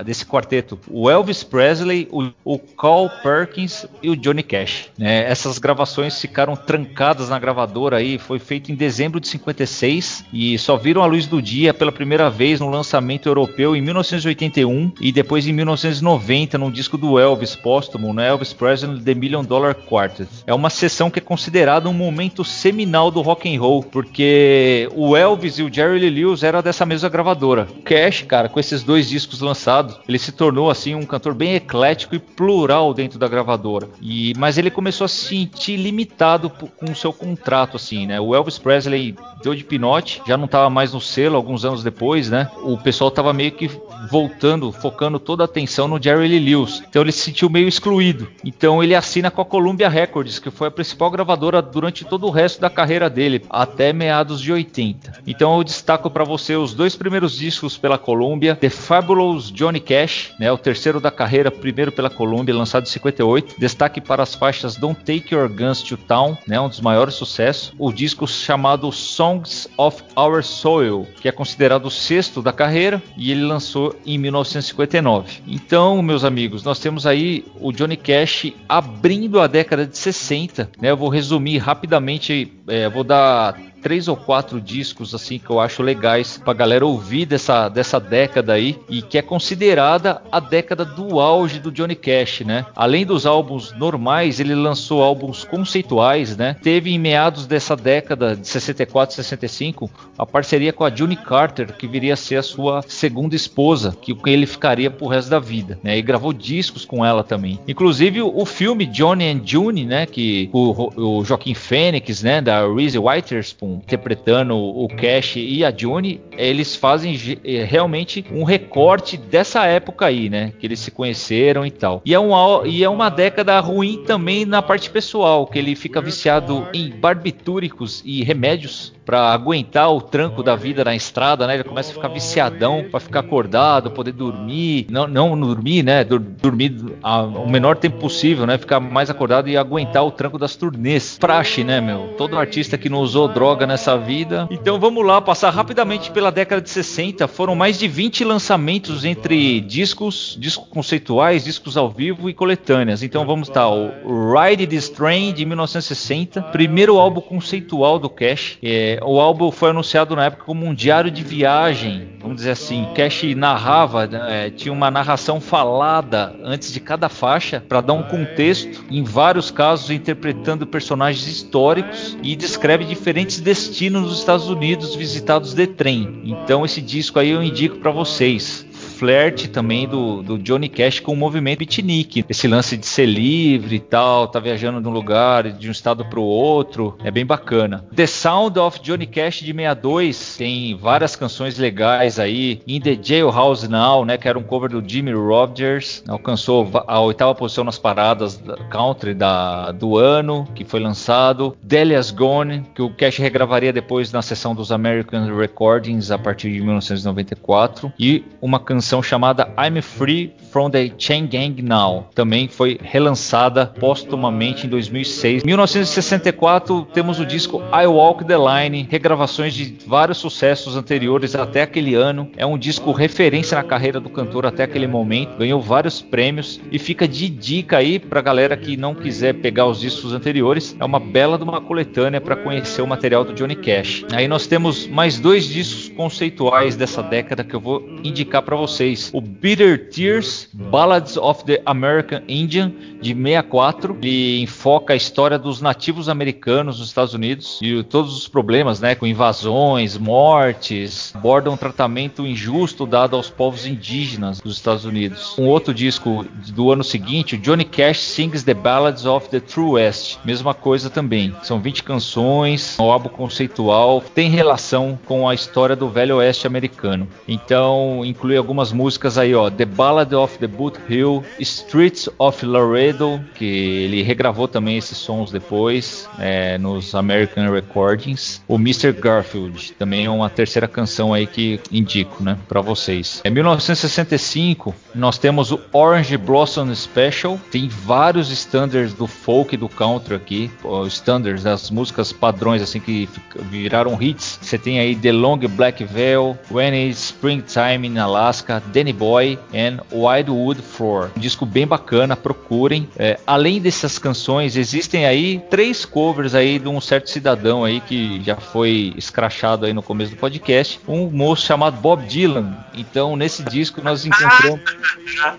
desse 0.05 0.27
quarteto? 0.27 0.79
O 0.89 1.11
Elvis 1.11 1.43
Presley, 1.43 2.09
o, 2.11 2.20
o 2.45 2.59
Carl 2.59 3.09
Perkins 3.23 3.87
e 4.03 4.11
o 4.11 4.17
Johnny 4.17 4.43
Cash. 4.43 4.91
Né? 4.99 5.31
Essas 5.31 5.59
gravações 5.59 6.21
ficaram 6.21 6.57
trancadas 6.57 7.29
na 7.29 7.39
gravadora 7.39 7.97
aí, 7.97 8.19
foi 8.19 8.39
feito 8.39 8.73
em 8.73 8.75
dezembro 8.75 9.21
de 9.21 9.29
56 9.29 10.25
e 10.33 10.59
só 10.59 10.77
viram 10.77 11.03
a 11.03 11.07
luz 11.07 11.27
do 11.27 11.41
dia 11.41 11.73
pela 11.73 11.93
primeira 11.93 12.31
vez 12.31 12.61
no 12.61 12.71
lançamento 12.71 13.29
europeu 13.29 13.75
em 13.75 13.81
1981 13.81 14.93
e 15.01 15.13
depois 15.13 15.47
em 15.47 15.53
1990 15.53 16.59
num 16.59 16.71
disco 16.71 16.97
do 16.97 17.19
Elvis 17.19 17.57
póstumo, 17.57 18.13
né? 18.13 18.29
Elvis 18.29 18.53
Presley 18.53 19.01
The 19.01 19.15
Million 19.15 19.45
Dollar 19.45 19.75
Quartet. 19.75 20.29
É 20.47 20.55
uma 20.55 20.71
sessão 20.71 21.11
que 21.11 21.19
é 21.19 21.23
considerada 21.23 21.89
um 21.89 21.93
momento 21.93 22.45
seminal 22.45 23.11
do 23.11 23.21
rock 23.21 23.55
and 23.55 23.61
roll, 23.61 23.83
porque 23.83 24.89
o 24.95 25.17
Elvis 25.17 25.59
e 25.59 25.63
o 25.63 25.73
Jerry 25.73 25.99
Lee 25.99 26.11
Lewis 26.11 26.43
eram 26.43 26.63
dessa 26.63 26.87
mesma 26.87 27.09
gravadora. 27.09 27.67
Cash, 27.85 28.23
cara, 28.23 28.49
com 28.49 28.61
esses 28.61 28.83
dois 28.83 29.09
discos 29.09 29.41
lançados, 29.41 29.99
ele 30.09 30.19
se 30.19 30.33
tornou 30.33 30.71
assim 30.71 30.95
um 30.95 31.07
cantor 31.07 31.35
bem 31.35 31.55
eclético 31.55 32.10
e 32.11 32.19
plural 32.19 32.95
dentro 32.95 33.19
da 33.19 33.29
gravadora. 33.29 33.89
E 34.01 34.33
mas 34.37 34.57
ele 34.57 34.71
ele 34.71 34.75
começou 34.75 35.05
a 35.05 35.09
se 35.09 35.27
sentir 35.27 35.77
limitado 35.77 36.49
com 36.49 36.91
o 36.91 36.95
seu 36.95 37.13
contrato, 37.13 37.77
assim, 37.77 38.07
né? 38.07 38.21
O 38.21 38.35
Elvis 38.35 38.59
Presley 38.59 39.17
deu 39.43 39.55
de 39.55 39.65
pinote, 39.65 40.23
já 40.27 40.37
não 40.37 40.45
estava 40.45 40.71
mais 40.71 40.93
no 40.93 41.01
selo 41.01 41.37
alguns 41.37 41.65
anos 41.65 41.83
depois, 41.83 42.31
né? 42.31 42.49
O 42.63 42.79
pessoal 42.79 43.09
estava 43.09 43.33
meio 43.33 43.53
que 43.53 43.69
voltando, 44.09 44.71
focando 44.71 45.19
toda 45.19 45.43
a 45.43 45.47
atenção 45.47 45.89
no 45.89 46.01
Jerry 46.01 46.29
Lee 46.29 46.39
Lewis. 46.39 46.83
Então 46.89 47.03
ele 47.03 47.13
se 47.13 47.21
sentiu 47.21 47.51
meio 47.51 47.69
excluído. 47.69 48.29
Então 48.45 48.83
ele 48.83 48.95
assina 48.95 49.31
com 49.31 49.43
a 49.43 49.45
Columbia 49.45 49.89
Records, 49.89 50.39
que 50.39 50.51
foi 50.51 50.69
a 50.69 50.71
principal 50.71 51.11
gravadora 51.11 51.61
durante 51.61 52.05
todo 52.05 52.27
o 52.27 52.31
resto 52.31 52.61
da 52.61 52.71
carreira 52.71 53.11
dele, 53.11 53.45
até 53.51 53.93
meados 53.93 54.41
de 54.41 54.53
80. 54.53 55.23
Então 55.27 55.57
eu 55.57 55.65
destaco 55.65 56.09
para 56.11 56.25
você 56.25 56.55
os 56.55 56.73
dois 56.73 56.95
primeiros 56.95 57.37
discos 57.37 57.77
pela 57.77 57.99
Columbia, 57.99 58.55
The 58.55 58.71
Fabulous 58.71 59.51
Johnny 59.51 59.81
Cash, 59.81 60.33
né, 60.39 60.53
o 60.53 60.59
terceiro 60.59 61.01
da 61.01 61.11
carreira, 61.11 61.51
primeiro 61.51 61.91
pela 62.01 62.09
Columbia, 62.09 62.55
lançado 62.55 62.85
em 62.85 62.89
58. 62.89 63.57
Destaque 63.59 64.01
para 64.01 64.23
as 64.23 64.35
faixas 64.35 64.75
Don't 64.75 64.99
Take 65.05 65.35
Your 65.35 65.51
Guns 65.51 65.83
to 65.83 65.99
Town, 65.99 66.37
né, 66.47 66.59
um 66.59 66.69
dos 66.69 66.81
maiores 66.81 67.15
sucessos. 67.15 67.75
O 67.79 67.93
disco 67.93 68.27
chamado 68.27 68.91
Songs 68.91 69.69
of 69.77 70.03
Our 70.17 70.43
Soil, 70.43 71.07
que 71.21 71.29
é 71.29 71.33
considerado 71.33 71.85
o 71.85 71.91
sexto 71.91 72.41
da 72.41 72.55
carreira, 72.55 73.03
e 73.19 73.31
ele 73.31 73.43
lançou 73.43 73.95
em 74.07 74.17
1959. 74.17 75.43
Então, 75.47 76.01
meus 76.01 76.25
amigos, 76.25 76.63
nós 76.63 76.79
temos 76.79 77.07
aí 77.07 77.45
o 77.61 77.71
Johnny 77.71 77.99
Cash 77.99 78.51
abrindo 78.67 79.39
a 79.39 79.47
década 79.47 79.85
de 79.85 79.99
60. 79.99 80.71
Né? 80.81 80.91
Eu 80.91 80.97
vou 80.97 81.11
resumir 81.11 81.59
rapidamente, 81.59 82.51
é, 82.67 82.89
vou 82.89 83.05
dar 83.05 83.61
três 83.83 84.09
ou 84.09 84.17
quatro 84.17 84.61
discos 84.61 85.15
assim 85.15 85.39
que 85.39 85.51
eu 85.51 85.61
acho 85.61 85.83
legais 85.83 86.41
pra 86.43 86.53
galera 86.53 86.87
ouvir 86.87 87.27
dessa, 87.27 87.69
dessa 87.69 87.99
década 87.99 88.53
aí 88.53 88.79
e 88.89 89.03
que 89.03 89.19
é 89.19 89.23
considerada 89.23 90.23
a 90.31 90.41
década 90.41 90.85
do 90.85 91.21
auge 91.21 91.59
do 91.59 91.71
Johnny 91.71 91.95
Cash, 91.95 92.41
né? 92.41 92.67
Além 92.75 93.07
dos 93.07 93.27
álbuns 93.27 93.73
normais, 93.73 94.41
ele 94.41 94.55
lançou 94.55 95.03
álbuns 95.03 95.45
conceituais, 95.45 96.37
né? 96.37 96.57
Teve 96.63 96.91
em 96.91 96.99
meados 96.99 97.47
dessa 97.47 97.77
década 97.77 98.37
de 98.37 98.47
64 98.47 99.15
65 99.15 99.91
a 100.19 100.27
parceria 100.27 100.73
com 100.73 100.85
a 100.85 100.95
June 100.95 101.17
Carter, 101.17 101.75
que 101.77 101.87
viria 101.87 102.15
a 102.15 102.17
ser 102.17 102.37
a 102.37 102.43
sua 102.43 102.83
segunda 102.87 103.35
esposa, 103.35 103.97
que 104.01 104.17
ele 104.27 104.47
ficaria 104.47 104.91
pro 104.91 105.07
resto 105.07 105.31
da 105.31 105.39
vida, 105.39 105.79
né? 105.83 105.97
E 105.97 106.03
gravou 106.03 106.33
discos 106.33 106.85
com 106.85 107.05
ela 107.05 107.23
também. 107.23 107.59
Inclusive 107.67 108.23
o 108.23 108.45
filme 108.45 108.87
Johnny 108.87 109.27
and 109.27 109.41
June, 109.45 109.85
né, 109.85 110.07
que 110.07 110.51
o, 110.53 111.19
o 111.19 111.25
Joaquim 111.25 111.55
Fênix, 111.55 112.23
né, 112.23 112.41
da 112.41 112.67
Reese 112.67 112.99
Witherspoon 112.99 113.70
interpretando 113.77 114.57
o 114.57 114.89
Cash 114.89 115.37
e 115.37 115.65
a 115.65 115.75
June, 115.77 116.21
eles 116.37 116.77
fazem 116.77 117.17
é, 117.45 117.65
realmente 117.65 118.25
um 118.33 118.45
recorte 118.45 119.17
dessa 119.17 119.67
época 119.67 120.07
aí, 120.07 120.29
né? 120.29 120.53
Que 120.59 120.67
eles 120.67 120.81
se 120.81 120.91
conheceram 120.91 121.65
e 121.65 121.71
tal. 121.71 122.03
E 122.05 122.15
é, 122.15 122.21
um, 122.21 122.67
e 122.67 122.83
é 122.83 122.89
uma 122.89 123.09
década 123.09 123.59
ruim 123.61 124.03
também 124.05 124.45
na 124.45 124.63
parte 124.63 124.91
pessoal, 124.91 125.47
que 125.47 125.59
ele 125.59 125.75
fica 125.75 126.01
viciado 126.01 126.67
em 126.73 126.91
barbitúricos 126.91 128.03
e 128.05 128.23
remédios 128.23 128.93
para 129.11 129.33
aguentar 129.33 129.93
o 129.93 130.01
tranco 130.01 130.41
da 130.41 130.55
vida 130.55 130.85
na 130.85 130.95
estrada, 130.95 131.45
né? 131.45 131.55
Ele 131.55 131.65
começa 131.65 131.91
a 131.91 131.95
ficar 131.95 132.07
viciadão 132.07 132.87
para 132.89 133.01
ficar 133.01 133.19
acordado, 133.19 133.91
poder 133.91 134.13
dormir, 134.13 134.87
não, 134.89 135.09
não 135.09 135.37
dormir, 135.37 135.83
né? 135.83 136.05
Dormir 136.05 136.77
o 137.03 137.51
menor 137.51 137.77
tempo 137.77 137.99
possível, 137.99 138.47
né? 138.47 138.57
Ficar 138.57 138.79
mais 138.79 139.11
acordado 139.11 139.49
e 139.49 139.57
aguentar 139.57 140.07
o 140.07 140.13
tranco 140.13 140.39
das 140.39 140.55
turnês. 140.55 141.19
Praxe, 141.19 141.65
né, 141.65 141.81
meu? 141.81 142.15
Todo 142.17 142.39
artista 142.39 142.79
que 142.79 142.89
não 142.89 142.99
usou 142.99 143.27
droga 143.27 143.67
nessa 143.67 143.99
vida. 143.99 144.47
Então 144.49 144.79
vamos 144.79 145.05
lá, 145.05 145.21
passar 145.21 145.51
rapidamente 145.51 146.13
pela 146.13 146.31
década 146.31 146.63
de 146.63 146.71
60. 146.71 147.27
Foram 147.27 147.57
mais 147.57 147.81
de 147.81 147.89
20 147.89 148.23
lançamentos 148.23 149.05
entre 149.05 149.61
discos, 149.61 150.39
discos 150.39 150.69
conceituais, 150.69 151.43
discos 151.43 151.77
ao 151.77 151.91
vivo 151.91 152.31
e 152.31 152.33
coletâneas. 152.33 153.03
Então 153.03 153.27
vamos 153.27 153.49
estar 153.49 153.69
o 153.69 154.33
Ride 154.33 154.69
This 154.69 154.89
Train 154.89 155.33
de 155.33 155.45
1960, 155.45 156.43
primeiro 156.43 156.97
álbum 156.97 157.21
conceitual 157.21 157.99
do 157.99 158.09
Cash. 158.09 158.57
É, 158.63 159.00
o 159.03 159.21
álbum 159.21 159.51
foi 159.51 159.71
anunciado 159.71 160.15
na 160.17 160.27
época 160.27 160.45
como 160.45 160.67
um 160.67 160.75
diário 160.75 161.11
de 161.11 161.23
viagem, 161.23 162.09
vamos 162.21 162.37
dizer 162.37 162.51
assim. 162.51 162.87
Cash 162.95 163.23
narrava, 163.37 164.07
né, 164.07 164.47
é, 164.47 164.51
tinha 164.51 164.73
uma 164.73 164.91
narração 164.91 165.41
falada 165.41 166.35
antes 166.43 166.73
de 166.73 166.81
cada 166.81 167.09
faixa 167.09 167.63
para 167.69 167.81
dar 167.81 167.93
um 167.93 168.03
contexto, 168.03 168.85
em 168.91 169.03
vários 169.03 169.51
casos 169.51 169.91
interpretando 169.91 170.67
personagens 170.67 171.27
históricos 171.27 172.17
e 172.23 172.37
descreve 172.37 172.85
diferentes 172.85 173.41
destinos 173.41 174.09
dos 174.09 174.19
Estados 174.19 174.49
Unidos 174.49 174.95
visitados 174.95 175.55
de 175.55 175.67
trem. 175.67 176.23
Então 176.25 176.65
esse 176.65 176.81
disco 176.81 177.19
aí 177.19 177.31
eu 177.31 177.43
indico 177.43 177.79
para 177.79 177.91
vocês 177.91 178.70
flerte 179.01 179.49
também 179.49 179.89
do, 179.89 180.23
do 180.23 180.39
Johnny 180.39 180.69
Cash 180.69 181.01
com 181.01 181.15
o 181.15 181.17
movimento 181.17 181.61
beatnik. 181.61 182.23
Esse 182.29 182.47
lance 182.47 182.77
de 182.77 182.85
ser 182.85 183.07
livre 183.07 183.77
e 183.77 183.81
tal, 183.81 184.29
tá 184.29 184.39
viajando 184.39 184.79
de 184.79 184.87
um 184.87 184.91
lugar, 184.91 185.51
de 185.51 185.69
um 185.69 185.71
estado 185.71 186.05
para 186.05 186.21
o 186.21 186.23
outro, 186.23 186.99
é 187.03 187.11
bem 187.11 187.25
bacana. 187.25 187.83
The 187.97 188.07
Sound 188.07 188.59
of 188.59 188.79
Johnny 188.83 189.07
Cash 189.07 189.41
de 189.41 189.55
62 189.55 190.37
tem 190.37 190.77
várias 190.77 191.17
canções 191.17 191.57
legais 191.57 192.19
aí. 192.19 192.61
In 192.69 192.79
the 192.79 192.99
Jailhouse 193.01 193.67
Now, 193.67 194.05
né, 194.05 194.19
que 194.19 194.29
era 194.29 194.39
um 194.39 194.43
cover 194.43 194.69
do 194.69 194.87
Jimmy 194.87 195.15
Rogers, 195.15 196.05
alcançou 196.07 196.69
a 196.87 197.01
oitava 197.01 197.35
posição 197.35 197.65
nas 197.65 197.79
paradas 197.79 198.37
da 198.37 198.59
country 198.65 199.15
da, 199.15 199.73
do 199.73 199.97
ano, 199.97 200.47
que 200.55 200.63
foi 200.63 200.79
lançado. 200.79 201.57
Delia's 201.63 202.11
Gone, 202.11 202.67
que 202.75 202.83
o 202.83 202.91
Cash 202.91 203.17
regravaria 203.17 203.73
depois 203.73 204.13
na 204.13 204.21
sessão 204.21 204.55
dos 204.55 204.71
American 204.71 205.35
Recordings 205.35 206.11
a 206.11 206.19
partir 206.19 206.53
de 206.53 206.61
1994. 206.61 207.91
E 207.99 208.25
uma 208.43 208.59
canção 208.59 208.90
canção 208.91 209.03
chamada 209.05 209.49
I'm 209.57 209.81
Free 209.81 210.33
from 210.51 210.69
the 210.69 210.91
Chain 210.99 211.29
Gang 211.29 211.63
Now. 211.63 212.09
Também 212.13 212.49
foi 212.49 212.77
relançada 212.83 213.67
postumamente 213.67 214.67
em 214.67 214.69
2006. 214.69 215.45
1964 215.45 216.89
temos 216.93 217.21
o 217.21 217.25
disco 217.25 217.63
I 217.73 217.87
Walk 217.87 218.25
the 218.25 218.35
Line, 218.37 218.89
regravações 218.91 219.55
de 219.55 219.77
vários 219.87 220.19
sucessos 220.19 220.75
anteriores 220.75 221.37
até 221.37 221.63
aquele 221.63 221.95
ano. 221.95 222.29
É 222.37 222.45
um 222.45 222.59
disco 222.59 222.91
referência 222.91 223.57
na 223.57 223.63
carreira 223.63 224.01
do 224.01 224.11
cantor 224.11 224.45
até 224.45 224.65
aquele 224.65 224.89
momento. 224.89 225.39
Ganhou 225.39 225.61
vários 225.61 226.03
prêmios 226.03 226.61
e 226.73 226.77
fica 226.77 227.07
de 227.07 227.29
dica 227.29 227.77
aí 227.77 228.01
pra 228.01 228.21
galera 228.21 228.57
que 228.57 228.77
não 228.77 228.93
quiser 228.93 229.35
pegar 229.35 229.67
os 229.67 229.79
discos 229.79 230.13
anteriores. 230.13 230.77
É 230.81 230.85
uma 230.85 230.99
bela 230.99 231.39
de 231.39 231.45
uma 231.45 231.61
coletânea 231.61 232.21
para 232.21 232.35
conhecer 232.35 232.83
o 232.83 232.89
material 232.89 233.25
do 233.25 233.35
Johnny 233.35 233.55
Cash. 233.55 234.05
Aí 234.11 234.27
nós 234.27 234.49
temos 234.49 234.89
mais 234.89 235.21
dois 235.21 235.45
discos 235.45 235.89
conceituais 235.91 236.75
dessa 236.75 237.05
década 237.05 237.45
que 237.45 237.55
eu 237.55 237.61
vou 237.61 237.89
indicar 238.03 238.43
para 238.43 238.57
vocês 238.57 238.80
vocês 238.81 239.11
o 239.13 239.21
Bitter 239.21 239.91
Tears, 239.91 240.49
Ballads 240.53 241.17
of 241.19 241.45
the 241.45 241.61
American 241.67 242.23
Indian, 242.27 242.73
de 243.01 243.15
64. 243.15 243.99
Ele 244.01 244.41
enfoca 244.41 244.95
a 244.95 244.97
história 244.97 245.39
dos 245.39 245.61
nativos 245.61 246.09
americanos 246.09 246.79
nos 246.79 246.89
Estados 246.89 247.13
Unidos 247.13 247.59
e 247.63 247.83
todos 247.83 248.17
os 248.17 248.29
problemas, 248.29 248.81
né, 248.81 248.95
com 248.95 249.07
invasões, 249.07 249.99
mortes, 249.99 251.13
aborda 251.15 251.51
um 251.51 251.57
tratamento 251.57 252.27
injusto 252.27 252.87
dado 252.87 253.17
aos 253.17 253.29
povos 253.29 253.67
indígenas 253.67 254.41
dos 254.41 254.57
Estados 254.57 254.85
Unidos. 254.85 255.35
Um 255.39 255.47
outro 255.47 255.75
disco 255.75 256.25
do 256.49 256.73
ano 256.73 256.85
seguinte, 256.85 257.35
o 257.35 257.39
Johnny 257.39 257.65
Cash 257.65 258.01
Sings 258.01 258.43
the 258.43 258.55
Ballads 258.55 259.05
of 259.05 259.29
the 259.29 259.41
True 259.41 259.73
West. 259.73 260.19
Mesma 260.25 260.55
coisa 260.55 260.89
também. 260.89 261.35
São 261.43 261.61
20 261.61 261.83
canções, 261.83 262.79
um 262.79 262.91
álbum 262.91 263.09
conceitual, 263.11 264.03
tem 264.15 264.31
relação 264.31 264.99
com 265.05 265.29
a 265.29 265.35
história 265.35 265.77
do 265.77 265.89
Velho 265.89 266.17
Oeste 266.17 266.47
americano. 266.47 267.07
Então, 267.29 268.03
inclui 268.05 268.37
algumas 268.37 268.70
algumas 268.71 268.73
músicas 268.73 269.19
aí, 269.19 269.35
ó, 269.35 269.51
The 269.51 269.65
Ballad 269.65 270.15
of 270.15 270.39
the 270.39 270.47
Boot 270.47 270.79
Hill, 270.89 271.23
Streets 271.39 272.09
of 272.19 272.45
Laredo, 272.45 273.21
que 273.35 273.45
ele 273.45 274.03
regravou 274.03 274.49
também 274.49 274.79
esses 274.79 274.97
sons 274.97 275.31
depois 275.31 276.09
é, 276.19 276.59
nos 276.59 276.95
American 276.95 277.51
Recordings. 277.51 278.43
O 278.49 278.57
Mr. 278.57 278.93
Garfield, 278.93 279.73
também 279.79 280.07
é 280.07 280.11
uma 280.11 280.31
terceira 280.31 280.67
canção 280.67 281.13
aí 281.13 281.27
que 281.27 281.61
indico, 281.71 282.23
né, 282.23 282.37
para 282.49 282.61
vocês. 282.61 283.21
Em 283.25 283.31
1965, 283.31 284.75
nós 284.95 285.19
temos 285.19 285.53
o 285.53 285.61
Orange 285.73 286.17
Blossom 286.17 286.75
Special, 286.75 287.39
tem 287.51 287.69
vários 287.69 288.31
standards 288.31 288.95
do 288.95 289.07
folk 289.07 289.55
e 289.55 289.59
do 289.59 289.69
country 289.69 290.15
aqui, 290.15 290.51
os 290.65 290.95
standards 290.95 291.43
das 291.45 291.71
músicas 291.71 292.13
padrões 292.13 292.63
assim 292.63 292.81
que 292.81 293.09
viraram 293.51 294.01
hits. 294.01 294.39
Você 294.41 294.59
tem 294.59 294.79
aí 294.81 294.95
The 294.95 295.13
Long 295.13 295.39
Black 295.39 295.85
Veil, 295.85 296.37
When 296.51 296.89
It's 296.89 297.11
Springtime 297.11 297.87
in 297.87 297.99
Alaska, 297.99 298.60
Danny 298.67 298.93
Boy 298.93 299.39
and 299.55 299.79
Wildwood 299.93 300.63
Floor. 300.63 301.11
Um 301.17 301.21
disco 301.21 301.45
bem 301.45 301.67
bacana, 301.67 302.17
procurem. 302.17 302.89
É, 302.99 303.19
além 303.27 303.61
dessas 303.61 303.99
canções, 303.99 304.57
existem 304.57 305.07
aí 305.07 305.41
três 305.51 305.85
covers 305.85 306.35
aí 306.35 306.59
de 306.59 306.69
um 306.69 306.81
certo 306.81 307.11
cidadão 307.11 307.65
aí 307.65 307.81
que 307.81 308.23
já 308.23 308.37
foi 308.37 308.93
escrachado 308.97 309.67
aí 309.67 309.73
no 309.73 309.83
começo 309.83 310.13
do 310.13 310.17
podcast, 310.17 310.81
um 310.87 311.11
moço 311.11 311.47
chamado 311.47 311.77
Bob 311.81 312.05
Dylan. 312.07 312.57
Então, 312.75 313.17
nesse 313.17 313.43
disco 313.43 313.81
nós 313.83 314.05
encontramos 314.05 314.61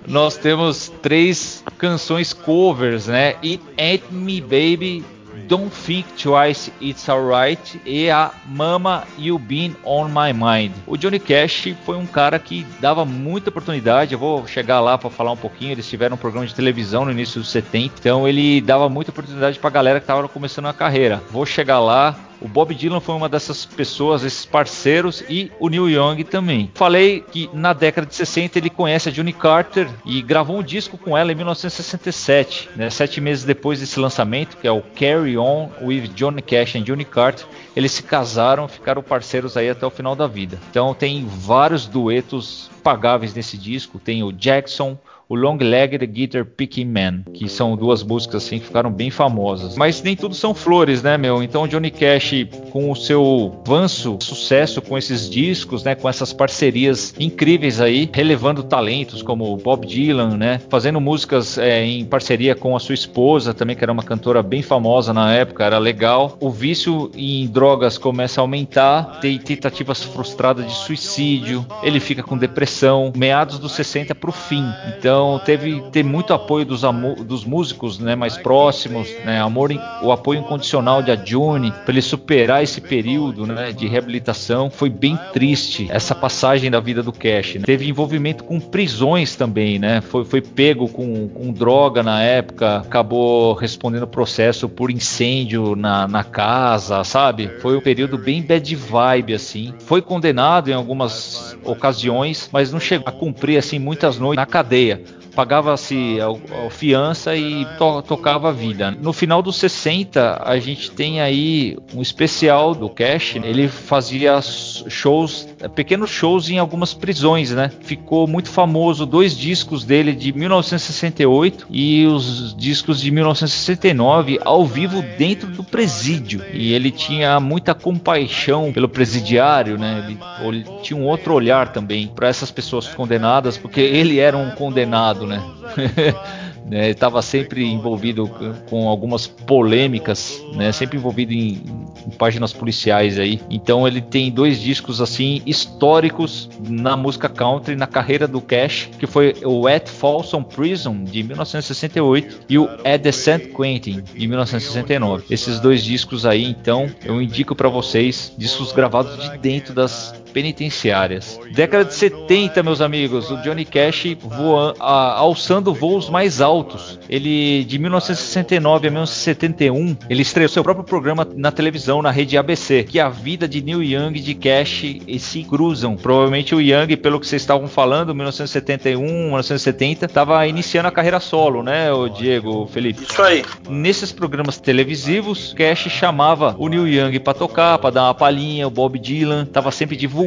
nós 0.08 0.38
temos 0.38 0.92
três 1.02 1.64
canções 1.78 2.34
covers, 2.34 3.08
né? 3.08 3.36
It 3.44 3.62
Ain't 3.78 4.04
Me 4.12 4.42
Baby 4.42 5.04
Don't 5.48 5.72
Think 5.86 6.08
Twice, 6.14 6.72
It's 6.82 7.08
Alright 7.10 7.82
e 7.86 8.10
a 8.10 8.32
Mama 8.46 9.06
You 9.18 9.38
Been 9.38 9.76
On 9.84 10.08
My 10.08 10.34
Mind. 10.34 10.74
O 10.88 10.98
Johnny 10.98 11.20
Cash 11.20 11.74
foi 11.86 11.96
um 11.98 12.06
cara 12.06 12.40
que 12.40 12.66
dava 12.80 13.06
muita 13.06 13.50
oportunidade, 13.50 14.14
eu 14.14 14.20
vou 14.20 14.46
chegar 14.48 14.80
lá 14.80 14.98
para 14.98 15.10
falar 15.10 15.32
um 15.32 15.38
pouquinho, 15.38 15.72
eles 15.72 15.90
tiveram 15.90 16.16
um 16.16 16.20
programa 16.20 16.46
de 16.48 16.56
televisão 16.56 17.06
no 17.06 17.12
início 17.12 17.40
dos 17.40 17.50
70, 17.50 17.96
então 18.00 18.28
ele 18.28 18.62
dava 18.62 18.90
muita 18.90 19.12
oportunidade 19.12 19.60
para 19.60 19.70
galera 19.70 20.00
que 20.00 20.04
estava 20.04 20.28
começando 20.28 20.68
a 20.68 20.74
carreira. 20.74 21.22
Vou 21.30 21.46
chegar 21.46 21.80
lá, 21.80 22.16
o 22.42 22.48
Bob 22.48 22.74
Dylan 22.74 23.00
foi 23.00 23.16
uma 23.16 23.30
dessas 23.30 23.66
pessoas, 23.66 24.24
esses 24.24 24.46
parceiros, 24.46 25.24
e 25.30 25.52
o 25.60 25.70
Neil 25.70 25.90
Young 25.90 26.24
também. 26.24 26.72
Falei 26.74 27.22
que 27.32 27.50
na 27.54 27.72
década 27.72 28.08
de 28.08 28.16
60 28.16 28.58
ele 28.58 28.70
conhece 28.70 29.10
a 29.10 29.12
Johnny 29.12 29.32
Carter 29.32 29.88
e 30.06 30.22
gravou 30.22 30.58
um 30.58 30.64
disco 30.64 30.98
com 30.98 31.18
ela 31.18 31.32
em 31.32 31.36
1967, 31.36 32.70
né, 32.76 32.90
sete 32.90 33.22
meses 33.22 33.44
depois 33.44 33.80
desse 33.80 34.00
lançamento, 34.00 34.58
que 34.58 34.68
é 34.68 34.72
o 34.72 34.82
Carry 34.82 35.38
On 35.38 35.70
with 35.82 36.08
Johnny 36.10 36.42
Cash 36.42 36.76
and 36.76 36.82
Johnny 36.82 37.06
Carter. 37.06 37.46
Eles 37.76 37.92
se 37.92 38.04
casaram, 38.04 38.68
ficaram 38.68 39.04
parceiros 39.04 39.56
aí 39.56 39.70
até 39.70 39.86
o 39.86 39.92
final 39.92 40.16
da 40.16 40.28
vida. 40.28 40.60
Então 40.70 40.94
tem 40.94 41.26
vários 41.26 41.86
duetos 41.86 42.70
pagáveis 42.82 43.34
nesse 43.34 43.58
disco. 43.58 44.00
Tem 44.00 44.24
o 44.24 44.32
Jackson, 44.32 44.98
o 45.32 45.36
Long 45.36 45.56
Legged 45.62 46.06
Guitar 46.08 46.44
Picking 46.44 46.88
Man, 46.88 47.24
que 47.34 47.48
são 47.48 47.78
duas 47.78 48.04
músicas 48.04 48.44
assim 48.44 48.60
que 48.60 48.66
ficaram 48.66 48.92
bem 48.92 49.10
famosas. 49.10 49.78
Mas 49.78 50.04
nem 50.04 50.14
tudo 50.14 50.36
são 50.36 50.54
flores, 50.54 51.02
né, 51.02 51.18
meu? 51.18 51.42
Então 51.42 51.66
Johnny 51.66 51.90
Cash, 51.90 52.48
com 52.70 52.92
o 52.92 52.96
seu 52.98 53.58
avanço 53.66 54.18
sucesso 54.20 54.82
com 54.82 54.98
esses 54.98 55.30
discos, 55.30 55.86
né, 55.86 55.96
com 55.96 56.10
essas 56.10 56.34
parcerias 56.34 57.16
incríveis 57.18 57.80
aí, 57.80 58.10
relevando 58.12 58.62
talentos 58.62 59.22
como 59.22 59.56
Bob 59.56 59.88
Dylan, 59.88 60.36
né, 60.36 60.60
fazendo 60.70 61.00
músicas 61.00 61.58
é, 61.58 61.86
em 61.86 62.04
parceria 62.04 62.54
com 62.54 62.76
a 62.76 62.80
sua 62.80 62.96
esposa 62.96 63.54
também, 63.54 63.74
que 63.74 63.86
era 63.86 63.92
uma 63.94 64.04
cantora 64.04 64.44
bem 64.44 64.62
famosa 64.62 65.14
na 65.14 65.34
época, 65.34 65.64
era 65.64 65.78
legal. 65.78 66.38
O 66.42 66.50
vício 66.50 67.10
em 67.16 67.48
drogas 67.48 67.98
começa 67.98 68.42
a 68.42 68.44
aumentar, 68.44 69.22
tem 69.22 69.38
tentativas 69.38 70.04
frustradas 70.04 70.66
de 70.66 70.74
suicídio, 70.74 71.66
ele 71.82 72.02
fica 72.02 72.22
com 72.22 72.38
depressão, 72.38 73.14
meados 73.16 73.58
dos 73.60 73.72
60 73.72 74.14
pro 74.14 74.34
fim. 74.34 74.66
Então 74.98 75.21
Então 75.22 75.38
teve, 75.38 75.80
teve 75.92 76.10
muito 76.10 76.34
apoio 76.34 76.66
dos, 76.66 76.82
dos 77.24 77.46
músicos 77.46 78.00
né, 78.00 78.16
mais 78.16 78.38
próximos, 78.38 79.08
né, 79.24 79.40
amor, 79.40 79.70
o 80.02 80.12
apoio 80.12 80.40
incondicional 80.40 81.04
de 81.04 81.12
June 81.24 81.72
para 81.72 81.94
ele 81.94 82.02
superar 82.02 82.64
esse 82.64 82.82
período 82.82 83.46
né, 83.46 83.72
de 83.72 83.88
reabilitação. 83.88 84.72
Foi 84.72 84.90
bem 84.90 85.20
triste 85.32 85.88
essa 85.92 86.16
passagem 86.16 86.72
da 86.72 86.80
vida 86.80 87.04
do 87.04 87.12
Cash. 87.12 87.56
Né? 87.56 87.62
Teve 87.64 87.88
envolvimento 87.88 88.44
com 88.44 88.60
prisões 88.60 89.36
também, 89.36 89.78
né? 89.78 90.02
Foi, 90.02 90.26
foi 90.26 90.42
pego 90.42 90.88
com, 90.88 91.28
com 91.28 91.54
droga 91.54 92.02
na 92.02 92.24
época, 92.24 92.78
acabou 92.78 93.54
respondendo 93.54 94.08
processo 94.08 94.68
por 94.68 94.90
incêndio 94.90 95.76
na, 95.76 96.08
na 96.08 96.24
casa, 96.24 97.04
sabe? 97.04 97.48
Foi 97.62 97.78
um 97.78 97.82
período 97.82 98.18
bem 98.18 98.42
bad 98.42 98.76
vibe 98.76 99.36
assim. 99.36 99.72
Foi 99.86 100.02
condenado 100.02 100.72
em 100.72 100.74
algumas 100.74 101.56
ocasiões, 101.64 102.50
mas 102.52 102.74
não 102.74 102.80
chegou 102.80 103.08
a 103.08 103.12
cumprir 103.12 103.60
assim 103.60 103.78
muitas 103.78 104.18
noites 104.18 104.38
na 104.38 104.48
cadeia 104.48 105.11
pagava-se 105.36 106.18
a, 106.20 106.66
a, 106.66 106.70
fiança 106.70 107.36
e 107.36 107.66
to, 107.78 108.02
tocava 108.02 108.50
a 108.50 108.52
vida. 108.52 108.92
No 108.92 109.14
final 109.14 109.42
dos 109.42 109.56
60, 109.58 110.42
a 110.44 110.60
gente 110.60 110.92
tem 110.92 111.22
aí 111.22 111.78
um 111.94 112.02
especial 112.02 112.76
do 112.76 112.90
Cash. 112.90 113.36
Ele 113.36 113.68
fazia 113.68 114.40
shows, 114.42 115.48
pequenos 115.76 116.10
shows 116.10 116.50
em 116.50 116.58
algumas 116.58 116.94
prisões, 116.94 117.52
né? 117.52 117.72
Ficou 117.82 118.28
muito 118.28 118.50
famoso 118.50 119.06
dois 119.06 119.38
discos 119.38 119.84
dele 119.84 120.14
de 120.14 120.34
1968 120.34 121.68
e 121.70 122.06
os 122.06 122.56
discos 122.56 123.02
de 123.02 123.12
1969 123.12 124.40
ao 124.44 124.66
vivo 124.66 125.02
dentro 125.18 125.48
do 125.48 125.64
presídio. 125.64 126.44
E 126.54 126.74
ele 126.74 126.92
tinha 126.92 127.40
muita 127.40 127.74
compaixão 127.74 128.72
pelo 128.72 128.90
presidiário, 128.90 129.78
né? 129.78 130.04
Ele, 130.06 130.18
ele 130.48 130.66
tinha 130.82 131.00
um 131.00 131.06
outro 131.06 131.34
olhar 131.34 131.72
também 131.72 132.08
para 132.08 132.28
essas 132.28 132.52
pessoas 132.52 132.88
condenadas, 132.88 133.58
porque 133.58 133.82
ele 133.82 134.20
era 134.20 134.38
um 134.38 134.52
condenado 134.52 135.21
né? 135.26 135.42
né, 136.66 136.90
estava 136.90 137.22
sempre 137.22 137.66
envolvido 137.66 138.30
com 138.70 138.88
algumas 138.88 139.28
polêmicas, 139.28 140.42
né, 140.56 140.72
sempre 140.72 140.98
envolvido 140.98 141.34
em, 141.34 141.62
em, 142.08 142.10
páginas 142.18 142.54
policiais 142.54 143.20
aí. 143.20 143.42
Então 143.50 143.88
ele 143.88 144.02
tem 144.02 144.32
dois 144.32 144.60
discos 144.60 145.02
assim 145.02 145.42
históricos 145.46 146.50
na 146.68 146.96
música 146.96 147.28
country, 147.28 147.76
na 147.76 147.88
carreira 147.88 148.28
do 148.28 148.40
Cash, 148.40 148.90
que 148.98 149.08
foi 149.08 149.36
o 149.44 149.68
At 149.68 149.90
Folsom 149.90 150.44
Prison 150.44 151.04
de 151.04 151.24
1968 151.24 152.46
e 152.48 152.58
o 152.58 152.66
At 152.86 153.02
the 153.02 153.12
St. 153.12 153.54
Quentin 153.56 154.02
de 154.02 154.28
1969. 154.28 155.26
Esses 155.30 155.60
dois 155.60 155.84
discos 155.84 156.26
aí, 156.26 156.46
então, 156.46 156.90
eu 157.04 157.22
indico 157.22 157.56
para 157.56 157.70
vocês, 157.70 158.34
discos 158.38 158.72
gravados 158.72 159.30
de 159.30 159.38
dentro 159.38 159.74
das 159.74 160.21
penitenciárias. 160.32 161.40
Década 161.54 161.86
de 161.86 161.94
70, 161.94 162.64
meus 162.64 162.82
amigos, 162.82 163.30
o 163.30 163.38
Johnny 163.38 163.66
Cash 163.66 164.16
voando, 164.20 164.76
a, 164.80 165.14
alçando 165.14 165.74
voos 165.74 166.10
mais 166.10 166.42
altos. 166.42 167.00
Ele, 167.10 167.64
de 167.66 167.78
1969 167.78 168.88
a 168.88 168.92
1971, 168.92 169.98
ele 170.10 170.22
estreou 170.22 170.50
seu 170.50 170.64
próprio 170.64 170.86
programa 170.86 171.28
na 171.36 171.52
televisão, 171.52 172.02
na 172.02 172.12
rede 172.12 172.38
ABC, 172.38 172.84
que 172.84 173.00
a 173.00 173.10
vida 173.10 173.48
de 173.48 173.62
Neil 173.62 173.84
Young 173.84 174.16
e 174.16 174.22
de 174.22 174.34
Cash 174.34 174.86
se 175.20 175.44
cruzam. 175.44 175.96
Provavelmente 175.96 176.56
o 176.56 176.62
Young, 176.62 176.96
pelo 176.98 177.20
que 177.20 177.28
vocês 177.28 177.42
estavam 177.42 177.68
falando, 177.68 178.16
1971, 178.16 179.02
1970, 179.02 180.06
estava 180.06 180.48
iniciando 180.48 180.88
a 180.88 180.92
carreira 180.92 181.20
solo, 181.20 181.62
né, 181.62 181.92
o 181.92 182.08
Diego, 182.08 182.64
o 182.64 182.68
Felipe? 182.68 183.04
Isso 183.04 183.22
aí. 183.22 183.44
Nesses 183.70 184.12
programas 184.12 184.58
televisivos, 184.58 185.54
Cash 185.54 185.90
chamava 185.90 186.56
o 186.58 186.68
Neil 186.68 186.88
Young 186.88 187.20
para 187.20 187.34
tocar, 187.34 187.78
para 187.78 187.92
dar 187.92 188.04
uma 188.06 188.14
palhinha, 188.14 188.68
o 188.68 188.72
Bob 188.72 188.98
Dylan, 188.98 189.44
estava 189.44 189.72
sempre 189.72 189.96
divulgando 189.96 190.21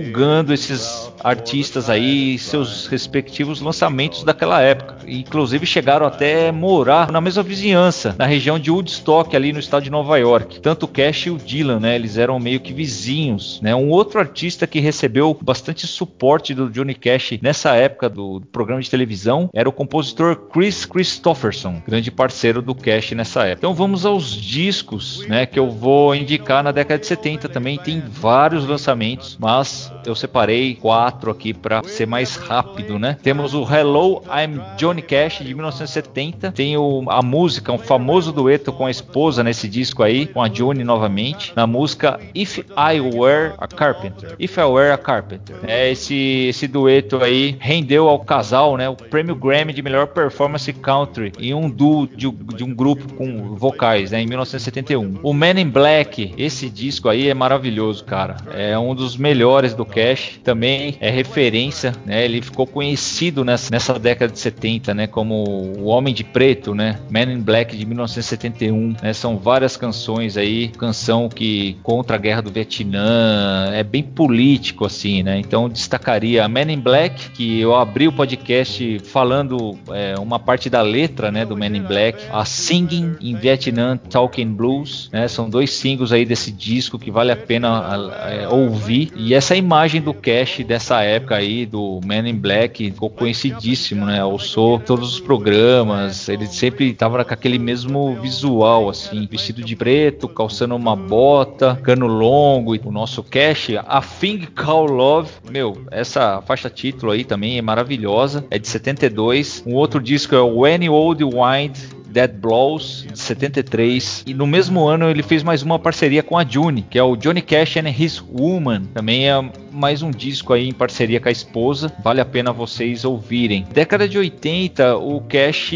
esses 0.53 1.13
artistas 1.23 1.89
aí, 1.89 2.39
seus 2.39 2.87
respectivos 2.87 3.61
lançamentos 3.61 4.25
daquela 4.25 4.61
época. 4.61 4.99
Inclusive 5.07 5.65
chegaram 5.67 6.07
até 6.07 6.25
até 6.25 6.51
morar 6.51 7.13
na 7.13 7.21
mesma 7.21 7.43
vizinhança, 7.43 8.15
na 8.19 8.25
região 8.25 8.59
de 8.59 8.71
Woodstock, 8.71 9.37
ali 9.37 9.53
no 9.53 9.59
estado 9.59 9.83
de 9.83 9.91
Nova 9.91 10.17
York. 10.19 10.61
Tanto 10.61 10.85
o 10.85 10.89
Cash 10.89 11.27
e 11.27 11.31
o 11.31 11.37
Dylan, 11.37 11.81
né? 11.81 11.95
Eles 11.95 12.17
eram 12.17 12.41
meio 12.41 12.61
que 12.61 12.73
vizinhos, 12.73 13.61
né? 13.61 13.75
Um 13.75 13.91
outro 13.91 14.19
artista 14.19 14.67
que 14.67 14.81
recebeu 14.81 15.37
bastante 15.43 15.87
suporte 15.87 16.55
do 16.55 16.71
Johnny 16.71 16.95
Cash 16.95 17.39
nessa 17.43 17.75
época 17.75 18.09
do 18.09 18.43
programa 18.51 18.81
de 18.81 18.89
televisão 18.89 19.51
era 19.53 19.69
o 19.69 19.73
compositor 19.73 20.49
Chris 20.51 20.87
Christopherson, 20.87 21.83
grande 21.87 22.11
parceiro 22.11 22.63
do 22.63 22.75
Cash 22.75 23.13
nessa 23.13 23.45
época. 23.45 23.59
Então 23.59 23.75
vamos 23.75 24.07
aos 24.07 24.35
discos, 24.35 25.27
né? 25.29 25.45
Que 25.45 25.59
eu 25.59 25.71
vou 25.71 26.15
indicar 26.15 26.65
na 26.65 26.73
década 26.73 26.99
de 26.99 27.07
70 27.07 27.49
também. 27.49 27.79
Tem 27.79 28.01
vários 28.01 28.67
lançamentos, 28.67 29.37
mas 29.39 29.84
eu 30.05 30.15
separei 30.15 30.75
quatro 30.75 31.31
aqui 31.31 31.53
para 31.53 31.83
ser 31.85 32.07
mais 32.07 32.37
rápido, 32.37 32.99
né? 32.99 33.17
Temos 33.23 33.55
o 33.55 33.63
Hello, 33.63 34.23
I'm 34.29 34.61
Johnny 34.77 35.03
Cash 35.03 35.39
de 35.39 35.55
1970 35.55 36.15
70. 36.15 36.53
Tem 36.53 36.77
o, 36.77 37.05
a 37.09 37.23
música, 37.23 37.73
um 37.73 37.79
famoso 37.79 38.33
dueto 38.33 38.73
com 38.73 38.87
a 38.87 38.91
esposa 38.91 39.43
nesse 39.43 39.69
disco 39.69 40.03
aí, 40.03 40.27
com 40.27 40.43
a 40.43 40.49
June 40.49 40.85
novamente, 40.85 41.53
na 41.57 41.67
música 41.67 42.21
If 42.35 42.59
I 42.59 43.01
Were 43.01 43.55
a 43.59 43.67
Carpenter. 43.67 44.35
If 44.39 44.57
I 44.57 44.65
Were 44.65 44.91
a 44.91 44.99
Carpenter. 44.99 45.57
É, 45.67 45.91
esse, 45.91 46.47
esse 46.49 46.67
dueto 46.67 47.23
aí 47.23 47.57
rendeu 47.59 48.09
ao 48.09 48.19
casal 48.19 48.77
né, 48.77 48.89
o 48.89 48.97
prêmio 48.97 49.35
Grammy 49.35 49.73
de 49.73 49.83
melhor 49.83 50.09
performance 50.09 50.73
country 50.73 51.33
em 51.39 51.55
um 51.55 51.69
duo 51.69 52.07
de, 52.07 52.31
de 52.31 52.65
um 52.65 52.75
grupo 52.75 53.15
com 53.15 53.55
vocais 53.55 54.11
né, 54.11 54.21
em 54.21 54.27
1971. 54.27 55.21
O 55.23 55.33
Man 55.33 55.61
in 55.61 55.69
Black, 55.69 56.35
esse 56.37 56.69
disco 56.69 57.09
aí 57.09 57.29
é 57.29 57.35
maravilhoso, 57.35 58.05
cara. 58.05 58.37
É 58.53 58.79
um 58.79 58.95
dos 58.95 59.17
melhores 59.17 59.74
do 59.75 59.85
Cash. 59.85 60.41
Também 60.43 60.97
é 61.01 61.11
referência, 61.11 61.93
né? 62.05 62.25
Ele 62.25 62.41
ficou 62.41 62.67
conhecido 62.67 63.45
nessa, 63.45 63.71
nessa 63.71 63.99
década 63.99 64.33
de 64.33 64.39
70, 64.39 64.95
né? 64.95 65.07
Como 65.07 65.35
o 65.79 65.87
homem 65.87 66.15
de 66.15 66.25
Preto, 66.25 66.75
né? 66.75 66.99
Man 67.11 67.33
in 67.33 67.41
Black 67.41 67.77
de 67.77 67.85
1971, 67.85 68.97
né? 69.03 69.13
São 69.13 69.37
várias 69.37 69.77
canções 69.77 70.37
aí, 70.37 70.69
canção 70.69 71.29
que 71.29 71.77
contra 71.83 72.17
a 72.17 72.19
guerra 72.19 72.43
do 72.43 72.51
Vietnã, 72.51 73.71
é 73.73 73.83
bem 73.83 74.03
político 74.03 74.85
assim, 74.85 75.23
né? 75.23 75.39
Então 75.39 75.69
destacaria 75.69 76.49
Man 76.49 76.73
in 76.73 76.81
Black, 76.81 77.31
que 77.31 77.61
eu 77.61 77.75
abri 77.75 78.09
o 78.09 78.13
podcast 78.13 78.99
falando 79.01 79.79
é, 79.91 80.15
uma 80.19 80.39
parte 80.39 80.69
da 80.71 80.83
letra, 80.83 81.31
né, 81.31 81.45
do 81.45 81.57
Man 81.57 81.77
in 81.77 81.83
Black, 81.83 82.19
a 82.33 82.45
Singing 82.45 83.17
in 83.21 83.37
Vietnam 83.37 83.97
Talking 83.97 84.53
Blues, 84.53 85.09
né? 85.13 85.29
São 85.29 85.49
dois 85.49 85.71
singles 85.73 86.13
aí 86.13 86.25
desse 86.25 86.51
disco 86.51 86.99
que 86.99 87.11
vale 87.11 87.33
a 87.33 87.37
pena 87.37 87.85
é, 88.29 88.49
ouvir. 88.49 89.13
E 89.17 89.35
essa 89.35 89.57
imagem 89.65 90.01
do 90.01 90.15
Cash 90.15 90.61
dessa 90.67 91.03
época 91.03 91.37
aí 91.37 91.67
do 91.67 92.01
Man 92.05 92.29
in 92.29 92.37
Black 92.37 92.91
ficou 92.91 93.11
conhecidíssimo, 93.11 94.07
né? 94.07 94.21
Alçou 94.21 94.79
todos 94.79 95.15
os 95.15 95.21
programas 95.21 95.95
mas 96.05 96.29
ele 96.29 96.47
sempre 96.47 96.93
tava 96.93 97.25
com 97.25 97.33
aquele 97.33 97.59
mesmo 97.59 98.15
visual, 98.21 98.89
assim, 98.89 99.27
vestido 99.31 99.63
de 99.63 99.75
preto, 99.75 100.29
calçando 100.29 100.77
uma 100.77 100.95
bota, 100.95 101.79
cano 101.83 102.07
longo, 102.07 102.75
e 102.75 102.81
o 102.85 102.91
nosso 102.91 103.23
cash, 103.23 103.71
a 103.87 104.01
Thing 104.01 104.47
Call 104.55 104.87
Love, 104.87 105.31
meu, 105.51 105.77
essa 105.91 106.43
faixa 106.43 106.69
título 106.69 107.13
aí 107.13 107.25
também 107.25 107.59
é 107.59 107.63
maravilhosa, 107.63 108.45
é 108.51 108.59
de 108.59 108.69
72. 108.69 109.63
Um 109.67 109.75
outro 109.75 110.01
disco 110.01 110.35
é 110.35 110.41
o 110.41 110.61
When 110.61 110.89
Old 110.89 111.25
Wind 111.25 112.04
Dead 112.15 112.31
Blows, 112.33 113.05
de 113.13 113.19
73. 113.19 114.23
E 114.25 114.33
no 114.33 114.47
mesmo 114.47 114.87
ano 114.87 115.11
ele 115.11 115.23
fez 115.23 115.43
mais 115.43 115.63
uma 115.63 115.81
parceria 115.81 116.23
com 116.23 116.39
a 116.39 116.45
June, 116.45 116.87
que 116.89 116.97
é 116.97 117.03
o 117.03 117.17
Johnny 117.17 117.43
Cash 117.43 117.79
and 117.79 117.89
His 117.89 118.23
Woman. 118.23 118.85
Também 118.95 119.29
é 119.29 119.51
mais 119.73 120.01
um 120.01 120.13
disco 120.13 120.53
aí 120.53 120.69
em 120.69 120.73
parceria 120.73 121.19
com 121.19 121.29
a 121.29 121.33
esposa. 121.33 121.93
Vale 122.05 122.21
a 122.21 122.25
pena 122.25 122.53
vocês 122.53 123.05
ouvirem. 123.05 123.67
Década 123.73 124.09
de 124.09 124.17
80, 124.17 124.97
o 124.97 125.21
Cash 125.23 125.73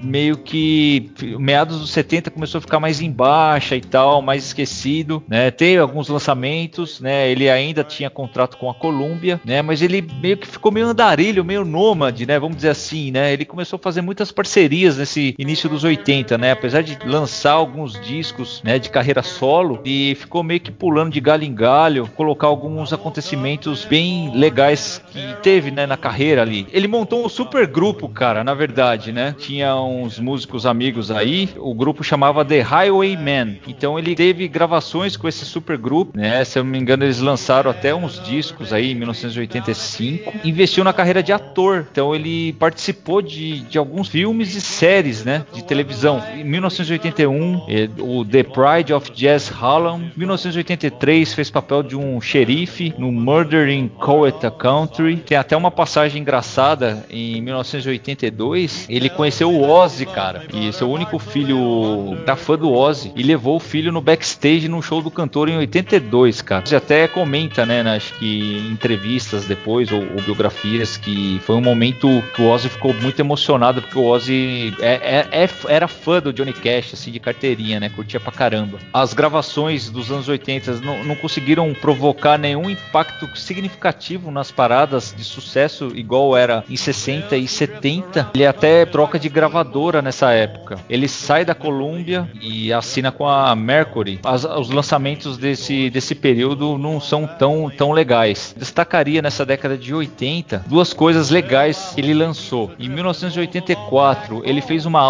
meio 0.00 0.38
que 0.38 1.10
meados 1.40 1.80
dos 1.80 1.90
70 1.90 2.30
começou 2.30 2.58
a 2.58 2.62
ficar 2.62 2.78
mais 2.78 3.00
em 3.00 3.10
baixa 3.10 3.74
e 3.74 3.80
tal, 3.80 4.22
mais 4.22 4.44
esquecido, 4.44 5.20
né? 5.28 5.50
Teve 5.50 5.78
alguns 5.78 6.08
lançamentos, 6.08 7.00
né? 7.00 7.28
Ele 7.28 7.50
ainda 7.50 7.82
tinha 7.82 8.08
contrato 8.08 8.56
com 8.56 8.70
a 8.70 8.74
Columbia, 8.74 9.40
né? 9.44 9.60
Mas 9.60 9.82
ele 9.82 10.06
meio 10.22 10.36
que 10.36 10.46
ficou 10.46 10.70
meio 10.70 10.86
andarilho, 10.86 11.44
meio 11.44 11.64
nômade, 11.64 12.26
né? 12.26 12.38
Vamos 12.38 12.56
dizer 12.56 12.70
assim, 12.70 13.10
né? 13.10 13.32
Ele 13.32 13.44
começou 13.44 13.76
a 13.76 13.82
fazer 13.82 14.02
muitas 14.02 14.30
parcerias 14.30 14.96
nesse 14.96 15.34
início 15.36 15.68
dos 15.68 15.79
anos 15.80 15.84
80, 15.84 16.38
né? 16.38 16.52
Apesar 16.52 16.82
de 16.82 16.98
lançar 17.04 17.52
alguns 17.52 17.98
discos, 18.00 18.60
né, 18.62 18.78
de 18.78 18.90
carreira 18.90 19.22
solo, 19.22 19.80
e 19.84 20.14
ficou 20.14 20.42
meio 20.42 20.60
que 20.60 20.70
pulando 20.70 21.12
de 21.12 21.20
galho 21.20 21.44
em 21.44 21.54
galho, 21.54 22.08
colocar 22.16 22.46
alguns 22.46 22.92
acontecimentos 22.92 23.84
bem 23.84 24.32
legais 24.34 25.02
que 25.10 25.34
teve, 25.42 25.70
né, 25.70 25.86
na 25.86 25.96
carreira 25.96 26.42
ali. 26.42 26.66
Ele 26.72 26.86
montou 26.86 27.24
um 27.24 27.28
super 27.28 27.66
grupo, 27.66 28.08
cara, 28.08 28.44
na 28.44 28.54
verdade, 28.54 29.12
né? 29.12 29.34
Tinha 29.38 29.74
uns 29.76 30.18
músicos 30.18 30.66
amigos 30.66 31.10
aí, 31.10 31.48
o 31.56 31.74
grupo 31.74 32.04
chamava 32.04 32.44
The 32.44 32.60
Highwaymen. 32.60 33.60
Então 33.66 33.98
ele 33.98 34.14
teve 34.14 34.46
gravações 34.48 35.16
com 35.16 35.28
esse 35.28 35.44
super 35.44 35.78
grupo, 35.78 36.16
né? 36.16 36.44
Se 36.44 36.58
eu 36.58 36.64
não 36.64 36.70
me 36.70 36.78
engano, 36.78 37.04
eles 37.04 37.20
lançaram 37.20 37.70
até 37.70 37.94
uns 37.94 38.22
discos 38.22 38.72
aí 38.72 38.92
em 38.92 38.94
1985. 38.94 40.32
Investiu 40.44 40.84
na 40.84 40.92
carreira 40.92 41.22
de 41.22 41.32
ator, 41.32 41.86
então 41.90 42.14
ele 42.14 42.52
participou 42.54 43.22
de, 43.22 43.60
de 43.60 43.78
alguns 43.78 44.08
filmes 44.08 44.54
e 44.54 44.60
séries, 44.60 45.24
né? 45.24 45.44
De 45.52 45.62
televisão. 45.70 46.20
Em 46.34 46.42
1981, 46.42 47.64
o 48.00 48.24
The 48.24 48.42
Pride 48.42 48.92
of 48.92 49.12
Jazz 49.12 49.52
Harlem. 49.52 50.10
1983 50.16 51.32
fez 51.32 51.48
papel 51.48 51.84
de 51.84 51.94
um 51.94 52.20
xerife 52.20 52.92
no 52.98 53.12
Murder 53.12 53.68
in 53.68 53.86
Coweta 53.86 54.50
Country. 54.50 55.18
Tem 55.18 55.38
até 55.38 55.56
uma 55.56 55.70
passagem 55.70 56.22
engraçada 56.22 57.06
em 57.08 57.40
1982. 57.40 58.86
Ele 58.88 59.08
conheceu 59.08 59.52
o 59.52 59.62
Ozzy, 59.70 60.06
cara, 60.06 60.42
e 60.52 60.72
seu 60.72 60.90
único 60.90 61.20
filho 61.20 62.18
tá 62.26 62.34
fã 62.34 62.58
do 62.58 62.72
Ozzy 62.72 63.12
e 63.14 63.22
levou 63.22 63.56
o 63.56 63.60
filho 63.60 63.92
no 63.92 64.00
backstage 64.00 64.68
no 64.68 64.82
show 64.82 65.00
do 65.00 65.10
cantor 65.10 65.48
em 65.48 65.56
82, 65.56 66.42
cara. 66.42 66.66
Você 66.66 66.74
até 66.74 67.06
comenta, 67.06 67.64
né, 67.64 67.82
acho 67.82 68.12
que 68.14 68.58
em 68.58 68.72
entrevistas 68.72 69.44
depois 69.44 69.92
ou, 69.92 70.00
ou, 70.00 70.22
biografias 70.22 70.96
que 70.96 71.40
foi 71.44 71.54
um 71.54 71.60
momento 71.60 72.08
que 72.34 72.42
o 72.42 72.50
Ozzy 72.50 72.68
ficou 72.68 72.92
muito 72.94 73.20
emocionado 73.20 73.80
porque 73.82 73.98
o 73.98 74.04
Ozzy 74.04 74.74
é, 74.80 74.94
é, 74.94 75.28
é, 75.30 75.46
era 75.68 75.88
fã 75.88 76.20
do 76.20 76.32
Johnny 76.32 76.52
Cash, 76.52 76.94
assim, 76.94 77.10
de 77.10 77.20
carteirinha, 77.20 77.80
né? 77.80 77.88
Curtia 77.88 78.20
pra 78.20 78.32
caramba. 78.32 78.78
As 78.92 79.12
gravações 79.14 79.90
dos 79.90 80.10
anos 80.10 80.28
80 80.28 80.80
não, 80.80 81.04
não 81.04 81.14
conseguiram 81.14 81.72
provocar 81.74 82.38
nenhum 82.38 82.68
impacto 82.68 83.26
significativo 83.36 84.30
nas 84.30 84.50
paradas 84.50 85.14
de 85.16 85.24
sucesso 85.24 85.92
igual 85.94 86.36
era 86.36 86.64
em 86.68 86.76
60 86.76 87.36
e 87.36 87.46
70. 87.46 88.30
Ele 88.34 88.46
até 88.46 88.84
troca 88.86 89.18
de 89.18 89.28
gravadora 89.28 90.02
nessa 90.02 90.32
época. 90.32 90.78
Ele 90.88 91.08
sai 91.08 91.44
da 91.44 91.54
Columbia 91.54 92.28
e 92.40 92.72
assina 92.72 93.10
com 93.12 93.28
a 93.28 93.54
Mercury. 93.54 94.20
As, 94.24 94.44
os 94.44 94.70
lançamentos 94.70 95.36
desse, 95.36 95.90
desse 95.90 96.14
período 96.14 96.78
não 96.78 97.00
são 97.00 97.26
tão, 97.26 97.70
tão 97.70 97.92
legais. 97.92 98.54
Destacaria 98.56 99.22
nessa 99.22 99.44
década 99.44 99.76
de 99.76 99.94
80 99.94 100.64
duas 100.66 100.92
coisas 100.92 101.30
legais 101.30 101.92
que 101.94 102.00
ele 102.00 102.14
lançou. 102.14 102.70
Em 102.78 102.88
1984, 102.88 104.42
ele 104.44 104.60
fez 104.60 104.86
uma 104.86 105.00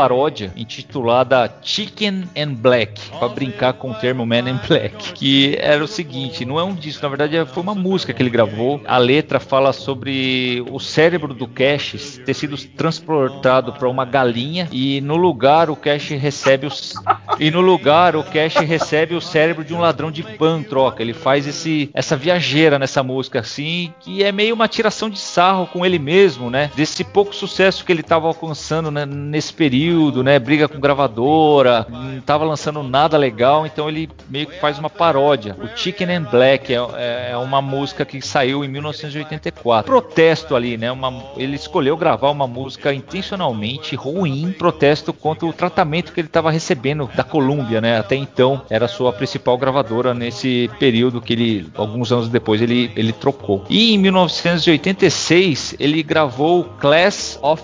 autoparódia 0.00 0.52
intitulada 0.56 1.52
Chicken 1.62 2.24
and 2.36 2.54
Black, 2.54 3.10
para 3.10 3.28
brincar 3.28 3.74
com 3.74 3.90
o 3.90 3.94
termo 3.94 4.24
Man 4.24 4.50
in 4.50 4.58
Black, 4.66 5.12
que 5.12 5.56
era 5.60 5.82
o 5.84 5.88
seguinte, 5.88 6.44
não 6.44 6.58
é 6.58 6.64
um 6.64 6.74
disco, 6.74 7.02
na 7.02 7.08
verdade 7.08 7.44
foi 7.52 7.62
uma 7.62 7.74
música 7.74 8.12
que 8.12 8.22
ele 8.22 8.30
gravou. 8.30 8.80
A 8.86 8.96
letra 8.96 9.38
fala 9.38 9.72
sobre 9.72 10.64
o 10.70 10.78
cérebro 10.78 11.34
do 11.34 11.46
Cash 11.46 12.20
ter 12.24 12.34
sido 12.34 12.56
transportado 12.56 13.72
para 13.72 13.88
uma 13.88 14.04
galinha 14.04 14.68
e 14.72 15.00
no 15.02 15.16
lugar 15.16 15.68
o 15.68 15.76
Cash 15.76 16.08
recebe 16.10 16.66
os 16.66 16.94
e 17.38 17.50
no 17.50 17.60
lugar 17.60 18.16
o 18.16 18.24
Cash 18.24 18.56
recebe 18.56 19.14
o 19.14 19.20
cérebro 19.20 19.64
de 19.64 19.74
um 19.74 19.80
ladrão 19.80 20.10
de 20.10 20.22
pan 20.22 20.62
troca. 20.62 21.02
Ele 21.02 21.12
faz 21.14 21.46
esse 21.46 21.90
essa 21.92 22.16
viajeira 22.16 22.78
nessa 22.78 23.02
música 23.02 23.40
assim, 23.40 23.92
que 24.00 24.22
é 24.22 24.32
meio 24.32 24.54
uma 24.54 24.68
tiração 24.68 25.10
de 25.10 25.18
sarro 25.18 25.66
com 25.66 25.84
ele 25.84 25.98
mesmo, 25.98 26.50
né? 26.50 26.70
Desse 26.74 27.04
pouco 27.04 27.34
sucesso 27.34 27.84
que 27.84 27.92
ele 27.92 28.00
estava 28.00 28.26
alcançando 28.26 28.90
né, 28.90 29.04
nesse 29.06 29.52
período, 29.52 29.89
né? 30.22 30.38
Briga 30.38 30.68
com 30.68 30.78
gravadora, 30.78 31.86
não 31.88 32.18
estava 32.18 32.44
lançando 32.44 32.82
nada 32.82 33.16
legal, 33.16 33.66
então 33.66 33.88
ele 33.88 34.08
meio 34.28 34.46
que 34.46 34.58
faz 34.60 34.78
uma 34.78 34.90
paródia. 34.90 35.56
O 35.60 35.76
Chicken 35.76 36.16
and 36.16 36.22
Black 36.24 36.72
é, 36.72 36.76
é, 36.76 37.28
é 37.32 37.36
uma 37.36 37.60
música 37.60 38.04
que 38.04 38.20
saiu 38.22 38.64
em 38.64 38.68
1984. 38.68 39.90
Protesto 39.90 40.54
ali, 40.54 40.76
né? 40.76 40.90
Uma, 40.90 41.12
ele 41.36 41.56
escolheu 41.56 41.96
gravar 41.96 42.30
uma 42.30 42.46
música 42.46 42.92
intencionalmente 42.92 43.96
ruim, 43.96 44.54
protesto 44.56 45.12
contra 45.12 45.46
o 45.46 45.52
tratamento 45.52 46.12
que 46.12 46.20
ele 46.20 46.28
estava 46.28 46.50
recebendo 46.50 47.08
da 47.14 47.24
Columbia, 47.24 47.80
né? 47.80 47.98
Até 47.98 48.16
então 48.16 48.62
era 48.70 48.88
sua 48.88 49.12
principal 49.12 49.56
gravadora 49.58 50.14
nesse 50.14 50.70
período 50.78 51.20
que 51.20 51.32
ele, 51.32 51.70
alguns 51.74 52.12
anos 52.12 52.28
depois, 52.28 52.62
ele, 52.62 52.90
ele 52.96 53.12
trocou. 53.12 53.64
E 53.68 53.94
em 53.94 53.98
1986 53.98 55.76
ele 55.78 56.02
gravou 56.02 56.64
Class 56.78 57.38
of 57.42 57.62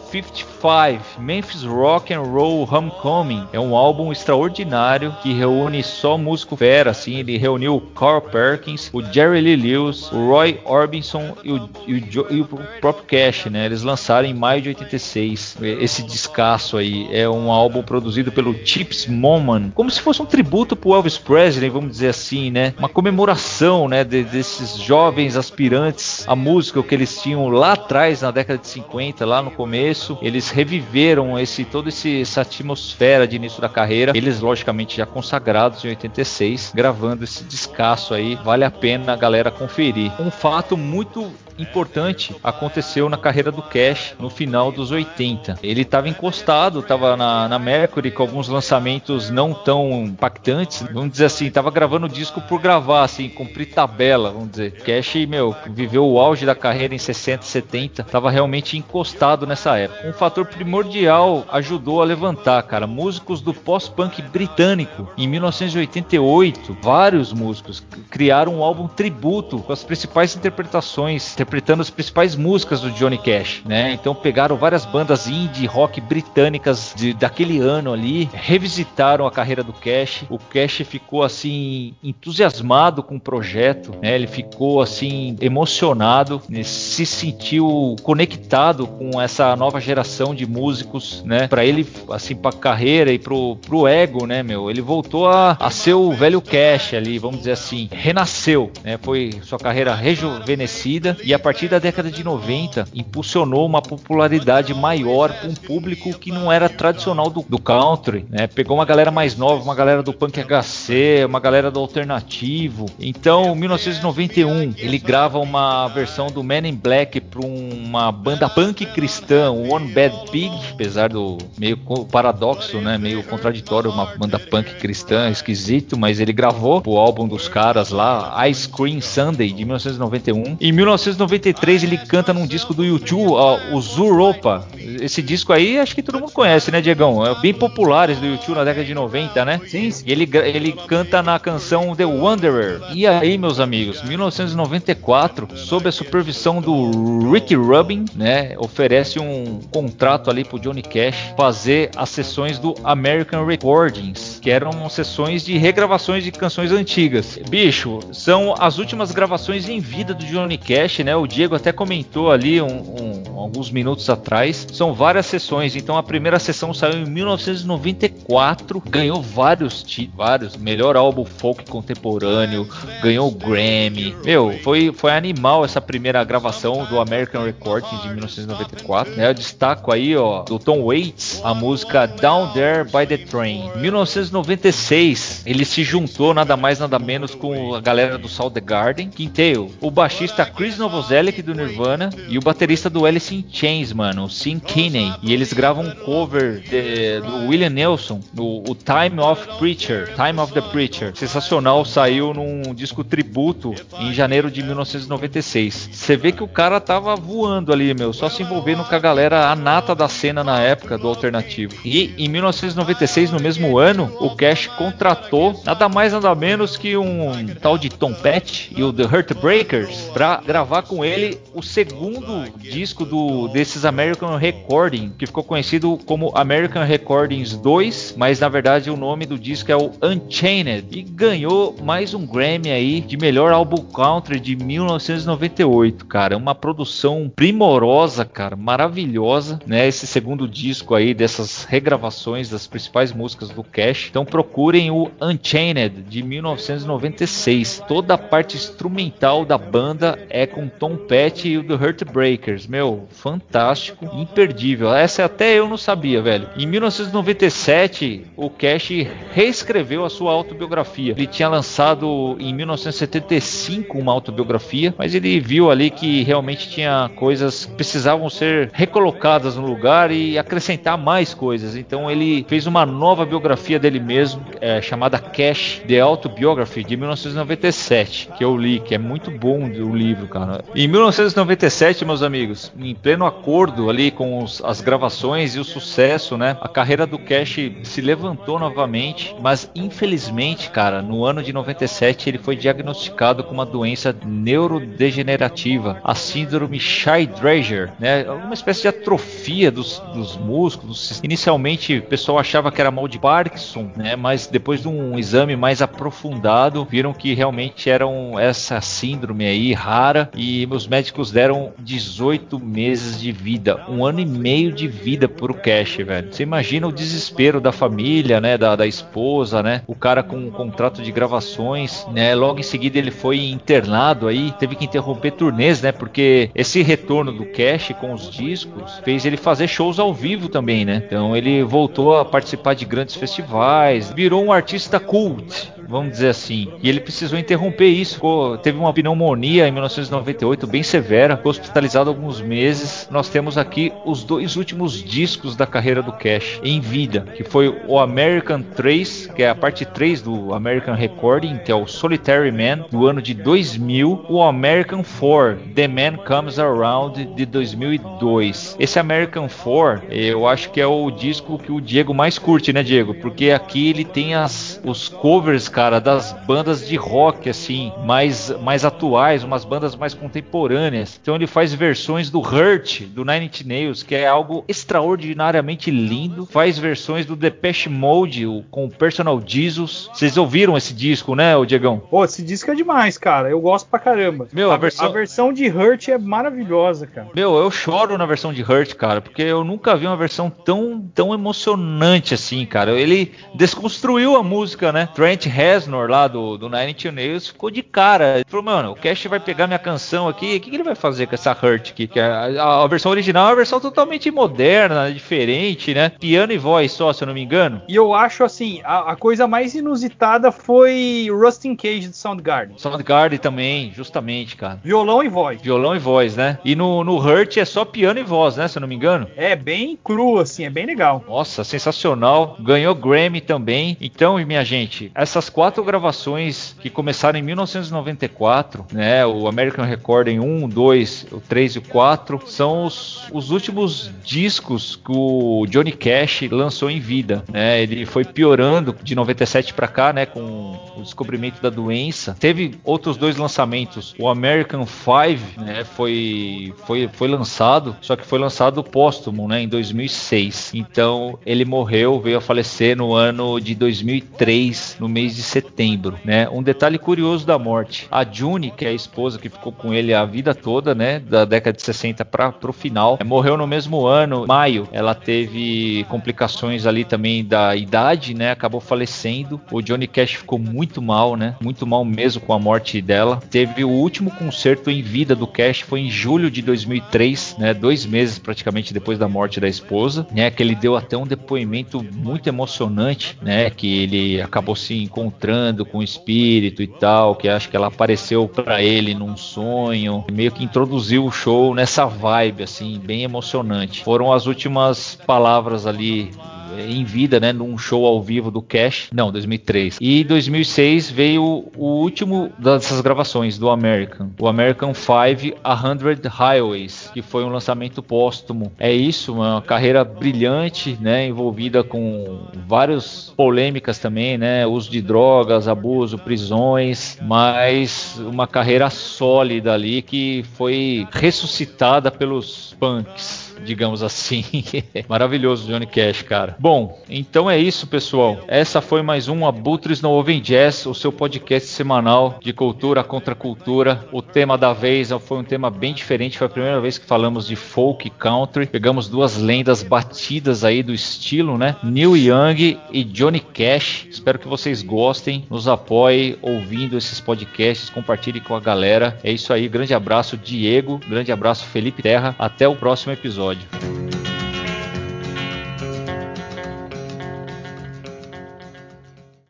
55, 0.67 1.21
Memphis 1.21 1.63
Rock 1.63 2.13
and 2.13 2.23
Roll 2.23 2.69
Homecoming. 2.71 3.47
É 3.53 3.61
um 3.61 3.77
álbum 3.77 4.11
extraordinário 4.11 5.15
que 5.23 5.33
reúne 5.33 5.83
só 5.83 6.19
músico 6.19 6.57
fera, 6.57 6.91
assim. 6.91 7.21
Ele 7.21 7.39
reuniu 7.39 7.77
o 7.77 7.81
Carl 7.81 8.21
Perkins, 8.21 8.91
o 8.93 9.01
Jerry 9.01 9.41
Lee 9.41 9.57
Lewis, 9.57 10.11
o 10.11 10.29
Roy 10.29 10.61
Orbison 10.65 11.37
e 11.45 11.53
o, 11.53 11.69
e 11.87 11.95
o, 11.95 12.27
e 12.31 12.41
o 12.41 12.49
próprio 12.81 13.05
Cash, 13.07 13.47
né? 13.47 13.67
Eles 13.67 13.83
lançaram 13.83 14.27
em 14.27 14.35
maio 14.35 14.61
de 14.61 14.71
86 14.71 15.59
esse 15.81 16.03
descasso 16.03 16.77
aí. 16.77 17.09
É 17.13 17.29
um 17.29 17.51
álbum 17.51 17.83
produzido 17.83 18.33
pelo 18.33 18.55
Chips 18.65 19.07
Moman, 19.07 19.71
como 19.75 19.91
se 19.91 20.01
fosse 20.01 20.21
um 20.21 20.27
tributo 20.27 20.75
pro 20.75 20.95
Elvis 20.95 21.19
Presley, 21.19 21.71
vamos 21.71 21.91
dizer 21.91 22.09
assim, 22.09 22.51
né? 22.51 22.75
Uma 22.79 22.89
comemoração, 22.89 23.89
né? 23.89 24.03
De, 24.03 24.25
desses 24.25 24.77
jovens 24.77 25.37
aspirantes 25.37 26.27
à 26.29 26.35
música 26.35 26.83
que 26.83 26.95
eles 26.95 27.21
tinham 27.21 27.49
lá 27.49 27.73
atrás, 27.73 28.23
na 28.23 28.31
década 28.31 28.59
de 28.59 28.67
50, 28.67 29.25
lá 29.25 29.41
no 29.43 29.51
começo. 29.51 30.19
Eles 30.21 30.56
reviveram 30.57 31.39
esse 31.39 31.67
toda 31.67 31.91
essa 31.91 32.41
atmosfera 32.41 33.29
de 33.29 33.37
início 33.37 33.61
da 33.61 33.69
carreira. 33.69 34.17
Eles, 34.17 34.41
logicamente, 34.41 34.97
já 34.97 35.05
consagrados 35.05 35.85
em 35.85 35.89
86, 35.89 36.73
gravando 36.75 37.25
esse 37.25 37.45
descasso 37.45 38.15
aí. 38.15 38.37
Vale 38.37 38.65
a 38.65 38.71
pena 38.71 39.13
a 39.13 39.17
galera 39.17 39.51
conferir. 39.51 40.11
Um 40.19 40.31
fato 40.31 40.75
muito 40.75 41.31
importante 41.59 42.35
aconteceu 42.43 43.09
na 43.09 43.17
carreira 43.17 43.51
do 43.51 43.63
Cash 43.63 44.15
no 44.19 44.31
final 44.31 44.71
dos 44.71 44.91
80. 44.91 45.59
Ele 45.63 45.83
estava 45.83 46.09
encostado, 46.09 46.81
estava 46.81 47.17
na, 47.17 47.49
na, 47.49 47.59
Mercury 47.59 48.11
com 48.11 48.23
alguns 48.23 48.49
lançamentos 48.49 49.31
não 49.31 49.53
tão 49.53 50.05
impactantes, 50.05 50.85
vamos 50.93 51.13
dizer 51.13 51.27
assim, 51.27 51.47
estava 51.47 51.71
gravando 51.71 52.09
disco 52.09 52.41
por 52.41 52.61
gravar, 52.61 53.05
assim, 53.05 53.29
cumprir 53.29 53.67
tabela, 53.67 54.31
vamos 54.31 54.51
dizer. 54.51 54.73
Cash, 54.83 55.15
meu, 55.27 55.55
viveu 55.71 56.07
o 56.07 56.19
auge 56.19 56.47
da 56.47 56.55
carreira 56.55 56.95
em 56.95 56.99
60, 56.99 57.43
70, 57.43 58.03
estava 58.03 58.31
realmente 58.31 58.77
encostado 58.77 59.47
nessa 59.47 59.77
época. 59.79 60.09
Um 60.09 60.13
fator 60.13 60.47
primordial 60.47 61.45
ajudou 61.51 62.03
a 62.03 62.05
levantar, 62.05 62.63
cara, 62.65 62.87
músicos 62.87 63.41
do 63.41 63.53
pós-punk 63.53 64.23
britânico. 64.23 65.09
Em 65.17 65.27
1988, 65.27 66.77
vários 66.81 67.33
músicos 67.33 67.85
criaram 68.11 68.57
um 68.57 68.63
álbum 68.63 68.87
tributo 68.87 69.59
com 69.59 69.73
as 69.73 69.83
principais 69.83 70.37
interpretações 70.37 71.35
interpretando 71.47 71.81
as 71.81 71.91
principais 71.91 72.35
músicas 72.35 72.81
do 72.81 72.91
Johnny 72.91 73.19
Cash, 73.19 73.63
né? 73.65 73.93
Então 73.93 74.15
pegaram 74.15 74.57
várias 74.57 74.85
bandas 74.85 75.29
indie 75.29 75.65
rock 75.65 76.01
britânicas 76.01 76.93
de, 76.97 77.15
daquele 77.15 77.61
ano 77.61 77.93
ali, 77.93 78.29
revisitaram 78.33 79.27
a 79.27 79.31
carreira 79.31 79.63
do 79.63 79.73
Cash. 79.73 80.25
O 80.29 80.39
Cash 80.39 80.83
ficou 80.85 81.23
assim 81.23 81.95
entusiasmado 82.03 83.03
com 83.03 83.17
o 83.17 83.21
projeto, 83.21 83.95
né? 84.03 84.17
Ele 84.17 84.27
ficou 84.27 84.83
assim 84.83 85.37
emocionado, 85.41 86.43
né? 86.49 86.65
se 86.65 87.07
sentiu 87.07 87.95
conectado 88.03 88.87
com 88.87 89.21
essa 89.21 89.55
nova 89.55 89.81
geração 89.81 90.35
de 90.35 90.47
músicos, 90.47 91.23
né? 91.25 91.47
Para 91.47 91.65
ele 91.65 91.87
assim 92.11 92.35
para 92.35 92.57
carreira 92.57 93.13
e 93.13 93.19
pro, 93.19 93.57
pro 93.57 93.87
ego, 93.87 94.27
né, 94.27 94.43
meu? 94.43 94.69
Ele 94.69 94.81
voltou 94.81 95.29
a, 95.29 95.57
a 95.61 95.71
ser 95.71 95.95
o 95.95 96.11
velho 96.11 96.41
Cash 96.41 96.95
ali, 96.95 97.19
vamos 97.19 97.39
dizer 97.39 97.53
assim, 97.53 97.89
renasceu, 97.93 98.73
né? 98.83 98.99
Foi 99.01 99.31
sua 99.43 99.59
carreira 99.59 99.95
rejuvenescida 99.95 101.17
e 101.23 101.36
a 101.37 101.39
partir 101.39 101.69
da 101.69 101.79
década 101.79 102.11
de 102.11 102.25
90 102.25 102.89
impulsionou 102.95 103.65
uma 103.67 103.83
popularidade 103.83 104.75
maior 104.75 105.33
para 105.33 105.49
um 105.49 105.55
público 105.55 106.19
que 106.19 106.33
não 106.33 106.51
era 106.51 106.69
tradicional 106.69 107.31
do, 107.31 107.45
do 107.49 107.59
country, 107.59 108.27
né? 108.29 108.47
Pegou 108.47 108.77
uma 108.77 108.85
galera 108.85 109.11
mais 109.11 109.37
nova, 109.37 109.63
uma 109.63 109.75
galera 109.75 110.03
do 110.03 110.13
punk 110.13 110.41
HC, 110.43 111.25
uma 111.27 111.39
galera 111.39 111.71
do 111.71 111.79
alternativo. 111.79 112.87
Então, 112.99 113.55
em 113.55 113.59
1991, 113.59 114.75
ele 114.79 114.99
grava 114.99 115.39
uma 115.39 115.89
versão 115.89 116.29
do 116.29 116.43
Man 116.43 116.67
in 116.67 116.75
Black 116.75 117.21
para 117.21 117.47
uma 117.47 118.11
banda 118.11 118.49
punk 118.49 118.87
cristã, 118.87 119.51
One 119.51 119.93
Bad 119.93 120.31
Pig, 120.31 120.55
apesar 120.73 121.11
do 121.11 121.37
meio 121.59 121.77
paradoxo, 122.11 122.79
né? 122.79 122.97
Meio 122.97 123.23
contraditório, 123.23 123.91
uma 123.91 124.07
banda 124.17 124.39
punk 124.39 124.75
cristã, 124.77 125.29
esquisito, 125.31 125.99
mas 125.99 126.19
ele 126.19 126.33
gravou 126.33 126.83
o 126.87 126.97
álbum 126.97 127.29
dos 127.29 127.47
caras 127.47 127.91
lá, 127.91 128.49
Ice 128.49 128.69
Cream 128.69 129.01
Sunday 129.01 129.53
de 129.53 129.65
1991. 129.65 130.57
Em 130.61 130.73
1990 130.73 131.26
1993 131.27 131.85
ele 131.85 131.99
canta 131.99 132.33
num 132.33 132.47
disco 132.47 132.73
do 132.73 132.85
YouTube, 132.85 133.33
o 133.73 133.81
Zuropa. 133.81 134.67
Esse 134.77 135.21
disco 135.21 135.53
aí 135.53 135.79
acho 135.79 135.95
que 135.95 136.03
todo 136.03 136.21
mundo 136.21 136.33
conhece, 136.33 136.71
né, 136.71 136.81
Diegão? 136.81 137.25
É 137.27 137.35
bem 137.41 137.53
populares 137.53 138.19
do 138.19 138.27
YouTube 138.27 138.57
na 138.57 138.65
década 138.65 138.85
de 138.85 138.95
90, 138.95 139.45
né? 139.45 139.61
Sim. 139.67 139.91
E 140.05 140.13
ele, 140.13 140.29
ele 140.45 140.73
canta 140.87 141.23
na 141.23 141.39
canção 141.39 141.95
The 141.95 142.07
Wanderer. 142.07 142.81
E 142.93 143.07
aí, 143.07 143.37
meus 143.37 143.61
amigos, 143.61 144.03
1994, 144.03 145.49
sob 145.57 145.89
a 145.89 145.93
supervisão 145.93 146.61
do 146.61 147.31
Ricky 147.33 147.55
Rubin, 147.55 148.05
né, 148.15 148.55
oferece 148.59 149.19
um 149.19 149.61
contrato 149.71 150.31
ali 150.31 150.45
pro 150.45 150.59
Johnny 150.59 150.83
Cash 150.83 151.33
fazer 151.37 151.91
as 151.97 152.11
sessões 152.11 152.59
do 152.59 152.75
American 152.85 153.45
Recordings, 153.45 154.39
que 154.41 154.51
eram 154.51 154.89
sessões 154.89 155.45
de 155.45 155.59
regravações 155.59 156.25
de 156.25 156.31
canções 156.31 156.73
antigas. 156.73 157.39
Bicho, 157.49 158.01
são 158.13 158.55
as 158.59 158.79
últimas 158.79 159.13
gravações 159.13 159.69
em 159.69 159.81
vida 159.81 160.15
do 160.15 160.25
Johnny 160.25 160.59
Cash, 160.59 160.99
né? 161.01 161.16
O 161.17 161.27
Diego 161.27 161.55
até 161.55 161.73
comentou 161.73 162.31
ali 162.31 162.61
um, 162.61 162.67
um 162.67 163.27
alguns 163.47 163.71
minutos 163.71 164.11
atrás. 164.11 164.67
São 164.73 164.93
várias 164.93 165.27
sessões, 165.27 165.77
então 165.77 165.97
a 165.97 166.03
primeira 166.03 166.39
sessão 166.39 166.75
saiu 166.75 166.99
em 166.99 167.07
1994, 167.07 168.83
ganhou 168.89 169.23
vários 169.23 169.87
vários, 170.15 170.57
melhor 170.57 170.97
álbum 170.97 171.25
folk 171.25 171.65
contemporâneo, 171.71 172.69
ganhou 173.03 173.29
o 173.29 173.31
Grammy. 173.31 174.17
Meu, 174.25 174.59
foi, 174.63 174.93
foi 174.93 175.13
animal 175.13 175.65
essa 175.65 175.81
primeira 175.81 176.23
gravação 176.25 176.85
do 176.87 177.01
American 177.01 177.45
Recording 177.45 177.97
de 178.03 178.09
1994. 178.09 179.15
Né? 179.15 179.29
Eu 179.29 179.35
destaco 179.35 179.93
aí, 179.93 180.17
ó, 180.17 180.43
do 180.43 180.59
Tom 180.59 180.83
Waits, 180.85 181.41
a 181.45 181.55
música 181.55 182.07
Down 182.07 182.53
There 182.53 182.85
by 182.85 183.07
the 183.07 183.19
Train. 183.19 183.71
1996, 183.77 185.43
ele 185.47 185.65
se 185.65 185.85
juntou 185.85 186.35
nada 186.35 186.57
mais 186.57 186.79
nada 186.79 186.99
menos 186.99 187.35
com 187.35 187.75
a 187.75 187.81
galera 187.81 188.19
do 188.19 188.29
Soundgarden, 188.29 189.09
Quinteio, 189.11 189.71
o 189.81 189.91
baixista 189.91 190.45
Chris 190.45 190.77
Novoselic 190.79 190.96
do 191.43 191.55
Nirvana 191.55 192.11
e 192.29 192.39
o 192.39 192.41
baterista 192.41 192.89
do 192.89 193.05
Alice 193.05 193.35
in 193.35 193.45
Chains, 193.51 193.93
mano, 193.93 194.25
o 194.25 194.31
Sim 194.31 194.59
Kinney. 194.59 195.13
E 195.23 195.33
eles 195.33 195.53
gravam 195.53 195.85
um 195.85 195.91
cover 195.91 196.61
de, 196.61 197.21
do 197.21 197.49
William 197.49 197.71
Nelson, 197.71 198.21
o 198.37 198.75
Time 198.75 199.21
of 199.21 199.47
Preacher, 199.59 200.15
Time 200.15 200.41
of 200.41 200.53
the 200.53 200.61
Preacher. 200.61 201.13
Sensacional, 201.15 201.85
saiu 201.85 202.33
num 202.33 202.75
disco 202.75 203.05
tributo 203.05 203.75
em 204.01 204.13
janeiro 204.13 204.51
de 204.51 204.63
1996. 204.63 205.91
Você 205.93 206.17
vê 206.17 206.33
que 206.33 206.43
o 206.43 206.49
cara 206.49 206.81
tava 206.81 207.15
voando 207.15 207.73
ali, 207.73 207.93
meu, 207.95 208.13
só 208.13 208.29
se 208.29 208.43
envolvendo 208.43 208.85
com 208.85 208.95
a 208.95 208.99
galera 208.99 209.51
a 209.51 209.57
nata 209.57 209.95
da 209.95 210.09
cena 210.09 210.43
na 210.43 210.61
época 210.61 210.97
do 210.97 211.09
alternativo. 211.09 211.75
E 211.85 212.15
em 212.17 212.29
1996, 212.29 213.31
no 213.31 213.41
mesmo 213.41 213.79
ano, 213.79 214.11
o 214.21 214.35
Cash 214.35 214.67
contratou 214.67 215.61
nada 215.65 215.89
mais 215.89 216.13
nada 216.13 216.35
menos 216.35 216.77
que 216.77 216.97
um 216.97 217.47
tal 217.61 217.77
de 217.77 217.91
Tom 217.91 218.15
Petty 218.15 218.73
e 218.77 218.83
o 218.83 218.93
The 218.93 219.03
Heartbreakers 219.03 220.11
para 220.13 220.41
gravar 220.45 220.83
com 220.87 221.05
ele 221.05 221.39
o 221.55 221.63
segundo 221.63 222.51
disco 222.59 223.05
do 223.05 223.49
desses 223.49 223.85
American 223.85 224.37
Recording, 224.37 225.13
que 225.19 225.27
ficou 225.27 225.45
conhecido 225.45 225.99
como 226.07 226.33
American 226.35 226.85
Recordings 226.85 227.57
2, 227.57 228.15
mas 228.17 228.41
na 228.41 228.49
verdade 228.49 228.91
o 228.91 228.97
nome 228.97 229.27
do 229.27 229.39
disco 229.39 229.71
é 229.71 229.77
o 229.77 229.93
Unchained 230.03 230.87
e 230.91 231.03
ganhou 231.03 231.77
mais 231.83 232.15
um 232.15 232.27
Grammy 232.27 232.71
aí 232.71 233.01
de 233.01 233.17
melhor 233.17 233.53
álbum 233.53 233.83
country 233.83 234.39
de 234.39 234.57
1998, 234.57 236.07
cara, 236.07 236.37
uma 236.37 236.55
produção 236.55 237.31
primorosa, 237.35 238.25
cara, 238.25 238.57
maravilhosa, 238.57 239.61
né? 239.67 239.87
Esse 239.87 240.07
segundo 240.07 240.49
disco 240.49 240.95
aí 240.95 241.15
dessas 241.15 241.65
regravações 241.65 242.49
das 242.49 242.67
principais 242.67 243.13
músicas 243.13 243.51
do 243.51 243.63
Cash. 243.63 244.09
Então 244.11 244.25
procurem 244.25 244.91
o 244.91 245.11
Unchained 245.21 246.03
de 246.09 246.23
1996. 246.23 247.83
Toda 247.87 248.15
a 248.15 248.19
parte 248.19 248.57
instrumental 248.57 249.45
da 249.45 249.59
banda 249.59 250.19
é 250.29 250.47
com 250.47 250.69
Tom 250.79 250.97
Petty 250.97 251.51
e 251.51 251.59
o 251.59 251.65
The 251.65 251.75
Heartbreakers. 251.75 252.67
Meu, 252.67 253.07
fantástico, 253.11 254.09
imperdível. 254.13 254.95
Essa 254.95 255.25
até 255.25 255.59
eu 255.59 255.69
não 255.69 255.77
sabia, 255.77 256.23
velho. 256.23 256.49
Em 256.57 256.67
1997, 256.67 258.27
o 258.37 258.51
Cash 258.51 258.91
reescreveu 259.33 260.05
a 260.05 260.11
sua 260.11 260.33
autobiografia. 260.33 261.13
Ele 261.13 261.27
tinha 261.27 261.49
lançado 261.49 262.37
em 262.39 262.55
1975 262.55 263.99
uma 263.99 264.13
autobiografia, 264.13 264.95
mas 264.97 265.15
ele 265.15 265.41
viu 265.41 265.71
ali 265.71 265.91
que 265.91 266.23
realmente 266.23 266.69
tinha 266.69 267.11
coisas 267.17 267.65
que 267.65 267.75
precisavam 267.75 268.29
ser 268.31 268.71
recolocadas 268.73 269.57
no 269.57 269.67
lugar 269.67 270.11
e 270.11 270.39
acrescentar 270.39 270.97
mais 270.99 271.35
coisas. 271.35 271.77
Então 271.77 272.11
ele 272.11 272.45
fez 272.49 272.67
uma 272.67 272.87
nova 272.87 273.25
biografia 273.25 273.79
dele 273.79 274.01
mesmo, 274.01 274.43
é, 274.61 274.81
chamada 274.81 275.19
Cash 275.19 275.83
The 275.87 276.01
Autobiography 276.01 276.85
de 276.85 276.97
1997, 276.97 278.31
que 278.37 278.45
eu 278.45 278.57
li, 278.57 278.81
que 278.81 278.95
é 278.95 278.99
muito 278.99 279.31
bom 279.31 279.65
o 279.65 279.97
livro, 279.97 280.29
cara. 280.29 280.65
Em 280.75 280.89
1997, 280.89 282.05
meus 282.05 282.23
amigos, 282.23 282.73
em 282.79 282.95
pleno 282.95 283.25
acordo 283.25 283.89
ali 283.89 284.11
com 284.11 284.43
os, 284.43 284.63
as 284.65 284.81
gravações 284.81 285.55
e 285.55 285.59
o 285.59 285.65
sucesso, 285.65 286.37
né? 286.37 286.57
A 286.61 286.69
carreira 286.69 287.07
do 287.07 287.19
Cash 287.19 287.57
se 287.83 288.01
levantou 288.01 288.59
novamente, 288.59 289.35
mas 289.41 289.71
infelizmente, 289.75 290.71
cara, 290.71 291.01
no 291.01 291.25
ano 291.25 291.43
de 291.43 291.53
97 291.53 292.29
ele 292.29 292.39
foi 292.39 292.57
diagnosticado 292.57 293.45
com 293.45 293.55
uma 293.55 293.65
doença 293.65 294.15
neurodegenerativa, 294.25 296.01
a 296.05 296.15
síndrome 296.15 296.79
Shy-Drager, 296.79 297.93
né? 297.99 298.25
Uma 298.31 298.55
espécie 298.55 298.83
de 298.83 298.89
atrofia 298.89 299.71
dos, 299.71 299.99
dos 300.13 300.37
músculos. 300.37 301.21
Inicialmente, 301.23 301.99
o 301.99 302.03
pessoal 302.03 302.39
achava 302.39 302.71
que 302.71 302.81
era 302.81 302.91
mal 302.91 303.09
de 303.09 303.19
Parkinson, 303.19 303.91
né? 303.97 304.17
Mas 304.17 304.47
depois 304.47 304.83
de 304.83 304.89
um 304.89 305.19
exame 305.19 305.57
mais 305.57 305.81
aprofundado, 305.81 306.85
viram 306.85 307.15
que 307.15 307.35
realmente 307.35 307.89
era 307.89 308.05
essa 308.39 308.81
síndrome 308.81 309.47
aí 309.47 309.73
rara 309.73 310.31
e 310.35 310.56
os 310.71 310.87
médicos 310.87 311.31
deram 311.31 311.73
18 311.79 312.59
meses 312.59 313.21
de 313.21 313.33
vida, 313.33 313.85
um 313.89 314.05
ano 314.05 314.21
e 314.21 314.27
meio 314.27 314.73
de 314.73 314.87
vida 314.87 315.29
pro 315.29 315.53
Cash, 315.53 315.97
velho. 315.97 316.33
Você 316.33 316.43
imagina 316.43 316.87
o 316.87 316.93
desespero 316.93 317.61
da 317.61 317.73
família, 317.73 318.41
né? 318.41 318.57
Da, 318.57 318.77
da 318.77 318.87
esposa, 318.87 319.63
né? 319.63 319.83
O 319.87 319.95
cara 319.95 320.23
com 320.23 320.37
um 320.37 320.51
contrato 320.51 321.03
de 321.03 321.11
gravações, 321.11 322.07
né? 322.13 322.35
Logo 322.35 322.61
em 322.61 322.63
seguida 322.63 322.99
ele 322.99 323.11
foi 323.11 323.51
internado 323.51 324.29
aí, 324.29 324.53
teve 324.53 324.77
que 324.77 324.85
interromper 324.85 325.33
turnês, 325.33 325.83
né? 325.83 325.93
Porque 325.93 326.51
esse 326.55 326.83
retorno 326.83 327.33
do 327.33 327.47
Cash 327.47 327.93
com 328.01 328.13
os 328.13 328.31
discos 328.31 329.01
fez 329.05 329.25
ele 329.25 329.37
fazer 329.37 329.69
shows 329.69 329.99
ao 329.99 330.15
vivo 330.15 330.49
também, 330.49 330.85
né? 330.85 331.03
Então 331.07 331.37
ele 331.37 331.63
voltou 331.63 332.17
a 332.17 332.25
participar 332.25 332.75
de 332.75 332.85
grandes 332.85 333.15
festivais, 333.17 334.13
virou 334.15 334.45
um 334.45 334.53
artista 334.53 335.01
cult, 335.01 335.73
vamos 335.89 336.13
dizer 336.13 336.29
assim. 336.29 336.69
E 336.83 336.89
ele 336.89 337.01
precisou 337.01 337.39
interromper 337.39 337.89
isso. 337.89 338.15
Ficou, 338.15 338.59
teve 338.59 338.79
uma 338.79 338.93
pneumonia 338.93 339.67
em 339.69 339.73
1998 339.73 340.67
bem 340.67 340.83
severa, 340.83 341.37
ficou 341.37 341.51
hospitalizado 341.51 342.11
alguns 342.11 342.41
meses. 342.41 343.09
Nós 343.11 343.29
temos 343.29 343.59
aqui 343.59 343.93
os 344.05 344.25
dois 344.25 344.57
últimos 344.57 345.03
discos 345.03 345.57
da 345.57 345.67
carreira 345.67 346.03
do 346.03 346.13
Cash 346.13 346.61
em 346.63 346.81
vida, 346.81 347.27
que 347.37 347.45
foi 347.45 347.69
o 347.87 347.99
American 347.99 348.63
3, 348.63 349.29
que 349.35 349.43
é 349.43 349.49
a 349.49 349.55
parte 349.55 349.85
3 349.85 350.23
do 350.23 350.55
American 350.55 350.95
Recording, 350.95 351.59
que 351.59 351.71
é 351.71 351.75
o 351.75 351.87
Solitary 351.87 352.53
Man, 352.53 352.87
do 352.91 353.07
ano 353.07 353.23
de 353.23 353.35
2000, 353.35 354.27
o 354.29 354.43
American 354.43 355.03
4, 355.03 355.75
The 355.75 355.89
Man 355.89 356.17
Comes 356.25 356.59
Around, 356.59 357.25
de 357.35 357.47
2002. 357.47 358.77
Esse 358.79 358.99
American 358.99 359.49
4, 359.49 360.07
eu 360.11 360.47
acho 360.47 360.71
que 360.71 360.81
é 360.81 360.87
o 360.87 361.11
disco 361.11 361.59
que 361.59 361.73
o 361.73 361.81
Diego 361.81 362.13
mais 362.15 362.39
curte, 362.39 362.73
né, 362.73 362.83
Diego? 362.83 363.15
Porque 363.15 363.51
aqui 363.51 363.91
ele 363.91 364.05
tem 364.05 364.35
as, 364.35 364.81
os 364.85 365.09
covers 365.09 365.69
cara, 365.77 366.01
das 366.01 366.33
bandas 366.47 366.89
de 366.89 366.97
rock, 366.97 367.51
assim, 367.51 367.93
mais, 368.03 368.49
mais 368.63 368.83
atuais, 368.83 369.45
umas 369.45 369.63
bandas 369.63 369.95
mais 369.95 370.15
contemporâneas. 370.15 371.21
Então 371.21 371.35
ele 371.35 371.47
faz 371.47 371.75
versões 371.75 372.31
do 372.31 372.41
Hurt, 372.41 373.03
do 373.03 373.27
Nine 373.27 373.45
Inch 373.45 373.61
Nails, 373.61 374.03
que 374.03 374.15
é 374.15 374.27
algo 374.27 374.65
extraordinariamente 374.67 375.91
lindo. 375.91 376.47
Faz 376.47 376.79
versões 376.79 377.27
do 377.27 377.37
Depeche 377.37 377.91
Mode, 377.91 378.47
o, 378.47 378.65
com 378.71 378.87
o 378.87 378.91
Personal 378.91 379.39
Jesus. 379.45 380.09
Vocês 380.15 380.39
ouviram 380.39 380.79
esse 380.79 380.95
disco, 380.95 381.35
né, 381.35 381.55
o 381.55 381.67
Diegão? 381.67 381.99
Pô, 381.99 382.25
esse 382.25 382.43
disco 382.43 382.71
é 382.71 382.75
demais, 382.75 383.19
cara. 383.19 383.51
Eu 383.51 383.61
gosto 383.61 383.91
pra 383.91 383.99
caramba. 383.99 384.49
Meu, 384.55 384.71
a, 384.71 384.77
a 384.77 384.79
versão... 384.79 385.05
a 385.05 385.11
versão 385.11 385.53
de 385.53 385.69
Hurt 385.69 386.09
é 386.09 386.17
maravilhosa, 386.17 387.07
cara. 387.07 387.29
Meu, 387.35 387.55
eu 387.55 387.71
choro 387.71 388.17
na 388.17 388.25
versão 388.25 388.51
de 388.51 388.63
Hurt, 388.63 388.95
cara, 388.95 389.21
porque 389.21 389.43
eu 389.43 389.63
nunca 389.63 389.95
vi 389.95 390.07
uma 390.07 390.17
versão 390.17 390.49
tão, 390.49 391.07
tão 391.15 391.35
emocionante 391.35 392.33
assim, 392.33 392.65
cara. 392.65 392.93
Ele 392.93 393.31
desconstruiu 393.55 394.37
a 394.37 394.43
música, 394.43 394.91
né? 394.91 395.07
Trent 395.15 395.45
Reznor 395.67 396.09
lá 396.09 396.29
do, 396.29 396.57
do 396.57 396.69
Nine 396.69 396.93
Inch 396.93 397.05
Nails 397.07 397.49
ficou 397.49 397.71
de 397.71 397.83
cara. 397.83 398.37
Ele 398.37 398.45
falou, 398.49 398.65
mano, 398.65 398.93
o 398.93 398.97
Cash 398.97 399.27
vai 399.27 399.41
pegar 399.41 399.67
minha 399.67 399.79
canção 399.79 400.29
aqui, 400.29 400.57
o 400.57 400.61
que, 400.61 400.71
que 400.71 400.77
ele 400.77 400.83
vai 400.85 400.95
fazer 400.95 401.27
com 401.27 401.35
essa 401.35 401.51
Hurt 401.53 401.91
aqui? 401.91 402.07
Que 402.07 402.21
a, 402.21 402.45
a, 402.63 402.85
a, 402.85 402.87
versão 402.87 403.11
original 403.11 403.47
é 403.47 403.51
uma 403.51 403.57
versão 403.57 403.81
totalmente 403.81 404.31
moderna, 404.31 405.11
diferente, 405.13 405.93
né? 405.93 406.11
Piano 406.11 406.53
e 406.53 406.59
voz 406.59 406.93
só, 406.93 407.13
se 407.13 407.23
eu 407.23 407.27
não 407.27 407.35
me 407.35 407.43
engano. 407.43 407.83
E 407.89 407.97
eu 407.97 408.15
acho 408.15 408.45
assim, 408.45 408.81
a, 408.85 409.13
a 409.13 409.17
coisa 409.17 409.47
mais 409.47 409.75
inusitada 409.75 410.53
foi 410.53 411.29
Rustin 411.31 411.75
Cage 411.75 412.09
do 412.09 412.17
Soundgarden. 412.17 412.79
Soundgarden 412.79 413.39
também, 413.39 413.93
justamente, 413.95 414.57
cara. 414.57 414.81
Violão 414.85 415.23
e 415.23 415.29
voz. 415.29 415.61
Violão 415.61 415.97
e 415.97 415.99
voz, 415.99 416.37
né? 416.37 416.59
E 416.65 416.77
no, 416.77 417.03
no 417.03 417.19
Hurt 417.19 417.57
é 417.57 417.65
só 417.65 417.85
piano 417.85 418.21
e 418.21 418.23
voz, 418.23 418.57
né? 418.57 418.69
Se 418.69 418.79
eu 418.79 418.81
não 418.81 418.89
me 418.89 418.95
engano. 418.95 419.29
É 419.37 419.57
bem 419.57 419.99
cru, 420.03 420.39
assim, 420.39 420.65
é 420.65 420.71
bem 420.71 420.87
legal. 420.87 421.25
Nossa, 421.27 421.65
sensacional. 421.65 422.57
Ganhou 422.61 422.95
Grammy 422.95 423.41
também. 423.41 423.97
Então, 424.01 424.37
minha 424.47 424.65
gente, 424.65 425.11
essas 425.15 425.51
quatro 425.57 425.83
gravações 425.83 426.77
que 426.79 426.91
começaram 426.91 427.39
em 427.39 427.43
1994, 427.43 428.85
né? 428.93 429.25
O 429.25 429.49
American 429.49 429.87
Recording 429.87 430.39
1, 430.39 430.69
2, 430.69 431.27
o 431.33 431.41
3 431.41 431.77
e 431.77 431.79
o 431.79 431.83
4 431.83 432.43
são 432.45 432.85
os, 432.85 433.27
os 433.33 433.51
últimos 433.51 434.11
discos 434.23 434.97
que 434.97 435.11
o 435.11 435.65
Johnny 435.67 435.93
Cash 435.93 436.43
lançou 436.51 436.91
em 436.91 437.01
vida, 437.01 437.43
né? 437.51 437.83
Ele 437.83 438.05
foi 438.05 438.23
piorando 438.23 438.95
de 439.03 439.15
97 439.15 439.73
para 439.73 439.89
cá, 439.89 440.13
né? 440.13 440.27
Com 440.27 440.79
o 440.95 441.01
descobrimento 441.01 441.63
da 441.63 441.71
doença. 441.71 442.37
Teve 442.39 442.79
outros 442.85 443.17
dois 443.17 443.39
lançamentos. 443.39 444.15
O 444.19 444.29
American 444.29 444.85
5, 444.85 445.59
né? 445.59 445.85
Foi, 445.85 446.75
foi, 446.85 447.09
foi 447.11 447.29
lançado, 447.29 447.97
só 448.03 448.15
que 448.15 448.27
foi 448.27 448.39
lançado 448.39 448.85
póstumo, 448.85 449.49
né? 449.49 449.63
Em 449.63 449.69
2006. 449.69 450.73
Então 450.75 451.39
ele 451.47 451.65
morreu, 451.65 452.21
veio 452.21 452.37
a 452.37 452.43
falecer 452.43 452.95
no 452.95 453.15
ano 453.15 453.59
de 453.59 453.75
2003, 453.75 454.99
no 455.01 455.09
mês 455.09 455.35
de 455.35 455.46
setembro, 455.47 456.19
né? 456.25 456.49
Um 456.49 456.63
detalhe 456.63 456.99
curioso 456.99 457.47
da 457.47 457.59
morte: 457.59 458.07
a 458.11 458.25
June, 458.25 458.73
que 458.77 458.85
é 458.85 458.89
a 458.89 458.93
esposa 458.93 459.39
que 459.39 459.49
ficou 459.49 459.73
com 459.73 459.95
ele 459.95 460.13
a 460.13 460.25
vida 460.25 460.55
toda, 460.55 460.95
né? 460.95 461.19
Da 461.19 461.45
década 461.45 461.77
de 461.77 461.83
60 461.83 462.25
para 462.25 462.55
o 462.63 462.73
final, 462.73 463.19
morreu 463.25 463.57
no 463.57 463.67
mesmo 463.67 464.07
ano, 464.07 464.47
maio. 464.47 464.89
Ela 464.93 465.15
teve 465.15 466.05
complicações 466.09 466.87
ali 466.87 467.05
também 467.05 467.45
da 467.45 467.77
idade, 467.77 468.35
né? 468.35 468.51
Acabou 468.51 468.81
falecendo. 468.81 469.61
O 469.71 469.81
Johnny 469.81 470.07
Cash 470.07 470.33
ficou 470.33 470.59
muito 470.59 471.01
mal, 471.01 471.37
né? 471.37 471.55
Muito 471.61 471.87
mal 471.87 472.05
mesmo 472.05 472.43
com 472.43 472.53
a 472.53 472.59
morte 472.59 473.01
dela. 473.01 473.41
Teve 473.51 473.85
o 473.85 473.89
último 473.89 474.31
concerto 474.31 474.91
em 474.91 475.03
vida 475.03 475.35
do 475.35 475.47
Cash 475.47 475.81
foi 475.81 476.01
em 476.01 476.11
julho 476.11 476.51
de 476.51 476.63
2003, 476.63 477.57
né? 477.59 477.75
Dois 477.75 478.05
meses 478.05 478.39
praticamente 478.39 478.93
depois 478.93 479.19
da 479.19 479.29
morte 479.29 479.61
da 479.61 479.69
esposa, 479.69 480.27
né? 480.33 480.51
Que 480.51 480.63
ele 480.63 480.75
deu 480.75 480.97
até 480.97 481.17
um 481.17 481.27
depoimento 481.27 482.05
muito 482.15 482.49
emocionante, 482.49 483.39
né? 483.41 483.71
Que 483.71 484.03
ele 484.03 484.41
acabou 484.41 484.75
se 484.75 484.95
encontrando 485.03 485.36
com 485.85 485.99
o 485.99 486.03
espírito 486.03 486.83
e 486.83 486.87
tal, 486.87 487.37
que 487.37 487.49
acho 487.49 487.69
que 487.69 487.77
ela 487.77 487.89
apareceu 487.89 488.49
para 488.49 488.83
ele 488.83 489.15
num 489.15 489.37
sonho, 489.37 490.25
meio 490.31 490.51
que 490.51 490.65
introduziu 490.65 491.25
o 491.25 491.31
show 491.31 491.75
nessa 491.75 492.07
vibe 492.07 492.63
assim, 492.63 492.99
bem 492.99 493.23
emocionante. 493.23 494.03
Foram 494.05 494.33
as 494.33 494.47
últimas 494.47 495.19
palavras 495.27 495.87
ali 495.87 496.31
em 496.79 497.05
vida, 497.05 497.41
né, 497.41 497.53
num 497.53 497.77
show 497.79 498.07
ao 498.07 498.23
vivo 498.23 498.51
do 498.51 498.63
Cash. 498.63 499.09
Não, 499.13 499.31
2003. 499.31 499.99
E 500.01 500.25
2006 500.25 501.11
veio 501.11 501.43
o 501.77 501.87
último 502.01 502.53
dessas 502.59 503.01
gravações 503.01 503.59
do 503.59 503.71
American, 503.71 504.31
o 504.39 504.49
American 504.49 504.93
5 504.95 505.59
A 505.63 505.75
Hundred 505.75 506.27
Highways, 506.27 507.11
que 507.13 507.23
foi 507.23 507.45
um 507.45 507.49
lançamento 507.49 508.03
póstumo. 508.03 508.73
É 508.79 508.93
isso, 508.93 509.35
uma 509.35 509.63
carreira 509.63 510.05
brilhante, 510.05 510.97
né, 511.01 511.27
envolvida 511.27 511.83
com 511.83 512.47
várias 512.67 513.33
polêmicas 513.37 513.99
também, 513.99 514.39
né, 514.39 514.67
uso 514.67 514.91
de 514.91 515.01
drogas, 515.01 515.69
abuso, 515.69 516.19
prisões, 516.19 517.19
mas 517.23 518.21
uma 518.21 518.47
carreira 518.47 518.91
sólida 518.91 519.73
ali 519.73 520.03
que 520.03 520.45
foi 520.55 521.07
ressuscitada 521.13 522.11
pelos 522.11 522.75
punks 522.79 523.46
digamos 523.65 524.03
assim. 524.03 524.45
Maravilhoso 525.09 525.67
Johnny 525.67 525.87
Cash, 525.87 526.23
cara. 526.23 526.57
Bom, 526.59 527.03
então 527.09 527.51
é 527.51 527.59
isso, 527.59 527.87
pessoal. 527.87 528.39
Essa 528.49 528.81
foi 528.81 529.03
mais 529.03 529.29
um 529.29 529.47
Abutres 529.47 530.03
no 530.03 530.11
Oven 530.11 530.41
Jazz, 530.41 530.87
o 530.87 530.95
seu 530.95 531.13
podcast 531.13 531.69
semanal 531.69 532.39
de 532.43 532.53
cultura 532.53 533.03
contra 533.03 533.35
cultura. 533.35 534.07
O 534.13 534.23
tema 534.23 534.57
da 534.59 534.73
vez 534.73 535.11
foi 535.21 535.39
um 535.39 535.45
tema 535.45 535.71
bem 535.71 535.95
diferente, 535.95 536.39
foi 536.39 536.47
a 536.47 536.51
primeira 536.51 536.81
vez 536.81 536.99
que 536.99 537.07
falamos 537.07 537.47
de 537.47 537.57
folk 537.57 538.11
country. 538.11 538.67
Pegamos 538.67 539.09
duas 539.09 539.37
lendas 539.37 539.83
batidas 539.83 540.65
aí 540.65 540.83
do 540.83 540.93
estilo, 540.93 541.57
né? 541.57 541.77
Neil 541.83 542.17
Young 542.17 542.79
e 542.93 543.05
Johnny 543.05 543.41
Cash. 543.41 544.07
Espero 544.11 544.39
que 544.39 544.49
vocês 544.49 544.83
gostem, 544.83 545.45
nos 545.51 545.69
apoiem 545.69 546.37
ouvindo 546.43 546.97
esses 546.97 547.21
podcasts, 547.21 547.91
compartilhem 547.91 548.43
com 548.43 548.55
a 548.55 548.61
galera. 548.61 549.19
É 549.23 549.31
isso 549.31 549.53
aí, 549.53 549.69
grande 549.69 549.95
abraço 549.95 550.37
Diego, 550.37 551.01
grande 551.09 551.33
abraço 551.33 551.65
Felipe 551.67 552.03
Terra. 552.03 552.35
Até 552.39 552.67
o 552.67 552.77
próximo 552.77 553.13
episódio 553.13 553.46
episódio. 553.53 554.16